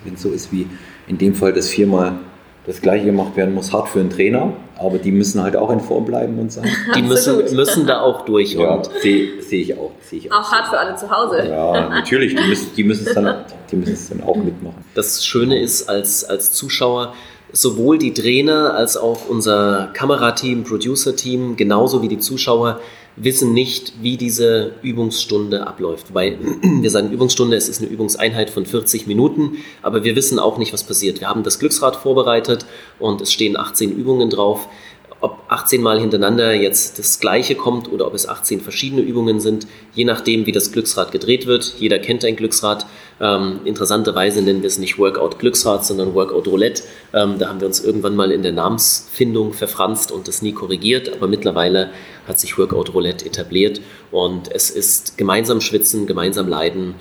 wenn 0.04 0.14
es 0.14 0.22
so 0.22 0.32
ist 0.32 0.52
wie 0.52 0.68
in 1.08 1.18
dem 1.18 1.36
Fall, 1.36 1.54
dass 1.54 1.70
viermal 1.70 2.20
das 2.66 2.82
Gleiche 2.82 3.06
gemacht 3.06 3.36
werden 3.36 3.54
muss, 3.54 3.72
hart 3.72 3.90
für 3.90 4.00
einen 4.00 4.10
Trainer, 4.10 4.54
aber 4.78 4.98
die 4.98 5.12
müssen 5.12 5.42
halt 5.44 5.56
auch 5.56 5.70
in 5.70 5.80
Form 5.80 6.06
bleiben 6.06 6.40
und 6.40 6.52
sein. 6.52 6.68
Die 6.96 7.02
müssen, 7.04 7.56
müssen 7.56 7.86
da 7.86 8.02
auch 8.02 8.26
durch. 8.26 8.54
Ja, 8.54 8.82
sehe 9.02 9.42
seh 9.42 9.62
ich 9.62 9.78
auch. 9.78 9.92
Seh 10.02 10.18
ich 10.18 10.32
auch, 10.32 10.40
auch 10.40 10.52
hart 10.52 10.68
für 10.68 10.80
alle 10.80 10.96
zu 10.96 11.10
Hause. 11.10 11.48
Ja, 11.48 11.90
natürlich, 11.90 12.36
die 12.36 12.48
müssen, 12.48 12.76
die 12.76 12.84
müssen, 12.84 13.08
es, 13.08 13.14
dann, 13.14 13.46
die 13.72 13.76
müssen 13.76 13.94
es 13.94 14.10
dann 14.10 14.24
auch 14.24 14.38
mitmachen. 14.38 14.84
Das 14.96 15.24
Schöne 15.24 15.60
ist, 15.60 15.88
als, 15.88 16.24
als 16.24 16.52
Zuschauer, 16.54 17.14
sowohl 17.52 18.00
die 18.00 18.14
Trainer 18.14 18.74
als 18.74 18.98
auch 18.98 19.30
unser 19.30 19.92
Kamerateam, 19.94 20.64
Producer-Team, 20.64 21.56
genauso 21.56 22.02
wie 22.02 22.08
die 22.08 22.20
Zuschauer 22.20 22.80
wissen 23.18 23.54
nicht, 23.54 23.94
wie 24.02 24.18
diese 24.18 24.74
Übungsstunde 24.82 25.66
abläuft. 25.68 26.14
Weil 26.14 26.38
wir 26.62 26.90
sagen 26.90 27.12
Übungsstunde, 27.12 27.56
es 27.56 27.70
ist 27.70 27.82
eine 27.82 27.90
Übungseinheit 27.90 28.50
von 28.50 28.66
40 28.66 29.08
Minuten, 29.08 29.58
aber 29.82 30.04
wir 30.04 30.16
wissen 30.16 30.40
auch 30.40 30.58
nicht, 30.58 30.74
was 30.74 30.84
passiert. 30.84 31.20
Wir 31.20 31.30
haben 31.30 31.44
das 31.44 31.60
Glücksrad 31.60 31.96
vorbereitet 31.96 32.66
und 33.00 33.22
es 33.22 33.32
stehen 33.32 33.58
18 33.58 33.92
Übungen 33.96 34.30
drauf 34.30 34.68
ob 35.26 35.40
18 35.48 35.82
Mal 35.82 36.00
hintereinander 36.00 36.54
jetzt 36.54 37.00
das 37.00 37.20
Gleiche 37.20 37.56
kommt 37.56 37.92
oder 37.92 38.06
ob 38.06 38.14
es 38.14 38.28
18 38.28 38.62
verschiedene 38.62 39.02
Übungen 39.02 39.40
sind, 39.40 39.66
je 39.96 40.06
nachdem, 40.06 40.46
wie 40.46 40.52
das 40.52 40.72
Glücksrad 40.72 41.12
gedreht 41.12 41.48
wird. 41.48 41.74
Jeder 41.80 41.98
kennt 41.98 42.24
ein 42.24 42.36
Glücksrad. 42.36 42.86
Ähm, 43.20 43.62
interessanterweise 43.66 44.44
nennen 44.44 44.62
wir 44.62 44.68
es 44.68 44.78
nicht 44.78 45.00
Workout 45.00 45.40
Glücksrad, 45.40 45.84
sondern 45.84 46.14
Workout 46.14 46.48
Roulette. 46.48 46.84
Ähm, 47.12 47.40
da 47.40 47.50
haben 47.50 47.60
wir 47.60 47.66
uns 47.66 47.84
irgendwann 47.84 48.16
mal 48.16 48.32
in 48.32 48.44
der 48.44 48.52
Namensfindung 48.52 49.54
verfranst 49.54 50.12
und 50.12 50.28
das 50.28 50.44
nie 50.44 50.52
korrigiert, 50.52 51.12
aber 51.12 51.28
mittlerweile 51.28 51.90
hat 52.28 52.40
sich 52.40 52.60
Workout 52.60 52.94
Roulette 52.94 53.26
etabliert 53.26 53.82
und 54.12 54.54
es 54.54 54.70
ist 54.70 55.18
gemeinsam 55.18 55.60
schwitzen, 55.60 56.06
gemeinsam 56.06 56.48
leiden 56.48 56.94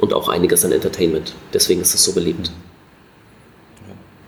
und 0.00 0.12
auch 0.12 0.28
einiges 0.28 0.64
an 0.64 0.72
Entertainment. 0.72 1.34
Deswegen 1.54 1.80
ist 1.80 1.94
es 1.94 2.02
so 2.02 2.12
beliebt. 2.12 2.50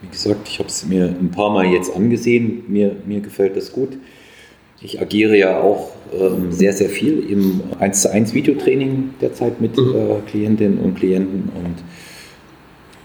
Wie 0.01 0.07
gesagt, 0.09 0.47
ich 0.47 0.59
habe 0.59 0.69
es 0.69 0.85
mir 0.85 1.05
ein 1.05 1.31
paar 1.31 1.51
Mal 1.51 1.67
jetzt 1.67 1.95
angesehen. 1.95 2.63
Mir, 2.67 2.95
mir 3.05 3.21
gefällt 3.21 3.55
das 3.55 3.71
gut. 3.71 3.97
Ich 4.81 4.99
agiere 4.99 5.37
ja 5.37 5.61
auch 5.61 5.91
ähm, 6.11 6.51
sehr, 6.51 6.73
sehr 6.73 6.89
viel 6.89 7.29
im 7.29 7.61
1 7.79 8.01
zu 8.01 8.11
1 8.11 8.33
Videotraining 8.33 9.13
derzeit 9.21 9.61
mit 9.61 9.77
mhm. 9.77 9.95
äh, 9.95 10.29
Klientinnen 10.29 10.79
und 10.79 10.95
Klienten. 10.95 11.51
Und 11.55 11.75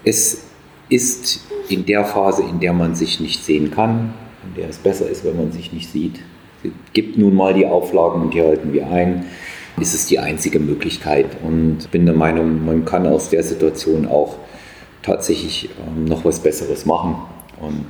es 0.04 0.44
ist 0.88 1.44
in 1.68 1.84
der 1.84 2.04
Phase, 2.04 2.42
in 2.48 2.60
der 2.60 2.72
man 2.72 2.94
sich 2.94 3.20
nicht 3.20 3.44
sehen 3.44 3.70
kann, 3.70 4.14
in 4.44 4.60
der 4.60 4.70
es 4.70 4.78
besser 4.78 5.08
ist, 5.08 5.24
wenn 5.24 5.36
man 5.36 5.52
sich 5.52 5.72
nicht 5.72 5.90
sieht. 5.90 6.20
Es 6.64 6.70
gibt 6.94 7.18
nun 7.18 7.34
mal 7.34 7.52
die 7.52 7.66
Auflagen 7.66 8.22
und 8.22 8.34
die 8.34 8.40
halten 8.40 8.72
wir 8.72 8.88
ein. 8.88 9.26
Ist 9.78 9.92
es 9.92 10.06
die 10.06 10.18
einzige 10.18 10.58
Möglichkeit 10.58 11.26
und 11.42 11.90
bin 11.90 12.06
der 12.06 12.14
Meinung, 12.14 12.64
man 12.64 12.86
kann 12.86 13.06
aus 13.06 13.28
der 13.28 13.42
Situation 13.42 14.06
auch 14.06 14.36
tatsächlich 15.06 15.70
ähm, 15.86 16.04
noch 16.04 16.24
was 16.24 16.40
Besseres 16.40 16.84
machen. 16.84 17.16
Und 17.60 17.86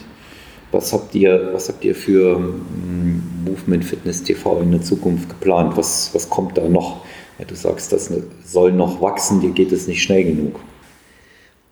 was 0.70 0.92
habt 0.92 1.14
ihr, 1.14 1.50
was 1.52 1.68
habt 1.68 1.84
ihr 1.84 1.94
für 1.94 2.36
ähm, 2.36 3.22
Movement 3.44 3.84
Fitness 3.84 4.22
TV 4.22 4.60
in 4.60 4.70
der 4.70 4.82
Zukunft 4.82 5.28
geplant? 5.28 5.76
Was, 5.76 6.10
was 6.12 6.28
kommt 6.28 6.58
da 6.58 6.68
noch? 6.68 7.04
Ja, 7.38 7.44
du 7.46 7.54
sagst, 7.54 7.92
das 7.92 8.10
soll 8.44 8.72
noch 8.72 9.00
wachsen, 9.00 9.40
dir 9.40 9.50
geht 9.50 9.72
es 9.72 9.88
nicht 9.88 10.02
schnell 10.02 10.24
genug. 10.24 10.60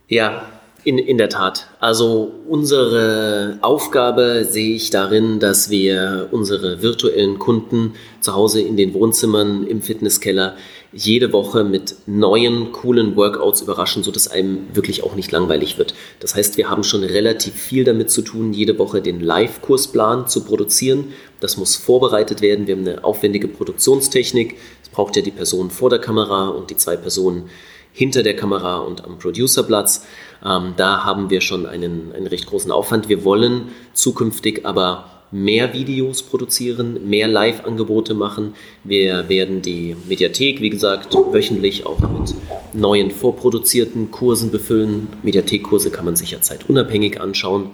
Ja, 0.09 0.47
in, 0.85 0.99
in 0.99 1.17
der 1.17 1.31
Tat. 1.31 1.69
Also 1.81 2.31
unsere 2.47 3.59
Aufgabe 3.63 4.45
sehe 4.45 4.75
ich 4.75 4.91
darin, 4.91 5.41
dass 5.41 5.71
wir 5.71 6.29
unsere 6.31 6.83
virtuellen 6.83 7.39
Kunden 7.39 7.95
zu 8.21 8.35
Hause 8.35 8.61
in 8.61 8.77
den 8.77 8.93
Wohnzimmern, 8.93 9.67
im 9.67 9.81
Fitnesskeller 9.81 10.57
jede 10.95 11.33
Woche 11.33 11.65
mit 11.65 11.97
neuen, 12.07 12.71
coolen 12.71 13.17
Workouts 13.17 13.63
überraschen, 13.63 14.05
sodass 14.05 14.29
einem 14.29 14.75
wirklich 14.75 15.03
auch 15.03 15.17
nicht 15.17 15.33
langweilig 15.33 15.77
wird. 15.77 15.95
Das 16.21 16.35
heißt, 16.35 16.57
wir 16.57 16.71
haben 16.71 16.85
schon 16.85 17.03
relativ 17.03 17.55
viel 17.55 17.85
damit 17.85 18.11
zu 18.11 18.23
tun, 18.23 18.53
jede 18.53 18.79
Woche 18.79 19.03
den 19.03 19.21
Live-Kursplan 19.21 20.29
zu 20.29 20.45
produzieren. 20.45 21.13
Das 21.41 21.57
muss 21.57 21.75
vorbereitet 21.75 22.41
werden. 22.41 22.67
Wir 22.67 22.77
haben 22.77 22.87
eine 22.87 23.03
aufwendige 23.03 23.49
Produktionstechnik. 23.49 24.57
Es 24.83 24.89
braucht 24.89 25.17
ja 25.17 25.23
die 25.23 25.33
Person 25.33 25.71
vor 25.71 25.91
der 25.91 25.99
Kamera 25.99 26.49
und 26.49 26.71
die 26.71 26.77
zwei 26.77 26.97
Personen 26.97 27.51
hinter 27.93 28.23
der 28.23 28.37
Kamera 28.37 28.79
und 28.79 29.05
am 29.05 29.19
Producerplatz. 29.19 30.07
Ähm, 30.45 30.75
da 30.77 31.05
haben 31.05 31.31
wir 31.31 31.41
schon 31.41 31.67
einen, 31.67 32.13
einen 32.15 32.27
recht 32.29 32.47
großen 32.47 32.71
Aufwand. 32.71 33.09
Wir 33.09 33.25
wollen 33.25 33.69
zukünftig 33.95 34.65
aber 34.65 35.11
mehr 35.31 35.73
Videos 35.73 36.23
produzieren, 36.23 37.09
mehr 37.09 37.27
Live-Angebote 37.29 38.15
machen. 38.15 38.55
Wir 38.85 39.29
werden 39.29 39.63
die 39.63 39.97
Mediathek, 40.09 40.61
wie 40.61 40.71
gesagt, 40.71 41.15
wöchentlich 41.15 41.87
auch 41.87 41.99
mit 41.99 42.35
neuen 42.73 43.11
vorproduzierten 43.11 44.11
Kursen 44.11 44.51
befüllen. 44.51 45.09
Mediathekkurse 45.23 45.91
kann 45.91 46.05
man 46.05 46.17
sich 46.17 46.31
ja 46.31 46.41
zeitunabhängig 46.41 47.21
anschauen. 47.21 47.71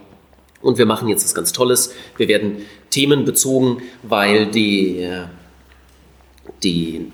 Und 0.62 0.78
wir 0.78 0.86
machen 0.86 1.08
jetzt 1.08 1.24
was 1.24 1.34
ganz 1.34 1.52
Tolles. 1.52 1.92
Wir 2.16 2.28
werden 2.28 2.58
themenbezogen, 2.90 3.78
weil 4.02 4.46
die, 4.46 4.98
äh, 4.98 5.26
die 6.62 7.10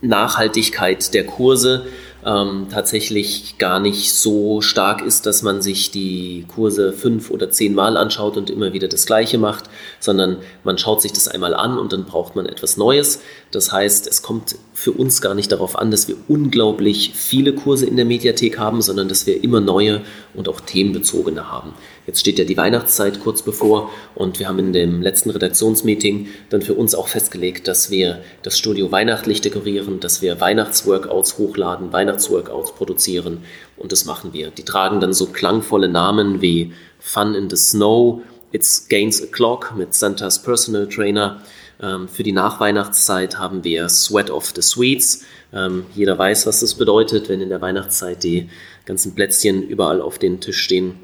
Nachhaltigkeit 0.00 1.12
der 1.14 1.24
Kurse 1.24 1.86
ähm, 2.26 2.66
tatsächlich 2.70 3.56
gar 3.58 3.78
nicht 3.78 4.12
so 4.12 4.60
stark 4.60 5.00
ist, 5.00 5.26
dass 5.26 5.42
man 5.42 5.62
sich 5.62 5.92
die 5.92 6.44
Kurse 6.52 6.92
fünf 6.92 7.30
oder 7.30 7.50
zehn 7.50 7.72
Mal 7.72 7.96
anschaut 7.96 8.36
und 8.36 8.50
immer 8.50 8.72
wieder 8.72 8.88
das 8.88 9.06
Gleiche 9.06 9.38
macht, 9.38 9.70
sondern 10.00 10.38
man 10.64 10.76
schaut 10.76 11.00
sich 11.00 11.12
das 11.12 11.28
einmal 11.28 11.54
an 11.54 11.78
und 11.78 11.92
dann 11.92 12.04
braucht 12.04 12.34
man 12.34 12.46
etwas 12.46 12.76
Neues. 12.76 13.20
Das 13.52 13.70
heißt, 13.70 14.08
es 14.08 14.22
kommt 14.22 14.56
für 14.74 14.90
uns 14.90 15.20
gar 15.20 15.34
nicht 15.34 15.52
darauf 15.52 15.78
an, 15.78 15.92
dass 15.92 16.08
wir 16.08 16.16
unglaublich 16.26 17.12
viele 17.14 17.54
Kurse 17.54 17.86
in 17.86 17.96
der 17.96 18.04
Mediathek 18.04 18.58
haben, 18.58 18.82
sondern 18.82 19.08
dass 19.08 19.26
wir 19.26 19.42
immer 19.44 19.60
neue 19.60 20.02
und 20.34 20.48
auch 20.48 20.60
themenbezogene 20.60 21.50
haben. 21.50 21.74
Jetzt 22.06 22.20
steht 22.20 22.38
ja 22.38 22.44
die 22.44 22.56
Weihnachtszeit 22.56 23.20
kurz 23.20 23.42
bevor 23.42 23.90
und 24.14 24.38
wir 24.38 24.48
haben 24.48 24.58
in 24.58 24.72
dem 24.72 25.02
letzten 25.02 25.30
Redaktionsmeeting 25.30 26.28
dann 26.50 26.62
für 26.62 26.74
uns 26.74 26.94
auch 26.94 27.08
festgelegt, 27.08 27.66
dass 27.66 27.90
wir 27.90 28.22
das 28.42 28.56
Studio 28.56 28.92
weihnachtlich 28.92 29.40
dekorieren, 29.40 29.98
dass 29.98 30.22
wir 30.22 30.40
Weihnachtsworkouts 30.40 31.38
hochladen, 31.38 31.92
Weihnachtsworkouts 31.92 32.74
produzieren 32.74 33.38
und 33.76 33.90
das 33.90 34.04
machen 34.04 34.32
wir. 34.32 34.50
Die 34.50 34.62
tragen 34.62 35.00
dann 35.00 35.12
so 35.12 35.26
klangvolle 35.26 35.88
Namen 35.88 36.40
wie 36.40 36.72
Fun 37.00 37.34
in 37.34 37.50
the 37.50 37.56
Snow, 37.56 38.22
It's 38.52 38.88
Gains 38.88 39.22
a 39.22 39.26
Clock 39.26 39.74
mit 39.76 39.92
Santas 39.92 40.42
Personal 40.42 40.88
Trainer 40.88 41.40
Ähm, 41.80 42.08
für 42.08 42.22
die 42.22 42.32
Nachweihnachtszeit 42.32 43.38
haben 43.38 43.62
wir 43.62 43.88
Sweat 43.88 44.30
of 44.30 44.52
the 44.54 44.62
Sweets. 44.62 45.24
Ähm, 45.52 45.84
jeder 45.94 46.18
weiß, 46.18 46.46
was 46.46 46.60
das 46.60 46.74
bedeutet, 46.74 47.28
wenn 47.28 47.40
in 47.40 47.50
der 47.50 47.60
Weihnachtszeit 47.60 48.24
die 48.24 48.48
ganzen 48.86 49.14
Plätzchen 49.14 49.62
überall 49.62 50.00
auf 50.00 50.18
den 50.18 50.40
Tisch 50.40 50.58
stehen. 50.58 50.94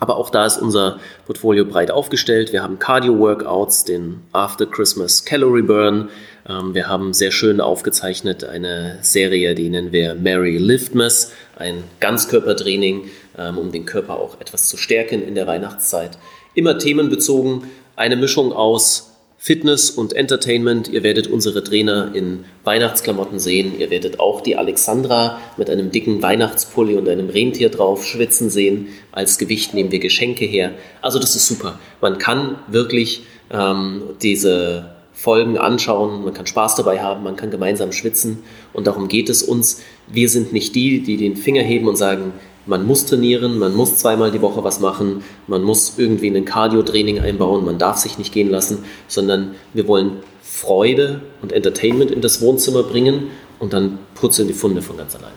Aber 0.00 0.16
auch 0.16 0.30
da 0.30 0.46
ist 0.46 0.56
unser 0.56 0.98
Portfolio 1.26 1.66
breit 1.66 1.90
aufgestellt. 1.90 2.52
Wir 2.52 2.62
haben 2.62 2.78
Cardio-Workouts, 2.78 3.84
den 3.84 4.22
After 4.32 4.64
Christmas 4.64 5.26
Calorie 5.26 5.62
Burn. 5.62 6.08
Ähm, 6.48 6.74
wir 6.74 6.88
haben 6.88 7.12
sehr 7.12 7.30
schön 7.30 7.60
aufgezeichnet 7.60 8.42
eine 8.42 8.98
Serie, 9.02 9.54
die 9.54 9.68
nennen 9.68 9.92
wir 9.92 10.14
Mary 10.14 10.56
Liftmas, 10.56 11.32
ein 11.56 11.84
Ganzkörpertraining, 12.00 13.10
ähm, 13.36 13.58
um 13.58 13.72
den 13.72 13.84
Körper 13.84 14.16
auch 14.16 14.40
etwas 14.40 14.68
zu 14.70 14.78
stärken 14.78 15.22
in 15.22 15.34
der 15.34 15.46
Weihnachtszeit. 15.46 16.16
Immer 16.54 16.78
themenbezogen, 16.78 17.64
eine 17.94 18.16
Mischung 18.16 18.54
aus 18.54 19.09
Fitness 19.42 19.88
und 19.88 20.12
Entertainment. 20.12 20.88
Ihr 20.88 21.02
werdet 21.02 21.26
unsere 21.26 21.64
Trainer 21.64 22.14
in 22.14 22.44
Weihnachtsklamotten 22.64 23.38
sehen. 23.38 23.72
Ihr 23.78 23.88
werdet 23.88 24.20
auch 24.20 24.42
die 24.42 24.56
Alexandra 24.56 25.40
mit 25.56 25.70
einem 25.70 25.90
dicken 25.90 26.20
Weihnachtspulli 26.20 26.94
und 26.96 27.08
einem 27.08 27.30
Rentier 27.30 27.70
drauf 27.70 28.04
schwitzen 28.04 28.50
sehen. 28.50 28.88
Als 29.12 29.38
Gewicht 29.38 29.72
nehmen 29.72 29.92
wir 29.92 29.98
Geschenke 29.98 30.44
her. 30.44 30.72
Also 31.00 31.18
das 31.18 31.36
ist 31.36 31.46
super. 31.46 31.78
Man 32.02 32.18
kann 32.18 32.56
wirklich 32.68 33.22
ähm, 33.50 34.02
diese 34.20 34.90
Folgen 35.14 35.56
anschauen, 35.56 36.22
man 36.22 36.34
kann 36.34 36.46
Spaß 36.46 36.76
dabei 36.76 37.00
haben, 37.00 37.24
man 37.24 37.36
kann 37.36 37.50
gemeinsam 37.50 37.92
schwitzen 37.92 38.42
und 38.74 38.86
darum 38.86 39.08
geht 39.08 39.30
es 39.30 39.42
uns. 39.42 39.82
Wir 40.06 40.28
sind 40.28 40.52
nicht 40.52 40.74
die, 40.74 41.02
die 41.02 41.16
den 41.16 41.36
Finger 41.36 41.62
heben 41.62 41.88
und 41.88 41.96
sagen, 41.96 42.32
man 42.66 42.86
muss 42.86 43.06
trainieren, 43.06 43.58
man 43.58 43.74
muss 43.74 43.96
zweimal 43.96 44.30
die 44.30 44.42
Woche 44.42 44.62
was 44.62 44.80
machen, 44.80 45.22
man 45.46 45.62
muss 45.62 45.94
irgendwie 45.96 46.28
ein 46.28 46.44
Cardio-Training 46.44 47.20
einbauen, 47.20 47.64
man 47.64 47.78
darf 47.78 47.96
sich 47.96 48.18
nicht 48.18 48.32
gehen 48.32 48.50
lassen, 48.50 48.84
sondern 49.08 49.54
wir 49.72 49.88
wollen 49.88 50.18
Freude 50.42 51.22
und 51.42 51.52
Entertainment 51.52 52.10
in 52.10 52.20
das 52.20 52.40
Wohnzimmer 52.40 52.82
bringen 52.82 53.28
und 53.58 53.72
dann 53.72 53.98
purzeln 54.14 54.48
die 54.48 54.54
Funde 54.54 54.82
von 54.82 54.96
ganz 54.96 55.14
alleine. 55.16 55.34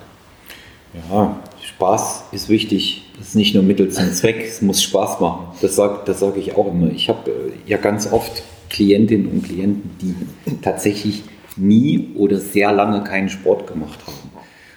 Ja, 1.10 1.40
Spaß 1.62 2.26
ist 2.32 2.50
wichtig. 2.50 3.04
Das 3.18 3.30
ist 3.30 3.36
nicht 3.36 3.54
nur 3.56 3.64
Mittel 3.64 3.90
zum 3.90 4.12
Zweck, 4.12 4.44
es 4.46 4.62
muss 4.62 4.82
Spaß 4.82 5.20
machen. 5.20 5.48
Das 5.62 5.76
sage 5.76 6.02
das 6.06 6.20
sag 6.20 6.38
ich 6.38 6.56
auch 6.56 6.68
immer. 6.68 6.92
Ich 6.92 7.10
habe 7.10 7.32
äh, 7.32 7.70
ja 7.70 7.78
ganz 7.78 8.12
oft 8.12 8.44
Klientinnen 8.70 9.28
und 9.28 9.44
Klienten, 9.44 9.92
die 10.02 10.16
tatsächlich 10.62 11.24
nie 11.56 12.10
oder 12.16 12.38
sehr 12.38 12.72
lange 12.72 13.04
keinen 13.04 13.30
Sport 13.30 13.68
gemacht 13.68 14.00
haben. 14.06 14.23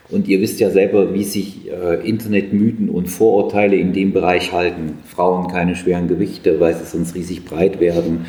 Und 0.08 0.28
ihr 0.28 0.40
wisst 0.40 0.60
ja 0.60 0.70
selber, 0.70 1.14
wie 1.14 1.24
sich 1.24 1.68
äh, 1.68 2.08
Internetmythen 2.08 2.88
und 2.88 3.08
Vorurteile 3.08 3.76
in 3.76 3.92
dem 3.92 4.12
Bereich 4.12 4.52
halten. 4.52 4.98
Frauen 5.04 5.48
keine 5.48 5.74
schweren 5.74 6.06
Gewichte, 6.06 6.60
weil 6.60 6.74
sie 6.76 6.84
sonst 6.84 7.14
riesig 7.14 7.44
breit 7.44 7.80
werden. 7.80 8.26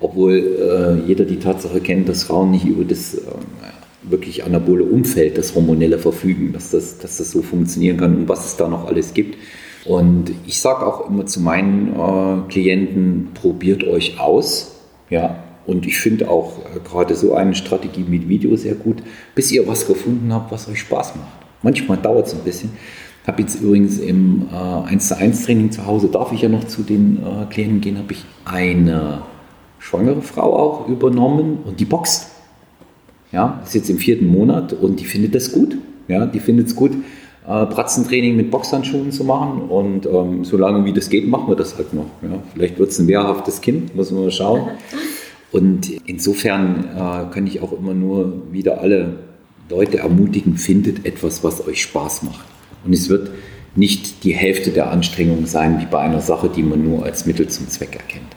Obwohl 0.00 0.34
äh, 0.34 1.06
jeder 1.06 1.24
die 1.24 1.38
Tatsache 1.38 1.80
kennt, 1.80 2.08
dass 2.08 2.24
Frauen 2.24 2.50
nicht 2.50 2.64
über 2.64 2.84
das 2.84 3.14
äh, 3.14 3.20
wirklich 4.02 4.44
anabole 4.44 4.84
Umfeld, 4.84 5.38
das 5.38 5.54
hormonelle 5.54 5.98
verfügen, 5.98 6.52
dass 6.52 6.70
das, 6.70 6.98
dass 6.98 7.18
das 7.18 7.30
so 7.30 7.42
funktionieren 7.42 7.98
kann 7.98 8.16
und 8.16 8.28
was 8.28 8.46
es 8.46 8.56
da 8.56 8.66
noch 8.66 8.86
alles 8.86 9.14
gibt. 9.14 9.36
Und 9.84 10.32
ich 10.46 10.60
sage 10.60 10.86
auch 10.86 11.08
immer 11.08 11.26
zu 11.26 11.40
meinen 11.40 11.94
äh, 11.94 12.50
Klienten, 12.50 13.28
probiert 13.34 13.84
euch 13.84 14.18
aus. 14.18 14.76
Ja, 15.10 15.42
und 15.70 15.86
ich 15.86 15.98
finde 15.98 16.28
auch 16.28 16.58
äh, 16.58 16.80
gerade 16.84 17.14
so 17.14 17.34
eine 17.34 17.54
Strategie 17.54 18.04
mit 18.06 18.28
Video 18.28 18.56
sehr 18.56 18.74
gut, 18.74 19.02
bis 19.34 19.52
ihr 19.52 19.66
was 19.68 19.86
gefunden 19.86 20.32
habt, 20.32 20.50
was 20.50 20.68
euch 20.68 20.80
Spaß 20.80 21.14
macht. 21.14 21.28
Manchmal 21.62 21.96
dauert 21.98 22.26
es 22.26 22.34
ein 22.34 22.40
bisschen. 22.40 22.70
Ich 23.22 23.28
Habe 23.28 23.42
jetzt 23.42 23.60
übrigens 23.60 23.98
im 23.98 24.48
äh, 24.52 24.88
1 24.88 25.08
zu 25.08 25.16
1 25.16 25.44
Training 25.44 25.70
zu 25.70 25.86
Hause, 25.86 26.08
darf 26.08 26.32
ich 26.32 26.42
ja 26.42 26.48
noch 26.48 26.64
zu 26.64 26.82
den 26.82 27.18
äh, 27.18 27.46
Klienten 27.52 27.80
gehen, 27.80 27.98
habe 27.98 28.12
ich 28.12 28.24
eine 28.44 29.22
schwangere 29.78 30.22
Frau 30.22 30.56
auch 30.56 30.88
übernommen 30.88 31.58
und 31.64 31.78
die 31.78 31.84
boxt. 31.84 32.30
Ja, 33.30 33.62
ist 33.64 33.74
jetzt 33.76 33.88
im 33.88 33.98
vierten 33.98 34.26
Monat 34.26 34.72
und 34.72 34.98
die 34.98 35.04
findet 35.04 35.36
das 35.36 35.52
gut. 35.52 35.76
Ja, 36.08 36.26
die 36.26 36.40
findet 36.40 36.66
es 36.66 36.74
gut, 36.74 36.90
äh, 37.46 37.66
Pratzentraining 37.66 38.34
mit 38.34 38.50
Boxhandschuhen 38.50 39.12
zu 39.12 39.22
machen 39.22 39.62
und 39.62 40.06
ähm, 40.06 40.44
solange 40.44 40.84
wie 40.84 40.92
das 40.92 41.08
geht, 41.08 41.28
machen 41.28 41.46
wir 41.46 41.54
das 41.54 41.76
halt 41.76 41.94
noch. 41.94 42.06
Ja. 42.22 42.42
Vielleicht 42.54 42.80
wird 42.80 42.90
es 42.90 42.98
ein 42.98 43.06
wehrhaftes 43.06 43.60
Kind, 43.60 43.94
muss 43.94 44.10
man 44.10 44.24
mal 44.24 44.32
schauen. 44.32 44.62
Und 45.52 45.90
insofern 46.06 46.84
äh, 46.94 47.32
kann 47.32 47.46
ich 47.46 47.60
auch 47.60 47.72
immer 47.72 47.94
nur 47.94 48.52
wieder 48.52 48.80
alle 48.80 49.18
Leute 49.68 49.98
ermutigen, 49.98 50.56
findet 50.56 51.04
etwas, 51.06 51.42
was 51.42 51.66
euch 51.66 51.82
Spaß 51.82 52.22
macht. 52.22 52.46
Und 52.84 52.92
es 52.92 53.08
wird 53.08 53.30
nicht 53.76 54.24
die 54.24 54.32
Hälfte 54.32 54.70
der 54.70 54.90
Anstrengung 54.90 55.46
sein, 55.46 55.80
wie 55.80 55.86
bei 55.86 56.00
einer 56.00 56.20
Sache, 56.20 56.48
die 56.48 56.62
man 56.62 56.84
nur 56.84 57.04
als 57.04 57.26
Mittel 57.26 57.48
zum 57.48 57.68
Zweck 57.68 57.94
erkennt. 57.94 58.36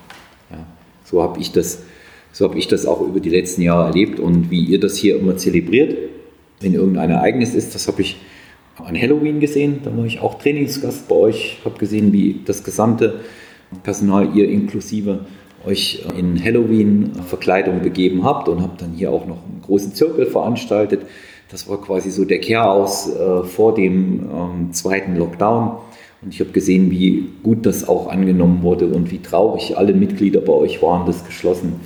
Ja, 0.51 0.65
so 1.03 1.23
habe 1.23 1.39
ich, 1.39 1.51
das, 1.51 1.83
so 2.31 2.45
hab 2.45 2.55
ich 2.55 2.67
das 2.67 2.85
auch 2.85 3.01
über 3.01 3.19
die 3.19 3.29
letzten 3.29 3.61
Jahre 3.61 3.87
erlebt 3.87 4.19
und 4.19 4.51
wie 4.51 4.63
ihr 4.63 4.79
das 4.79 4.95
hier 4.95 5.17
immer 5.17 5.37
zelebriert, 5.37 5.97
wenn 6.61 6.73
irgendein 6.73 7.09
Ereignis 7.09 7.55
ist, 7.55 7.73
das 7.73 7.87
habe 7.87 8.01
ich 8.01 8.17
an 8.77 8.99
Halloween 8.99 9.39
gesehen, 9.39 9.79
da 9.83 9.95
war 9.95 10.05
ich 10.05 10.19
auch 10.19 10.39
Trainingsgast 10.39 11.07
bei 11.07 11.15
euch, 11.15 11.59
habe 11.63 11.77
gesehen, 11.77 12.11
wie 12.11 12.41
das 12.45 12.63
gesamte 12.63 13.21
Personal, 13.83 14.35
ihr 14.35 14.49
inklusive, 14.49 15.25
euch 15.65 16.05
in 16.17 16.43
Halloween-Verkleidung 16.43 17.81
begeben 17.81 18.23
habt 18.23 18.47
und 18.49 18.61
habt 18.61 18.81
dann 18.81 18.91
hier 18.91 19.11
auch 19.11 19.25
noch 19.25 19.37
einen 19.37 19.61
großen 19.61 19.93
Zirkel 19.93 20.25
veranstaltet. 20.25 21.01
Das 21.49 21.69
war 21.69 21.79
quasi 21.79 22.09
so 22.09 22.25
der 22.25 22.39
Kehraus 22.39 23.09
äh, 23.09 23.43
vor 23.43 23.73
dem 23.75 24.29
ähm, 24.33 24.73
zweiten 24.73 25.15
Lockdown. 25.15 25.77
Und 26.21 26.33
ich 26.33 26.39
habe 26.39 26.51
gesehen, 26.51 26.89
wie 26.89 27.29
gut 27.43 27.65
das 27.65 27.87
auch 27.87 28.07
angenommen 28.07 28.63
wurde 28.63 28.87
und 28.87 29.11
wie 29.11 29.19
traurig 29.19 29.77
alle 29.77 29.93
Mitglieder 29.93 30.41
bei 30.41 30.53
euch 30.53 30.81
waren, 30.81 31.05
das 31.05 31.25
geschlossen 31.25 31.81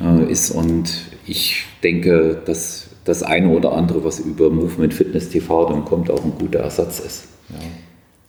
äh, 0.00 0.30
ist. 0.30 0.50
Und 0.52 0.90
ich 1.26 1.64
denke, 1.82 2.40
dass 2.44 2.88
das 3.04 3.22
eine 3.22 3.48
oder 3.48 3.72
andere, 3.72 4.04
was 4.04 4.20
über 4.20 4.48
Movement 4.48 4.94
Fitness 4.94 5.28
TV 5.28 5.66
dann 5.66 5.84
kommt, 5.84 6.10
auch 6.10 6.24
ein 6.24 6.32
guter 6.38 6.60
Ersatz 6.60 7.00
ist. 7.00 7.24
Ja. 7.50 7.56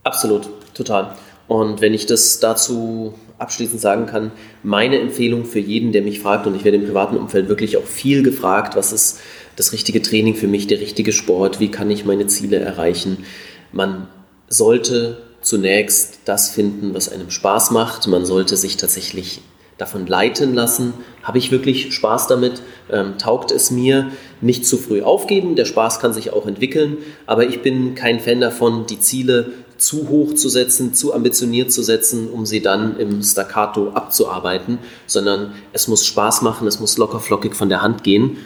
Absolut, 0.04 0.50
total. 0.74 1.16
Und 1.48 1.82
wenn 1.82 1.94
ich 1.94 2.06
das 2.06 2.40
dazu 2.40 3.14
abschließend 3.38 3.82
sagen 3.82 4.06
kann, 4.06 4.32
meine 4.64 5.00
Empfehlung 5.00 5.46
für 5.46 5.60
jeden, 5.60 5.92
der 5.92 6.02
mich 6.02 6.20
fragt, 6.20 6.48
und 6.48 6.56
ich 6.56 6.64
werde 6.64 6.78
im 6.78 6.86
privaten 6.86 7.18
Umfeld 7.18 7.50
wirklich 7.50 7.78
auch 7.78 7.86
viel 7.86 8.24
gefragt, 8.24 8.76
was 8.76 8.94
ist 8.94 9.20
das 9.56 9.74
richtige 9.74 10.02
Training 10.02 10.36
für 10.36 10.48
mich, 10.48 10.68
der 10.68 10.80
richtige 10.80 11.12
Sport, 11.12 11.60
wie 11.60 11.70
kann 11.70 11.92
ich 11.92 12.06
meine 12.06 12.28
Ziele 12.28 12.58
erreichen. 12.58 13.26
Man 13.72 14.08
sollte 14.48 15.18
zunächst 15.42 16.20
das 16.26 16.50
finden, 16.50 16.94
was 16.94 17.10
einem 17.10 17.30
Spaß 17.30 17.72
macht. 17.72 18.08
Man 18.08 18.26
sollte 18.26 18.58
sich 18.58 18.78
tatsächlich 18.78 19.42
davon 19.78 20.08
leiten 20.08 20.54
lassen. 20.54 20.94
Habe 21.24 21.38
ich 21.38 21.52
wirklich 21.52 21.94
Spaß 21.94 22.28
damit? 22.28 22.62
Ähm, 22.92 23.18
taugt 23.18 23.52
es 23.52 23.72
mir? 23.72 24.12
Nicht 24.42 24.66
zu 24.66 24.78
früh 24.78 25.02
aufgeben. 25.02 25.56
Der 25.56 25.66
Spaß 25.66 26.00
kann 26.00 26.14
sich 26.14 26.32
auch 26.32 26.48
entwickeln. 26.48 26.98
Aber 27.26 27.46
ich 27.46 27.62
bin 27.62 27.96
kein 27.96 28.20
Fan 28.20 28.40
davon, 28.40 28.86
die 28.86 29.00
Ziele 29.00 29.52
zu 29.86 30.10
hoch 30.10 30.34
zu 30.34 30.50
setzen, 30.50 30.94
zu 30.94 31.14
ambitioniert 31.14 31.72
zu 31.72 31.84
setzen, 31.84 32.30
um 32.30 32.46
sie 32.46 32.62
dann 32.62 32.98
im 32.98 33.22
Staccato 33.22 33.90
abzuarbeiten, 33.90 34.80
sondern 35.08 35.54
es 35.74 35.88
muss 35.88 36.06
Spaß 36.06 36.42
machen, 36.42 36.68
es 36.68 36.80
muss 36.80 36.98
locker 36.98 37.20
flockig 37.20 37.56
von 37.56 37.70
der 37.70 37.82
Hand 37.82 38.04
gehen 38.04 38.38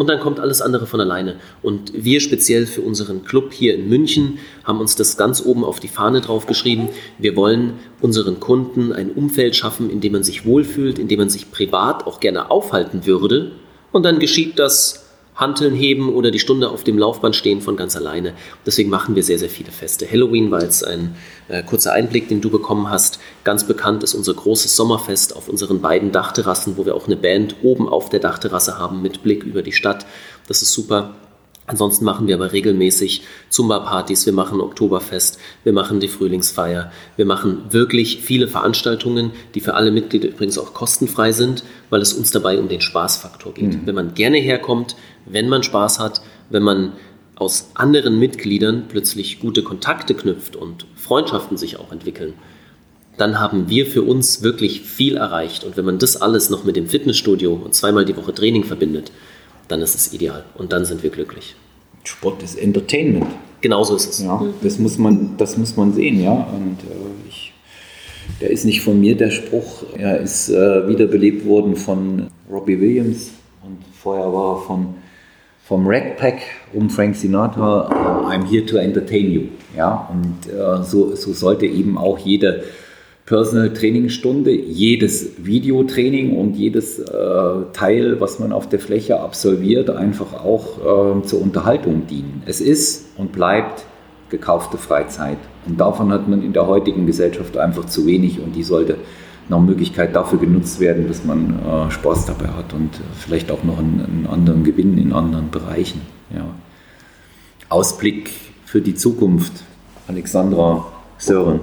und 0.00 0.06
dann 0.06 0.20
kommt 0.20 0.40
alles 0.40 0.62
andere 0.62 0.86
von 0.86 0.98
alleine. 0.98 1.36
Und 1.62 1.92
wir 1.94 2.20
speziell 2.20 2.66
für 2.66 2.80
unseren 2.80 3.22
Club 3.22 3.52
hier 3.52 3.74
in 3.74 3.86
München 3.88 4.38
haben 4.64 4.80
uns 4.80 4.96
das 4.96 5.18
ganz 5.18 5.44
oben 5.44 5.62
auf 5.62 5.78
die 5.78 5.88
Fahne 5.88 6.22
draufgeschrieben. 6.22 6.88
Wir 7.18 7.36
wollen 7.36 7.74
unseren 8.00 8.40
Kunden 8.40 8.94
ein 8.94 9.10
Umfeld 9.10 9.56
schaffen, 9.56 9.90
in 9.90 10.00
dem 10.00 10.12
man 10.12 10.24
sich 10.24 10.46
wohlfühlt, 10.46 10.98
in 10.98 11.08
dem 11.08 11.18
man 11.18 11.28
sich 11.28 11.50
privat 11.50 12.06
auch 12.06 12.18
gerne 12.18 12.50
aufhalten 12.50 13.04
würde. 13.04 13.52
Und 13.92 14.04
dann 14.04 14.20
geschieht 14.20 14.58
das 14.58 14.99
Hanteln 15.40 15.74
heben 15.74 16.14
oder 16.14 16.30
die 16.30 16.38
Stunde 16.38 16.68
auf 16.70 16.84
dem 16.84 16.98
Laufband 16.98 17.34
stehen 17.34 17.60
von 17.60 17.76
ganz 17.76 17.96
alleine. 17.96 18.34
Deswegen 18.66 18.90
machen 18.90 19.16
wir 19.16 19.22
sehr, 19.22 19.38
sehr 19.38 19.48
viele 19.48 19.72
Feste. 19.72 20.06
Halloween 20.10 20.50
war 20.50 20.62
jetzt 20.62 20.86
ein 20.86 21.16
äh, 21.48 21.62
kurzer 21.62 21.92
Einblick, 21.92 22.28
den 22.28 22.40
du 22.40 22.50
bekommen 22.50 22.90
hast. 22.90 23.18
Ganz 23.42 23.64
bekannt 23.64 24.02
ist 24.02 24.14
unser 24.14 24.34
großes 24.34 24.76
Sommerfest 24.76 25.34
auf 25.34 25.48
unseren 25.48 25.80
beiden 25.80 26.12
Dachterrassen, 26.12 26.76
wo 26.76 26.86
wir 26.86 26.94
auch 26.94 27.06
eine 27.06 27.16
Band 27.16 27.56
oben 27.62 27.88
auf 27.88 28.10
der 28.10 28.20
Dachterrasse 28.20 28.78
haben 28.78 29.02
mit 29.02 29.22
Blick 29.22 29.42
über 29.42 29.62
die 29.62 29.72
Stadt. 29.72 30.06
Das 30.46 30.62
ist 30.62 30.72
super. 30.72 31.14
Ansonsten 31.70 32.04
machen 32.04 32.26
wir 32.26 32.34
aber 32.34 32.52
regelmäßig 32.52 33.22
Zumba-Partys, 33.48 34.26
wir 34.26 34.32
machen 34.32 34.60
Oktoberfest, 34.60 35.38
wir 35.62 35.72
machen 35.72 36.00
die 36.00 36.08
Frühlingsfeier, 36.08 36.90
wir 37.14 37.24
machen 37.24 37.62
wirklich 37.70 38.22
viele 38.22 38.48
Veranstaltungen, 38.48 39.30
die 39.54 39.60
für 39.60 39.74
alle 39.74 39.92
Mitglieder 39.92 40.30
übrigens 40.30 40.58
auch 40.58 40.74
kostenfrei 40.74 41.30
sind, 41.30 41.62
weil 41.88 42.02
es 42.02 42.12
uns 42.12 42.32
dabei 42.32 42.58
um 42.58 42.66
den 42.66 42.80
Spaßfaktor 42.80 43.54
geht. 43.54 43.74
Mhm. 43.74 43.82
Wenn 43.84 43.94
man 43.94 44.14
gerne 44.14 44.38
herkommt, 44.38 44.96
wenn 45.26 45.48
man 45.48 45.62
Spaß 45.62 46.00
hat, 46.00 46.22
wenn 46.48 46.64
man 46.64 46.94
aus 47.36 47.70
anderen 47.74 48.18
Mitgliedern 48.18 48.86
plötzlich 48.88 49.38
gute 49.38 49.62
Kontakte 49.62 50.14
knüpft 50.14 50.56
und 50.56 50.86
Freundschaften 50.96 51.56
sich 51.56 51.78
auch 51.78 51.92
entwickeln, 51.92 52.34
dann 53.16 53.38
haben 53.38 53.68
wir 53.68 53.86
für 53.86 54.02
uns 54.02 54.42
wirklich 54.42 54.80
viel 54.80 55.16
erreicht. 55.16 55.62
Und 55.62 55.76
wenn 55.76 55.84
man 55.84 56.00
das 56.00 56.20
alles 56.20 56.50
noch 56.50 56.64
mit 56.64 56.74
dem 56.74 56.88
Fitnessstudio 56.88 57.52
und 57.52 57.76
zweimal 57.76 58.04
die 58.04 58.16
Woche 58.16 58.34
Training 58.34 58.64
verbindet, 58.64 59.12
dann 59.70 59.82
ist 59.82 59.94
es 59.94 60.12
ideal 60.12 60.44
und 60.56 60.72
dann 60.72 60.84
sind 60.84 61.02
wir 61.02 61.10
glücklich. 61.10 61.54
Sport 62.04 62.42
ist 62.42 62.58
Entertainment. 62.58 63.26
Genauso 63.60 63.94
ist 63.94 64.10
es. 64.10 64.22
Ja, 64.22 64.42
das 64.62 64.78
muss 64.78 64.98
man, 64.98 65.36
das 65.36 65.56
muss 65.58 65.76
man 65.76 65.92
sehen, 65.92 66.22
ja. 66.22 66.32
Und 66.32 66.78
äh, 66.80 67.28
ich 67.28 67.52
Der 68.40 68.50
ist 68.50 68.64
nicht 68.64 68.80
von 68.80 68.98
mir, 68.98 69.16
der 69.16 69.30
Spruch. 69.30 69.84
Er 69.96 70.18
ist 70.20 70.48
äh, 70.48 70.88
wiederbelebt 70.88 71.46
worden 71.46 71.76
von 71.76 72.28
Robbie 72.50 72.80
Williams 72.80 73.30
und 73.62 73.78
vorher 74.02 74.32
war 74.32 74.56
er 74.56 74.62
von, 74.62 74.94
vom 75.64 75.86
Red 75.86 76.16
Pack 76.16 76.40
um 76.72 76.88
Frank 76.88 77.14
Sinatra, 77.14 77.88
I'm 78.28 78.46
here 78.46 78.64
to 78.64 78.76
entertain 78.76 79.30
you. 79.30 79.42
Ja, 79.76 80.10
und 80.10 80.52
äh, 80.52 80.82
so, 80.82 81.14
so 81.14 81.32
sollte 81.32 81.66
eben 81.66 81.98
auch 81.98 82.18
jede 82.18 82.64
Personal 83.30 83.72
Trainingsstunde, 83.72 84.50
jedes 84.50 85.30
Videotraining 85.38 86.36
und 86.36 86.56
jedes 86.56 86.98
äh, 86.98 87.04
Teil, 87.72 88.20
was 88.20 88.40
man 88.40 88.52
auf 88.52 88.68
der 88.68 88.80
Fläche 88.80 89.20
absolviert, 89.20 89.88
einfach 89.88 90.44
auch 90.44 91.20
äh, 91.20 91.22
zur 91.22 91.40
Unterhaltung 91.40 92.08
dienen. 92.08 92.42
Es 92.46 92.60
ist 92.60 93.06
und 93.16 93.30
bleibt 93.30 93.84
gekaufte 94.30 94.78
Freizeit. 94.78 95.38
Und 95.64 95.80
davon 95.80 96.12
hat 96.12 96.26
man 96.26 96.42
in 96.42 96.52
der 96.52 96.66
heutigen 96.66 97.06
Gesellschaft 97.06 97.56
einfach 97.56 97.86
zu 97.86 98.04
wenig 98.04 98.40
und 98.40 98.56
die 98.56 98.64
sollte 98.64 98.96
nach 99.48 99.60
Möglichkeit 99.60 100.16
dafür 100.16 100.40
genutzt 100.40 100.80
werden, 100.80 101.06
dass 101.06 101.24
man 101.24 101.60
äh, 101.60 101.88
Spaß 101.92 102.26
dabei 102.26 102.48
hat 102.48 102.72
und 102.72 102.90
vielleicht 103.16 103.52
auch 103.52 103.62
noch 103.62 103.78
einen, 103.78 104.04
einen, 104.04 104.26
anderen 104.28 104.64
Gewinn 104.64 104.98
in 104.98 105.12
anderen 105.12 105.50
Bereichen. 105.50 106.00
Ja. 106.34 106.46
Ausblick 107.68 108.32
für 108.64 108.80
die 108.80 108.96
Zukunft, 108.96 109.52
Alexandra 110.08 110.84
Sören. 111.16 111.60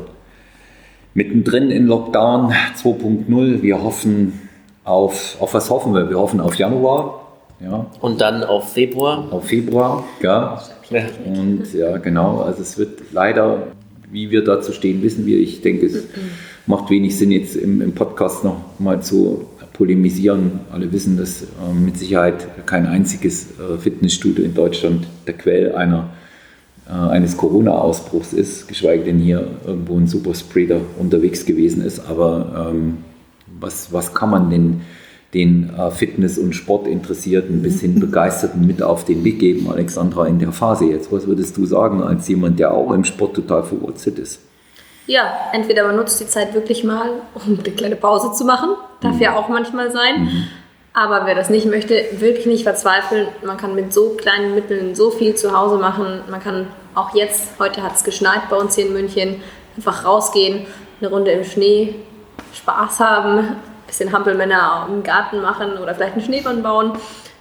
Mittendrin 1.18 1.72
in 1.72 1.88
Lockdown 1.88 2.54
2.0. 2.80 3.64
Wir 3.64 3.82
hoffen 3.82 4.40
auf, 4.84 5.36
auf 5.40 5.56
was 5.56 5.72
hoffen 5.72 5.96
wir? 5.96 6.12
Wir 6.12 6.20
hoffen 6.20 6.40
auf 6.40 6.54
Januar. 6.54 7.26
Ja. 7.60 7.88
Und 8.02 8.22
dann 8.22 8.44
auf 8.44 8.74
Februar. 8.74 9.28
Auf 9.32 9.48
Februar, 9.48 10.04
ja. 10.22 10.62
Und 11.26 11.74
ja, 11.74 11.98
genau. 11.98 12.42
Also 12.42 12.62
es 12.62 12.78
wird 12.78 13.02
leider, 13.14 13.64
wie 14.12 14.30
wir 14.30 14.44
dazu 14.44 14.72
stehen, 14.74 15.02
wissen 15.02 15.26
wir. 15.26 15.40
Ich 15.40 15.62
denke, 15.62 15.88
es 15.88 16.04
macht 16.68 16.92
wenig 16.92 17.18
Sinn, 17.18 17.32
jetzt 17.32 17.56
im, 17.56 17.82
im 17.82 17.94
Podcast 17.94 18.44
noch 18.44 18.58
mal 18.78 19.02
zu 19.02 19.48
polemisieren. 19.74 20.60
Alle 20.72 20.92
wissen, 20.92 21.18
dass 21.18 21.42
äh, 21.42 21.74
mit 21.74 21.98
Sicherheit 21.98 22.48
kein 22.68 22.86
einziges 22.86 23.60
äh, 23.60 23.80
Fitnessstudio 23.80 24.46
in 24.46 24.54
Deutschland 24.54 25.08
der 25.26 25.34
Quell 25.34 25.74
einer 25.74 26.12
eines 26.94 27.36
Corona-Ausbruchs 27.36 28.34
ist, 28.34 28.68
geschweige 28.68 29.04
denn 29.04 29.20
hier 29.20 29.48
irgendwo 29.66 29.98
ein 29.98 30.08
Superspreader 30.08 30.80
unterwegs 30.98 31.46
gewesen 31.46 31.84
ist. 31.84 32.08
Aber 32.10 32.72
ähm, 32.72 33.00
was, 33.60 33.92
was 33.92 34.14
kann 34.14 34.30
man 34.30 34.50
denn 34.50 34.82
den 35.34 35.72
äh, 35.78 35.92
Fitness- 35.92 36.38
und 36.38 36.54
Sportinteressierten 36.54 37.62
bis 37.62 37.82
hin 37.82 38.00
Begeisterten 38.00 38.66
mit 38.66 38.82
auf 38.82 39.04
den 39.04 39.24
Weg 39.24 39.40
geben, 39.40 39.70
Alexandra, 39.70 40.28
in 40.28 40.40
der 40.40 40.52
Phase 40.52 40.86
jetzt? 40.86 41.12
Was 41.12 41.28
würdest 41.28 41.58
du 41.58 41.66
sagen 41.66 42.02
als 42.02 42.28
jemand, 42.28 42.60
der 42.60 42.74
auch 42.74 42.92
im 42.94 43.04
Sport 43.04 43.36
total 43.36 43.64
verwurzelt 43.64 44.20
ist? 44.20 44.40
Ja, 45.08 45.32
entweder 45.54 45.86
man 45.86 45.96
nutzt 45.96 46.20
die 46.20 46.28
Zeit 46.28 46.54
wirklich 46.54 46.84
mal, 46.84 47.10
um 47.34 47.60
eine 47.60 47.74
kleine 47.74 47.96
Pause 47.96 48.34
zu 48.34 48.44
machen. 48.46 48.70
Darf 49.02 49.16
mhm. 49.16 49.22
ja 49.22 49.36
auch 49.36 49.48
manchmal 49.48 49.92
sein. 49.92 50.24
Mhm. 50.24 50.44
Aber 51.00 51.28
wer 51.28 51.36
das 51.36 51.52
nicht 51.52 51.68
möchte, 51.68 52.06
wirklich 52.14 52.48
nicht 52.48 52.64
verzweifeln. 52.64 53.28
Man 53.44 53.58
kann 53.58 53.76
mit 53.76 53.94
so 53.94 54.16
kleinen 54.16 54.56
Mitteln 54.56 54.96
so 54.96 55.12
viel 55.12 55.36
zu 55.36 55.56
Hause 55.56 55.78
machen. 55.78 56.24
Man 56.28 56.42
kann 56.42 56.70
auch 56.96 57.14
jetzt, 57.14 57.60
heute 57.60 57.84
hat 57.84 57.94
es 57.94 58.04
geschneit 58.04 58.50
bei 58.50 58.56
uns 58.56 58.74
hier 58.74 58.88
in 58.88 58.94
München, 58.94 59.44
einfach 59.76 60.06
rausgehen, 60.06 60.66
eine 61.00 61.12
Runde 61.12 61.30
im 61.30 61.44
Schnee, 61.44 61.94
Spaß 62.56 63.00
haben, 63.00 63.38
ein 63.38 63.58
bisschen 63.86 64.12
Hampelmänner 64.12 64.88
im 64.90 65.04
Garten 65.04 65.40
machen 65.40 65.78
oder 65.78 65.94
vielleicht 65.94 66.14
einen 66.14 66.24
Schneemann 66.24 66.64
bauen. 66.64 66.94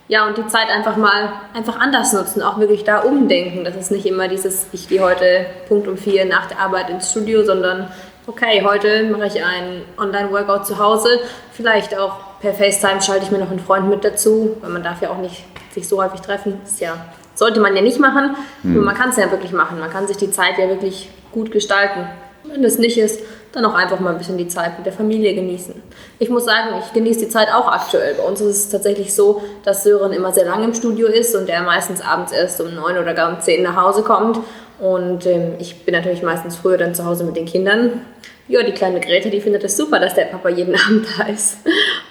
Ja, 0.07 0.26
und 0.26 0.36
die 0.36 0.46
Zeit 0.48 0.68
einfach 0.68 0.98
mal 0.98 1.32
einfach 1.54 1.80
anders 1.80 2.12
nutzen, 2.12 2.42
auch 2.42 2.59
wirklich 2.59 2.84
da 2.84 2.98
umdenken. 2.98 3.64
Das 3.64 3.74
ist 3.74 3.90
nicht 3.90 4.04
immer 4.04 4.28
dieses, 4.28 4.66
ich 4.72 4.86
gehe 4.86 5.00
heute 5.00 5.46
Punkt 5.66 5.88
um 5.88 5.96
vier 5.96 6.26
nach 6.26 6.44
der 6.44 6.61
Arbeit 6.61 6.90
ins 6.90 7.11
Studio, 7.11 7.42
sondern 7.42 7.88
okay, 8.26 8.62
heute 8.66 9.04
mache 9.04 9.28
ich 9.28 9.42
einen 9.42 9.80
Online-Workout 9.96 10.66
zu 10.66 10.78
Hause, 10.78 11.20
vielleicht 11.52 11.96
auch 11.96 12.26
per 12.41 12.55
FaceTime 12.55 13.01
schalte 13.03 13.24
ich 13.24 13.30
mir 13.30 13.39
noch 13.39 13.51
einen 13.51 13.61
Freund 13.61 13.89
mit 13.89 14.05
dazu, 14.05 14.57
weil 14.61 14.70
man 14.70 14.82
darf 14.82 15.03
ja 15.03 15.11
auch 15.11 15.18
nicht 15.18 15.45
sich 15.72 15.89
so 15.89 16.03
häufig 16.03 16.20
treffen. 16.20 16.61
Das 16.64 16.80
ja, 16.80 16.97
sollte 17.34 17.61
man 17.61 17.76
ja 17.76 17.82
nicht 17.82 17.99
machen, 17.99 18.37
aber 18.64 18.80
man 18.80 18.95
kann 18.95 19.11
es 19.11 19.16
ja 19.16 19.30
wirklich 19.30 19.53
machen. 19.53 19.78
Man 19.78 19.91
kann 19.91 20.07
sich 20.07 20.16
die 20.16 20.30
Zeit 20.30 20.59
ja 20.59 20.68
wirklich 20.68 21.11
gut 21.32 21.51
gestalten. 21.51 22.07
Wenn 22.45 22.62
das 22.62 22.78
nicht 22.78 22.97
ist, 22.97 23.20
dann 23.53 23.64
auch 23.64 23.74
einfach 23.74 24.01
mal 24.01 24.11
ein 24.11 24.18
bisschen 24.18 24.39
die 24.39 24.49
Zeit 24.49 24.76
mit 24.76 24.87
der 24.87 24.93
Familie 24.93 25.34
genießen. 25.34 25.74
Ich 26.18 26.28
muss 26.28 26.45
sagen, 26.45 26.76
ich 26.78 26.93
genieße 26.93 27.20
die 27.20 27.28
Zeit 27.28 27.49
auch 27.53 27.66
aktuell. 27.66 28.14
Bei 28.14 28.22
uns 28.22 28.41
ist 28.41 28.57
es 28.57 28.68
tatsächlich 28.68 29.14
so, 29.14 29.43
dass 29.64 29.82
Sören 29.82 30.12
immer 30.12 30.32
sehr 30.32 30.45
lange 30.45 30.64
im 30.64 30.74
Studio 30.74 31.09
ist 31.09 31.34
und 31.34 31.49
er 31.49 31.62
meistens 31.62 32.01
abends 32.03 32.32
erst 32.32 32.61
um 32.61 32.74
neun 32.74 32.99
oder 32.99 33.14
gar 33.14 33.34
um 33.34 33.41
zehn 33.41 33.62
nach 33.62 33.76
Hause 33.76 34.03
kommt. 34.03 34.39
Und 34.78 35.26
ähm, 35.26 35.55
ich 35.59 35.84
bin 35.84 35.95
natürlich 35.95 36.22
meistens 36.22 36.57
früher 36.57 36.76
dann 36.76 36.95
zu 36.95 37.05
Hause 37.07 37.24
mit 37.24 37.37
den 37.37 37.47
Kindern 37.47 38.03
ja, 38.49 38.62
die 38.62 38.72
kleine 38.72 39.01
Grete, 39.01 39.30
die 39.30 39.40
findet 39.40 39.64
es 39.64 39.76
super, 39.76 39.99
dass 39.99 40.14
der 40.14 40.26
Papa 40.26 40.49
jeden 40.49 40.74
Abend 40.86 41.07
da 41.18 41.24
ist. 41.24 41.59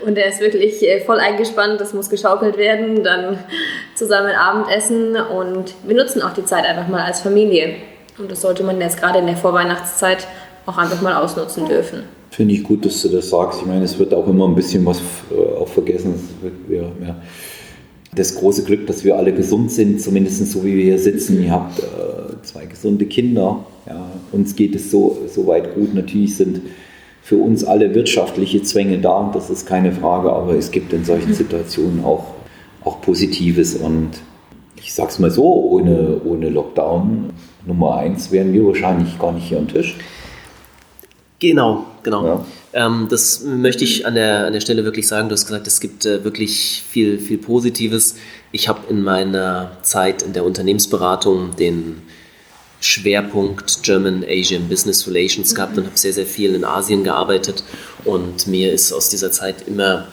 Und 0.05 0.17
er 0.17 0.27
ist 0.27 0.41
wirklich 0.41 0.83
äh, 0.83 1.01
voll 1.01 1.19
eingespannt, 1.19 1.79
das 1.79 1.93
muss 1.93 2.09
geschaukelt 2.09 2.57
werden, 2.57 3.03
dann 3.03 3.39
zusammen 3.95 4.35
Abendessen 4.35 5.15
und 5.15 5.73
wir 5.85 5.95
nutzen 5.95 6.21
auch 6.21 6.33
die 6.33 6.45
Zeit 6.45 6.65
einfach 6.65 6.87
mal 6.87 7.01
als 7.01 7.21
Familie. 7.21 7.75
Und 8.17 8.31
das 8.31 8.41
sollte 8.41 8.63
man 8.63 8.79
jetzt 8.79 8.99
gerade 8.99 9.19
in 9.19 9.25
der 9.25 9.37
Vorweihnachtszeit 9.37 10.27
auch 10.65 10.77
einfach 10.77 11.01
mal 11.01 11.13
ausnutzen 11.13 11.67
dürfen. 11.67 12.03
Finde 12.31 12.53
ich 12.53 12.63
gut, 12.63 12.85
dass 12.85 13.01
du 13.01 13.09
das 13.09 13.29
sagst. 13.29 13.61
Ich 13.61 13.67
meine, 13.67 13.85
es 13.85 13.97
wird 13.97 14.13
auch 14.13 14.27
immer 14.27 14.47
ein 14.47 14.55
bisschen 14.55 14.85
was 14.85 14.99
äh, 15.31 15.57
auch 15.57 15.67
vergessen. 15.67 16.15
Wir, 16.67 16.91
ja, 17.05 17.15
das 18.13 18.35
große 18.35 18.63
Glück, 18.63 18.87
dass 18.87 19.03
wir 19.03 19.17
alle 19.17 19.33
gesund 19.33 19.71
sind, 19.71 20.01
zumindest 20.01 20.51
so 20.51 20.63
wie 20.63 20.75
wir 20.75 20.83
hier 20.83 20.99
sitzen. 20.99 21.43
Ihr 21.43 21.51
habt 21.51 21.79
äh, 21.79 21.83
zwei 22.43 22.65
gesunde 22.65 23.05
Kinder 23.05 23.65
ja, 23.85 24.11
uns 24.31 24.55
geht 24.55 24.75
es 24.75 24.91
so, 24.91 25.17
so 25.27 25.47
weit 25.47 25.75
gut. 25.75 25.93
Natürlich 25.93 26.37
sind 26.37 26.61
für 27.21 27.37
uns 27.37 27.63
alle 27.63 27.93
wirtschaftliche 27.95 28.61
Zwänge 28.63 28.99
da, 28.99 29.31
das 29.33 29.49
ist 29.49 29.65
keine 29.65 29.91
Frage, 29.91 30.31
aber 30.31 30.53
es 30.53 30.69
gibt 30.71 30.93
in 30.93 31.03
solchen 31.03 31.33
Situationen 31.33 32.03
auch, 32.03 32.35
auch 32.83 33.01
Positives 33.01 33.75
und 33.75 34.11
ich 34.75 34.93
sag's 34.93 35.17
mal 35.17 35.31
so, 35.31 35.43
ohne, 35.43 36.21
ohne 36.23 36.49
Lockdown 36.49 37.31
Nummer 37.65 37.97
eins 37.97 38.31
wären 38.31 38.53
wir 38.53 38.65
wahrscheinlich 38.67 39.17
gar 39.17 39.31
nicht 39.31 39.47
hier 39.47 39.57
am 39.57 39.67
Tisch. 39.67 39.95
Genau, 41.39 41.85
genau. 42.03 42.25
Ja. 42.25 42.45
Ähm, 42.73 43.07
das 43.09 43.43
möchte 43.43 43.83
ich 43.83 44.05
an 44.05 44.15
der, 44.15 44.45
an 44.45 44.53
der 44.53 44.61
Stelle 44.61 44.83
wirklich 44.83 45.07
sagen. 45.07 45.27
Du 45.27 45.33
hast 45.33 45.45
gesagt, 45.45 45.67
es 45.67 45.79
gibt 45.79 46.05
äh, 46.05 46.23
wirklich 46.23 46.83
viel, 46.87 47.19
viel 47.19 47.37
Positives. 47.37 48.15
Ich 48.51 48.69
habe 48.69 48.81
in 48.89 49.01
meiner 49.01 49.71
Zeit 49.81 50.21
in 50.21 50.33
der 50.33 50.45
Unternehmensberatung 50.45 51.55
den 51.57 52.01
Schwerpunkt 52.85 53.83
German 53.83 54.23
Asian 54.27 54.69
Business 54.69 55.07
Relations 55.07 55.55
gehabt 55.55 55.77
und 55.77 55.85
habe 55.85 55.97
sehr, 55.97 56.13
sehr 56.13 56.25
viel 56.25 56.53
in 56.55 56.63
Asien 56.63 57.03
gearbeitet. 57.03 57.63
Und 58.03 58.47
mir 58.47 58.71
ist 58.71 58.93
aus 58.93 59.09
dieser 59.09 59.31
Zeit 59.31 59.67
immer 59.67 60.07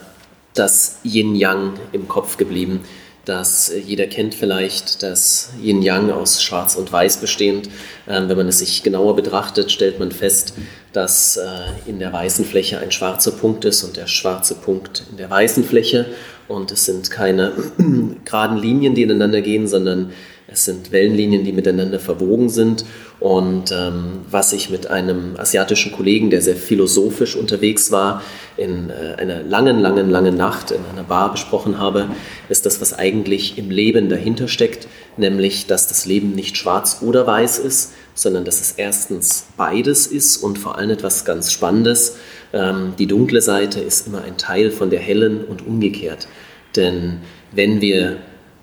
das 0.54 0.98
Yin-Yang 1.04 1.74
im 1.92 2.08
Kopf 2.08 2.36
geblieben. 2.36 2.80
Das 3.24 3.72
jeder 3.86 4.08
kennt 4.08 4.34
vielleicht, 4.34 5.02
das 5.04 5.50
Yin-Yang 5.62 6.10
aus 6.10 6.42
Schwarz 6.42 6.74
und 6.74 6.92
Weiß 6.92 7.18
bestehend. 7.18 7.68
Ähm, 8.08 8.28
wenn 8.28 8.36
man 8.36 8.48
es 8.48 8.58
sich 8.58 8.82
genauer 8.82 9.14
betrachtet, 9.14 9.70
stellt 9.70 10.00
man 10.00 10.10
fest, 10.10 10.54
dass 10.92 11.36
äh, 11.36 11.48
in 11.86 12.00
der 12.00 12.12
weißen 12.12 12.44
Fläche 12.44 12.80
ein 12.80 12.90
schwarzer 12.90 13.30
Punkt 13.30 13.64
ist 13.64 13.84
und 13.84 13.96
der 13.96 14.08
schwarze 14.08 14.56
Punkt 14.56 15.04
in 15.10 15.18
der 15.18 15.30
weißen 15.30 15.62
Fläche. 15.62 16.06
Und 16.48 16.72
es 16.72 16.84
sind 16.86 17.12
keine 17.12 17.52
geraden 18.24 18.58
Linien, 18.58 18.96
die 18.96 19.02
ineinander 19.02 19.40
gehen, 19.40 19.68
sondern 19.68 20.12
es 20.48 20.64
sind 20.64 20.92
Wellenlinien, 20.92 21.44
die 21.44 21.52
miteinander 21.52 21.98
verwogen 21.98 22.48
sind. 22.48 22.84
Und 23.20 23.70
ähm, 23.70 24.22
was 24.28 24.52
ich 24.52 24.68
mit 24.68 24.88
einem 24.88 25.36
asiatischen 25.36 25.92
Kollegen, 25.92 26.30
der 26.30 26.42
sehr 26.42 26.56
philosophisch 26.56 27.36
unterwegs 27.36 27.92
war, 27.92 28.22
in 28.56 28.90
äh, 28.90 29.14
einer 29.20 29.42
langen, 29.42 29.78
langen, 29.78 30.10
langen 30.10 30.36
Nacht 30.36 30.72
in 30.72 30.84
einer 30.92 31.04
Bar 31.04 31.30
besprochen 31.30 31.78
habe, 31.78 32.08
ist 32.48 32.66
das, 32.66 32.80
was 32.80 32.92
eigentlich 32.98 33.58
im 33.58 33.70
Leben 33.70 34.08
dahinter 34.08 34.48
steckt, 34.48 34.88
nämlich, 35.16 35.66
dass 35.66 35.86
das 35.86 36.04
Leben 36.04 36.32
nicht 36.32 36.56
schwarz 36.56 36.98
oder 37.00 37.26
weiß 37.26 37.60
ist, 37.60 37.92
sondern 38.14 38.44
dass 38.44 38.60
es 38.60 38.72
erstens 38.72 39.46
beides 39.56 40.06
ist 40.08 40.38
und 40.38 40.58
vor 40.58 40.76
allem 40.76 40.90
etwas 40.90 41.24
ganz 41.24 41.52
Spannendes. 41.52 42.16
Ähm, 42.52 42.94
die 42.98 43.06
dunkle 43.06 43.40
Seite 43.40 43.80
ist 43.80 44.08
immer 44.08 44.22
ein 44.22 44.36
Teil 44.36 44.70
von 44.70 44.90
der 44.90 45.00
hellen 45.00 45.44
und 45.44 45.64
umgekehrt. 45.66 46.26
Denn 46.74 47.18
wenn 47.52 47.80
wir 47.80 48.18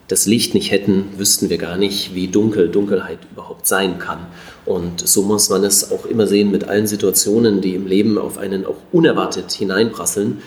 das 0.09 0.25
Licht 0.25 0.55
nicht 0.55 0.71
hätten, 0.71 1.05
wüssten 1.17 1.49
wir 1.49 1.59
gar 1.59 1.77
nicht, 1.77 2.15
wie 2.15 2.27
dunkel 2.27 2.67
Dunkelheit 2.69 3.19
überhaupt 3.31 3.67
sein 3.67 3.99
kann. 3.99 4.25
Und 4.65 5.07
so 5.07 5.21
muss 5.21 5.49
man 5.49 5.63
es 5.63 5.91
auch 5.91 6.05
immer 6.05 6.25
sehen 6.25 6.49
mit 6.49 6.63
allen 6.67 6.87
Situationen, 6.87 7.61
die 7.61 7.75
im 7.75 7.85
Leben 7.85 8.17
auf 8.17 8.39
einen 8.39 8.65
auch 8.65 8.77
unerwartet 8.91 9.51
hineinprasseln. 9.51 10.41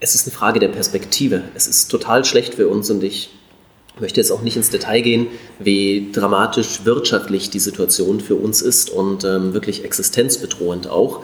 Es 0.00 0.14
ist 0.14 0.26
eine 0.26 0.36
Frage 0.36 0.60
der 0.60 0.68
Perspektive. 0.68 1.42
Es 1.54 1.66
ist 1.66 1.88
total 1.90 2.26
schlecht 2.26 2.54
für 2.54 2.68
uns 2.68 2.90
und 2.90 3.02
ich 3.02 3.30
möchte 3.98 4.20
jetzt 4.20 4.30
auch 4.30 4.42
nicht 4.42 4.56
ins 4.56 4.70
Detail 4.70 5.00
gehen, 5.00 5.26
wie 5.58 6.10
dramatisch 6.12 6.84
wirtschaftlich 6.84 7.48
die 7.48 7.58
Situation 7.58 8.20
für 8.20 8.34
uns 8.34 8.60
ist 8.60 8.90
und 8.90 9.24
ähm, 9.24 9.54
wirklich 9.54 9.84
existenzbedrohend 9.84 10.88
auch. 10.88 11.22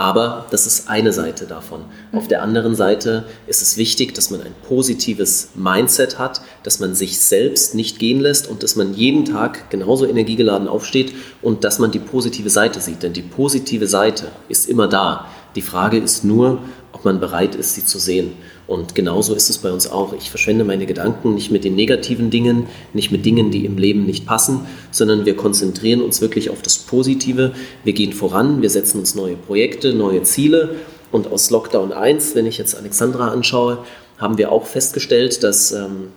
Aber 0.00 0.46
das 0.50 0.64
ist 0.64 0.88
eine 0.88 1.12
Seite 1.12 1.46
davon. 1.46 1.84
Auf 2.12 2.28
der 2.28 2.40
anderen 2.40 2.76
Seite 2.76 3.24
ist 3.48 3.62
es 3.62 3.76
wichtig, 3.76 4.14
dass 4.14 4.30
man 4.30 4.40
ein 4.40 4.54
positives 4.68 5.48
Mindset 5.56 6.20
hat, 6.20 6.40
dass 6.62 6.78
man 6.78 6.94
sich 6.94 7.18
selbst 7.18 7.74
nicht 7.74 7.98
gehen 7.98 8.20
lässt 8.20 8.46
und 8.46 8.62
dass 8.62 8.76
man 8.76 8.94
jeden 8.94 9.24
Tag 9.24 9.70
genauso 9.70 10.06
energiegeladen 10.06 10.68
aufsteht 10.68 11.14
und 11.42 11.64
dass 11.64 11.80
man 11.80 11.90
die 11.90 11.98
positive 11.98 12.48
Seite 12.48 12.80
sieht. 12.80 13.02
Denn 13.02 13.12
die 13.12 13.22
positive 13.22 13.88
Seite 13.88 14.28
ist 14.48 14.68
immer 14.68 14.86
da. 14.86 15.26
Die 15.56 15.62
Frage 15.62 15.98
ist 15.98 16.22
nur, 16.24 16.60
ob 16.92 17.04
man 17.04 17.18
bereit 17.18 17.56
ist, 17.56 17.74
sie 17.74 17.84
zu 17.84 17.98
sehen. 17.98 18.34
Und 18.68 18.94
genauso 18.94 19.34
ist 19.34 19.48
es 19.48 19.58
bei 19.58 19.72
uns 19.72 19.90
auch. 19.90 20.12
Ich 20.12 20.28
verschwende 20.28 20.62
meine 20.62 20.84
Gedanken 20.84 21.34
nicht 21.34 21.50
mit 21.50 21.64
den 21.64 21.74
negativen 21.74 22.28
Dingen, 22.28 22.66
nicht 22.92 23.10
mit 23.10 23.24
Dingen, 23.24 23.50
die 23.50 23.64
im 23.64 23.78
Leben 23.78 24.04
nicht 24.04 24.26
passen, 24.26 24.66
sondern 24.90 25.24
wir 25.24 25.34
konzentrieren 25.36 26.02
uns 26.02 26.20
wirklich 26.20 26.50
auf 26.50 26.60
das 26.60 26.76
Positive. 26.76 27.54
Wir 27.82 27.94
gehen 27.94 28.12
voran, 28.12 28.60
wir 28.60 28.68
setzen 28.68 28.98
uns 28.98 29.14
neue 29.14 29.36
Projekte, 29.36 29.94
neue 29.94 30.22
Ziele. 30.22 30.76
Und 31.10 31.32
aus 31.32 31.48
Lockdown 31.48 31.92
1, 31.92 32.34
wenn 32.34 32.44
ich 32.44 32.58
jetzt 32.58 32.76
Alexandra 32.76 33.28
anschaue, 33.28 33.78
haben 34.18 34.36
wir 34.36 34.52
auch 34.52 34.66
festgestellt, 34.66 35.42
dass, 35.42 35.72
ähm, 35.72 36.08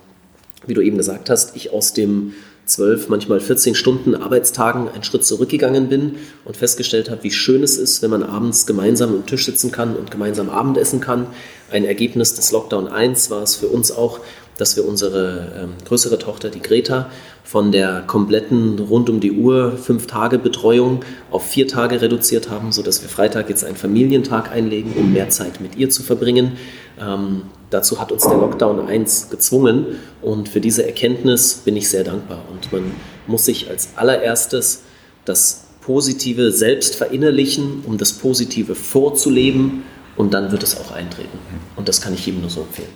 wie 0.66 0.74
du 0.74 0.82
eben 0.82 0.98
gesagt 0.98 1.30
hast, 1.30 1.56
ich 1.56 1.72
aus 1.72 1.94
dem 1.94 2.34
zwölf, 2.64 3.08
manchmal 3.08 3.40
14 3.40 3.74
Stunden 3.74 4.14
Arbeitstagen 4.14 4.88
einen 4.88 5.02
Schritt 5.02 5.24
zurückgegangen 5.24 5.88
bin 5.88 6.16
und 6.44 6.56
festgestellt 6.56 7.10
habe, 7.10 7.24
wie 7.24 7.30
schön 7.30 7.62
es 7.62 7.76
ist, 7.76 8.02
wenn 8.02 8.10
man 8.10 8.22
abends 8.22 8.66
gemeinsam 8.66 9.10
am 9.14 9.26
Tisch 9.26 9.46
sitzen 9.46 9.72
kann 9.72 9.96
und 9.96 10.10
gemeinsam 10.10 10.48
Abendessen 10.48 11.00
kann. 11.00 11.26
Ein 11.72 11.86
Ergebnis 11.86 12.34
des 12.34 12.52
Lockdown 12.52 12.86
1 12.86 13.30
war 13.30 13.42
es 13.42 13.56
für 13.56 13.68
uns 13.68 13.90
auch, 13.90 14.20
dass 14.58 14.76
wir 14.76 14.86
unsere 14.86 15.52
ähm, 15.58 15.70
größere 15.86 16.18
Tochter, 16.18 16.50
die 16.50 16.60
Greta, 16.60 17.10
von 17.42 17.72
der 17.72 18.02
kompletten 18.06 18.78
rund 18.78 19.08
um 19.08 19.20
die 19.20 19.32
Uhr 19.32 19.72
fünf 19.78 20.06
Tage 20.06 20.38
Betreuung 20.38 21.02
auf 21.30 21.46
vier 21.46 21.66
Tage 21.66 22.02
reduziert 22.02 22.50
haben, 22.50 22.72
sodass 22.72 23.00
wir 23.00 23.08
Freitag 23.08 23.48
jetzt 23.48 23.64
einen 23.64 23.76
Familientag 23.76 24.52
einlegen, 24.52 24.92
um 24.98 25.14
mehr 25.14 25.30
Zeit 25.30 25.62
mit 25.62 25.76
ihr 25.76 25.88
zu 25.88 26.02
verbringen. 26.02 26.58
Ähm, 27.00 27.44
dazu 27.70 27.98
hat 27.98 28.12
uns 28.12 28.24
der 28.24 28.36
Lockdown 28.36 28.86
1 28.86 29.30
gezwungen 29.30 29.86
und 30.20 30.50
für 30.50 30.60
diese 30.60 30.84
Erkenntnis 30.84 31.54
bin 31.64 31.74
ich 31.74 31.88
sehr 31.88 32.04
dankbar. 32.04 32.44
Und 32.52 32.70
man 32.70 32.92
muss 33.26 33.46
sich 33.46 33.70
als 33.70 33.96
allererstes 33.96 34.82
das 35.24 35.64
Positive 35.80 36.52
selbst 36.52 36.96
verinnerlichen, 36.96 37.82
um 37.86 37.96
das 37.96 38.12
Positive 38.12 38.74
vorzuleben 38.74 39.84
und 40.16 40.34
dann 40.34 40.52
wird 40.52 40.62
es 40.62 40.78
auch 40.80 40.92
eintreten. 40.92 41.38
Und 41.76 41.88
das 41.88 42.00
kann 42.00 42.14
ich 42.14 42.26
jedem 42.26 42.40
nur 42.40 42.50
so 42.50 42.62
empfehlen. 42.62 42.88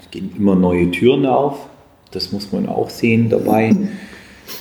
es 0.00 0.10
gehen 0.10 0.32
immer 0.36 0.54
neue 0.54 0.90
Türen 0.90 1.26
auf, 1.26 1.68
das 2.10 2.32
muss 2.32 2.52
man 2.52 2.68
auch 2.68 2.90
sehen 2.90 3.28
dabei. 3.28 3.74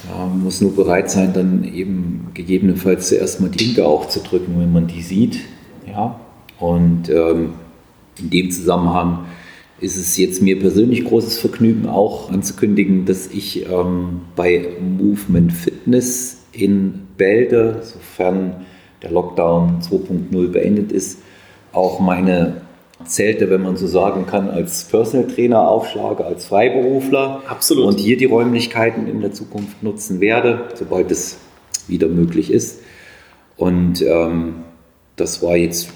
Man 0.08 0.44
muss 0.44 0.62
nur 0.62 0.76
bereit 0.76 1.10
sein, 1.10 1.34
dann 1.34 1.64
eben 1.64 2.28
gegebenenfalls 2.34 3.10
zuerst 3.10 3.42
mal 3.42 3.50
die 3.50 3.74
Dinge 3.74 3.88
auch 3.88 4.08
zu 4.08 4.20
drücken, 4.20 4.60
wenn 4.60 4.72
man 4.72 4.88
die 4.88 5.02
sieht. 5.02 5.40
Ja? 5.88 6.20
Und 6.60 7.10
ähm, 7.10 7.54
in 8.20 8.30
dem 8.30 8.52
Zusammenhang 8.52 9.26
ist 9.80 9.98
es 9.98 10.18
jetzt 10.18 10.42
mir 10.42 10.60
persönlich 10.60 11.06
großes 11.06 11.40
Vergnügen 11.40 11.88
auch 11.88 12.32
anzukündigen, 12.32 13.06
dass 13.06 13.28
ich 13.28 13.66
ähm, 13.68 14.22
bei 14.36 14.68
Movement 14.80 15.54
Fitness 15.54 16.44
in 16.52 17.08
Bälde, 17.18 17.82
sofern 17.82 18.66
der 19.02 19.12
Lockdown 19.12 19.82
2.0 19.82 20.48
beendet 20.50 20.92
ist, 20.92 21.20
auch 21.72 22.00
meine 22.00 22.62
Zelte, 23.06 23.50
wenn 23.50 23.62
man 23.62 23.78
so 23.78 23.88
sagen 23.88 24.26
kann, 24.26 24.50
als 24.50 24.84
Personal 24.86 25.28
Trainer 25.28 25.68
aufschlage, 25.68 26.26
als 26.26 26.46
Freiberufler. 26.46 27.44
Absolut. 27.48 27.86
Und 27.86 28.00
hier 28.00 28.18
die 28.18 28.26
Räumlichkeiten 28.26 29.08
in 29.08 29.22
der 29.22 29.32
Zukunft 29.32 29.82
nutzen 29.84 30.20
werde, 30.20 30.66
sobald 30.76 31.10
es 31.12 31.38
wieder 31.88 32.08
möglich 32.08 32.52
ist. 32.52 32.82
Und 33.56 34.02
ähm, 34.02 34.56
das 35.16 35.42
war 35.42 35.56
jetzt 35.56 35.92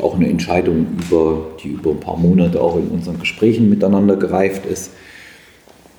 auch 0.00 0.16
eine 0.16 0.28
Entscheidung, 0.28 0.86
über, 0.98 1.46
die 1.62 1.68
über 1.68 1.90
ein 1.90 2.00
paar 2.00 2.16
Monate 2.16 2.60
auch 2.60 2.76
in 2.76 2.88
unseren 2.88 3.18
Gesprächen 3.18 3.68
miteinander 3.68 4.16
gereift 4.16 4.66
ist, 4.66 4.90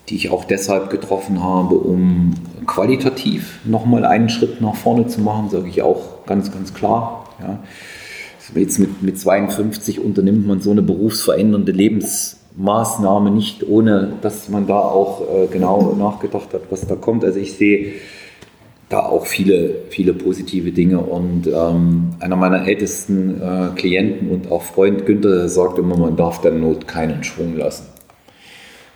die 0.10 0.16
ich 0.16 0.30
auch 0.30 0.46
deshalb 0.46 0.90
getroffen 0.90 1.44
habe, 1.44 1.76
um 1.76 2.34
qualitativ 2.68 3.60
nochmal 3.66 4.06
einen 4.06 4.30
Schritt 4.30 4.62
nach 4.62 4.76
vorne 4.76 5.08
zu 5.08 5.22
machen, 5.22 5.50
sage 5.50 5.68
ich 5.68 5.82
auch 5.82 6.15
ganz, 6.26 6.52
ganz 6.52 6.74
klar. 6.74 7.30
Ja. 7.40 7.60
Jetzt 8.54 8.80
mit, 8.80 9.02
mit 9.02 9.20
52 9.20 10.00
unternimmt 10.00 10.46
man 10.46 10.62
so 10.62 10.72
eine 10.72 10.82
berufsverändernde 10.82 11.72
Lebensmaßnahme 11.72 13.32
nicht, 13.32 13.68
ohne 13.68 14.14
dass 14.22 14.50
man 14.50 14.68
da 14.68 14.80
auch 14.80 15.22
äh, 15.22 15.48
genau 15.48 15.94
nachgedacht 15.98 16.54
hat, 16.54 16.62
was 16.70 16.86
da 16.86 16.96
kommt. 16.96 17.24
Also 17.24 17.40
ich 17.40 17.54
sehe 17.54 17.94
da 18.90 19.00
auch 19.00 19.26
viele, 19.26 19.76
viele 19.90 20.14
positive 20.14 20.72
Dinge. 20.72 21.00
Und 21.00 21.48
ähm, 21.48 22.12
einer 22.20 22.36
meiner 22.36 22.68
ältesten 22.68 23.42
äh, 23.42 23.70
Klienten 23.76 24.30
und 24.30 24.52
auch 24.52 24.62
Freund 24.62 25.06
Günther 25.06 25.50
sagt 25.50 25.80
immer, 25.80 25.98
man 25.98 26.16
darf 26.16 26.42
der 26.42 26.52
Not 26.52 26.88
keinen 26.88 27.24
Schwung 27.24 27.58
lassen. 27.58 27.88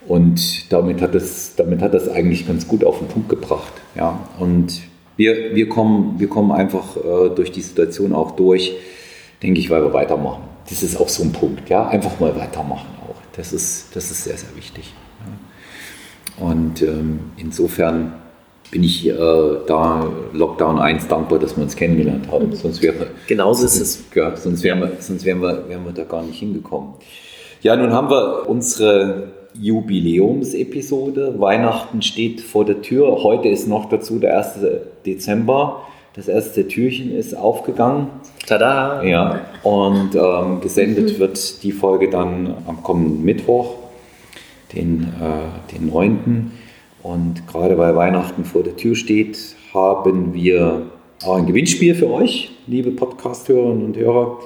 Und 0.08 0.72
damit 0.72 1.02
hat 1.02 1.16
es, 1.16 1.56
damit 1.56 1.82
hat 1.82 1.94
das 1.94 2.08
eigentlich 2.08 2.48
ganz 2.48 2.68
gut 2.68 2.84
auf 2.84 3.00
den 3.00 3.08
Punkt 3.08 3.30
gebracht. 3.30 3.74
Ja. 3.96 4.20
Und 4.40 4.82
wir, 5.20 5.54
wir, 5.54 5.68
kommen, 5.68 6.18
wir 6.18 6.30
kommen 6.30 6.54
einfach 6.54 6.96
äh, 6.96 7.30
durch 7.36 7.52
die 7.52 7.60
Situation 7.60 8.14
auch 8.14 8.32
durch, 8.32 8.74
denke 9.44 9.60
ich, 9.60 9.70
weil 9.70 9.84
wir 9.84 9.94
weitermachen. 9.94 10.44
Das 10.70 10.82
ist 10.82 10.96
auch 10.98 11.10
so 11.10 11.24
ein 11.24 11.34
Punkt, 11.34 11.70
ja, 11.70 11.90
einfach 11.90 12.22
mal 12.22 12.34
weitermachen 12.38 12.88
auch. 13.06 13.18
Das 13.36 13.52
ist, 13.52 13.94
das 13.94 14.12
ist 14.12 14.24
sehr, 14.24 14.38
sehr 14.38 14.56
wichtig. 14.56 14.94
Ja. 16.40 16.46
Und 16.46 16.82
ähm, 16.84 17.20
insofern 17.36 18.14
bin 18.72 18.82
ich 18.82 19.10
äh, 19.10 19.14
da 19.68 20.10
Lockdown 20.32 20.80
1 20.80 21.10
dankbar, 21.10 21.38
dass 21.40 21.58
wir 21.58 21.64
uns 21.64 21.76
kennengelernt 21.76 22.32
haben. 22.32 22.48
Mhm. 22.48 22.56
Sonst 22.56 22.82
wäre, 22.82 23.08
Genauso 23.28 23.66
ist 23.66 23.82
es. 23.82 24.06
Ja, 24.16 24.38
sonst 24.38 24.64
wären 24.64 24.80
wir, 24.80 24.94
sonst 25.00 25.26
wären 25.26 25.42
wir, 25.42 25.68
wären 25.68 25.84
wir 25.84 25.92
da 25.92 26.06
gar 26.06 26.24
nicht 26.24 26.40
hingekommen. 26.40 26.94
Ja, 27.62 27.76
nun 27.76 27.92
haben 27.92 28.10
wir 28.10 28.48
unsere 28.48 29.34
Jubiläumsepisode. 29.60 31.36
Weihnachten 31.39 32.01
steht 32.01 32.41
vor 32.41 32.66
der 32.66 32.82
Tür. 32.82 33.24
Heute 33.24 33.49
ist 33.49 33.68
noch 33.68 33.89
dazu 33.89 34.20
der 34.20 34.38
1. 34.38 34.60
Dezember. 35.05 35.84
Das 36.16 36.28
erste 36.28 36.68
Türchen 36.68 37.16
ist 37.16 37.36
aufgegangen. 37.36 38.07
Tada! 38.47 39.03
Ja, 39.03 39.41
und 39.64 40.16
ähm, 40.16 40.60
gesendet 40.62 41.14
mhm. 41.14 41.20
wird 41.20 41.64
die 41.64 41.72
Folge 41.72 42.10
dann 42.10 42.55
am 42.68 42.82
kommenden 42.84 43.24
Mittwoch, 43.24 43.76
den, 44.74 45.14
äh, 45.22 45.76
den 45.76 45.89
9. 45.89 46.51
Und 47.03 47.47
gerade 47.47 47.78
weil 47.78 47.95
Weihnachten 47.95 48.43
vor 48.45 48.64
der 48.64 48.76
Tür 48.76 48.95
steht, 48.95 49.38
haben 49.74 50.34
wir 50.34 50.88
auch 51.24 51.36
ein 51.36 51.45
Gewinnspiel 51.45 51.95
für 51.95 52.10
euch, 52.10 52.51
liebe 52.68 52.91
Podcast-Hörerinnen 52.91 53.86
und 53.86 53.97
Hörer. 53.97 54.39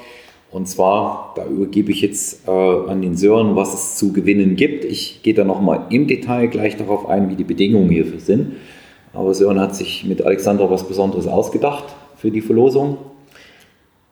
Und 0.53 0.67
zwar, 0.67 1.33
da 1.35 1.47
übergebe 1.47 1.91
ich 1.91 2.01
jetzt 2.01 2.47
äh, 2.47 2.51
an 2.51 3.01
den 3.01 3.17
Sören, 3.17 3.55
was 3.55 3.73
es 3.73 3.95
zu 3.97 4.13
gewinnen 4.13 4.55
gibt. 4.55 4.85
Ich 4.85 5.23
gehe 5.23 5.33
da 5.33 5.43
nochmal 5.43 5.87
im 5.89 6.07
Detail 6.07 6.45
gleich 6.45 6.77
darauf 6.77 7.09
ein, 7.09 7.31
wie 7.31 7.35
die 7.35 7.43
Bedingungen 7.43 7.89
hierfür 7.89 8.19
sind. 8.19 8.57
Aber 9.13 9.33
Sören 9.33 9.59
hat 9.59 9.75
sich 9.75 10.05
mit 10.05 10.21
Alexandra 10.21 10.69
was 10.69 10.87
Besonderes 10.87 11.25
ausgedacht 11.25 11.85
für 12.17 12.29
die 12.29 12.41
Verlosung. 12.41 12.99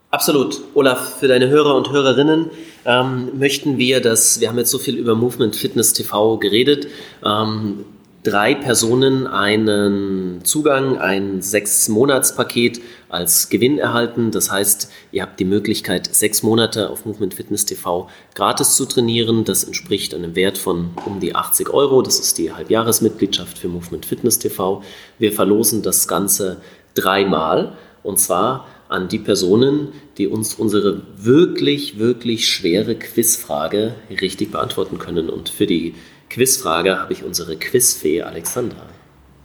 Absolut. 0.10 0.62
Olaf, 0.74 1.20
für 1.20 1.28
deine 1.28 1.48
Hörer 1.48 1.76
und 1.76 1.92
Hörerinnen 1.92 2.50
ähm, 2.86 3.30
möchten 3.38 3.78
wir, 3.78 4.02
dass, 4.02 4.42
wir 4.42 4.50
haben 4.50 4.58
jetzt 4.58 4.72
so 4.72 4.80
viel 4.80 4.98
über 4.98 5.14
Movement 5.14 5.56
Fitness 5.56 5.94
TV 5.94 6.38
geredet, 6.38 6.88
ähm, 7.24 7.86
drei 8.24 8.54
Personen 8.54 9.26
einen 9.26 10.44
Zugang, 10.44 10.98
ein 11.00 11.42
Sechs-Monats-Paket 11.42 12.82
als 13.10 13.50
Gewinn 13.50 13.80
erhalten. 13.80 14.32
Das 14.32 14.52
heißt, 14.52 14.92
ihr 15.12 15.24
habt 15.24 15.40
die 15.40 15.46
Möglichkeit, 15.46 16.14
sechs 16.14 16.44
Monate 16.44 16.90
auf 16.90 17.06
Movement 17.06 17.34
Fitness 17.34 17.66
TV 17.66 18.10
gratis 18.36 18.76
zu 18.76 18.86
trainieren. 18.86 19.44
Das 19.44 19.64
entspricht 19.64 20.14
einem 20.14 20.36
Wert 20.36 20.58
von 20.58 20.92
um 21.06 21.20
die 21.20 21.36
80 21.36 21.70
Euro. 21.72 22.02
Das 22.02 22.20
ist 22.20 22.38
die 22.38 22.54
Halbjahresmitgliedschaft 22.54 23.58
für 23.58 23.68
Movement 23.68 24.06
Fitness 24.06 24.40
TV. 24.40 24.84
Wir 25.18 25.32
verlosen 25.32 25.82
das 25.82 26.08
Ganze 26.08 26.62
dreimal 26.94 27.74
und 28.04 28.20
zwar 28.20 28.68
an 28.88 29.08
die 29.08 29.20
Personen, 29.20 29.90
die 30.18 30.28
uns 30.28 30.54
unsere 30.56 31.02
wirklich, 31.16 31.98
wirklich 31.98 32.50
schwere 32.50 32.96
Quizfrage 32.96 33.96
richtig 34.10 34.52
beantworten 34.52 35.00
können. 35.00 35.30
Und 35.30 35.48
für 35.48 35.66
die 35.66 35.96
Quizfrage 36.34 36.98
habe 36.98 37.12
ich 37.12 37.26
unsere 37.26 37.58
Quizfee 37.58 38.22
Alexandra. 38.22 38.86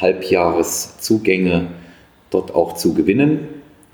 Halbjahreszugänge 0.00 1.68
dort 2.30 2.54
auch 2.54 2.74
zu 2.74 2.94
gewinnen. 2.94 3.48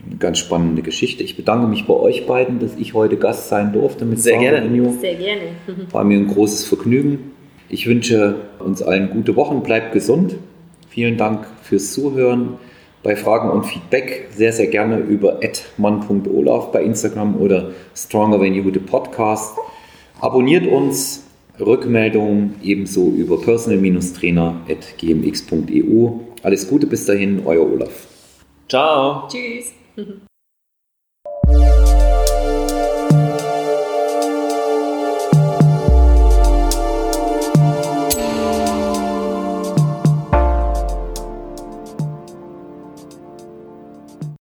Eine 0.06 0.16
ganz 0.16 0.38
spannende 0.38 0.82
Geschichte. 0.82 1.24
Ich 1.24 1.36
bedanke 1.36 1.66
mich 1.66 1.86
bei 1.86 1.94
euch 1.94 2.26
beiden, 2.26 2.60
dass 2.60 2.76
ich 2.76 2.94
heute 2.94 3.16
Gast 3.16 3.48
sein 3.48 3.72
durfte 3.72 4.04
mit 4.04 4.20
Sehr 4.20 4.38
gerne. 4.38 4.92
Sehr 5.00 5.14
gerne. 5.14 5.42
War 5.92 6.04
mir 6.04 6.18
ein 6.18 6.28
großes 6.28 6.64
Vergnügen. 6.64 7.32
Ich 7.68 7.86
wünsche 7.86 8.36
uns 8.60 8.80
allen 8.80 9.10
gute 9.10 9.36
Wochen, 9.36 9.62
bleibt 9.62 9.92
gesund. 9.92 10.36
Vielen 10.88 11.16
Dank 11.16 11.46
fürs 11.62 11.92
Zuhören. 11.92 12.54
Bei 13.02 13.14
Fragen 13.14 13.50
und 13.50 13.64
Feedback 13.64 14.28
sehr, 14.30 14.52
sehr 14.52 14.68
gerne 14.68 14.98
über 14.98 15.40
mann.olaf 15.76 16.72
bei 16.72 16.82
Instagram 16.82 17.36
oder 17.36 17.70
Stronger 17.94 18.38
Than 18.38 18.54
You, 18.54 18.72
the 18.72 18.80
Podcast. 18.80 19.56
Abonniert 20.20 20.66
uns, 20.66 21.27
Rückmeldungen 21.60 22.54
ebenso 22.62 23.10
über 23.10 23.38
personal-trainer.gmx.eu. 23.40 26.10
Alles 26.42 26.68
Gute 26.68 26.86
bis 26.86 27.06
dahin, 27.06 27.42
euer 27.44 27.70
Olaf. 27.70 28.06
Ciao. 28.68 29.28
Tschüss. 29.28 29.72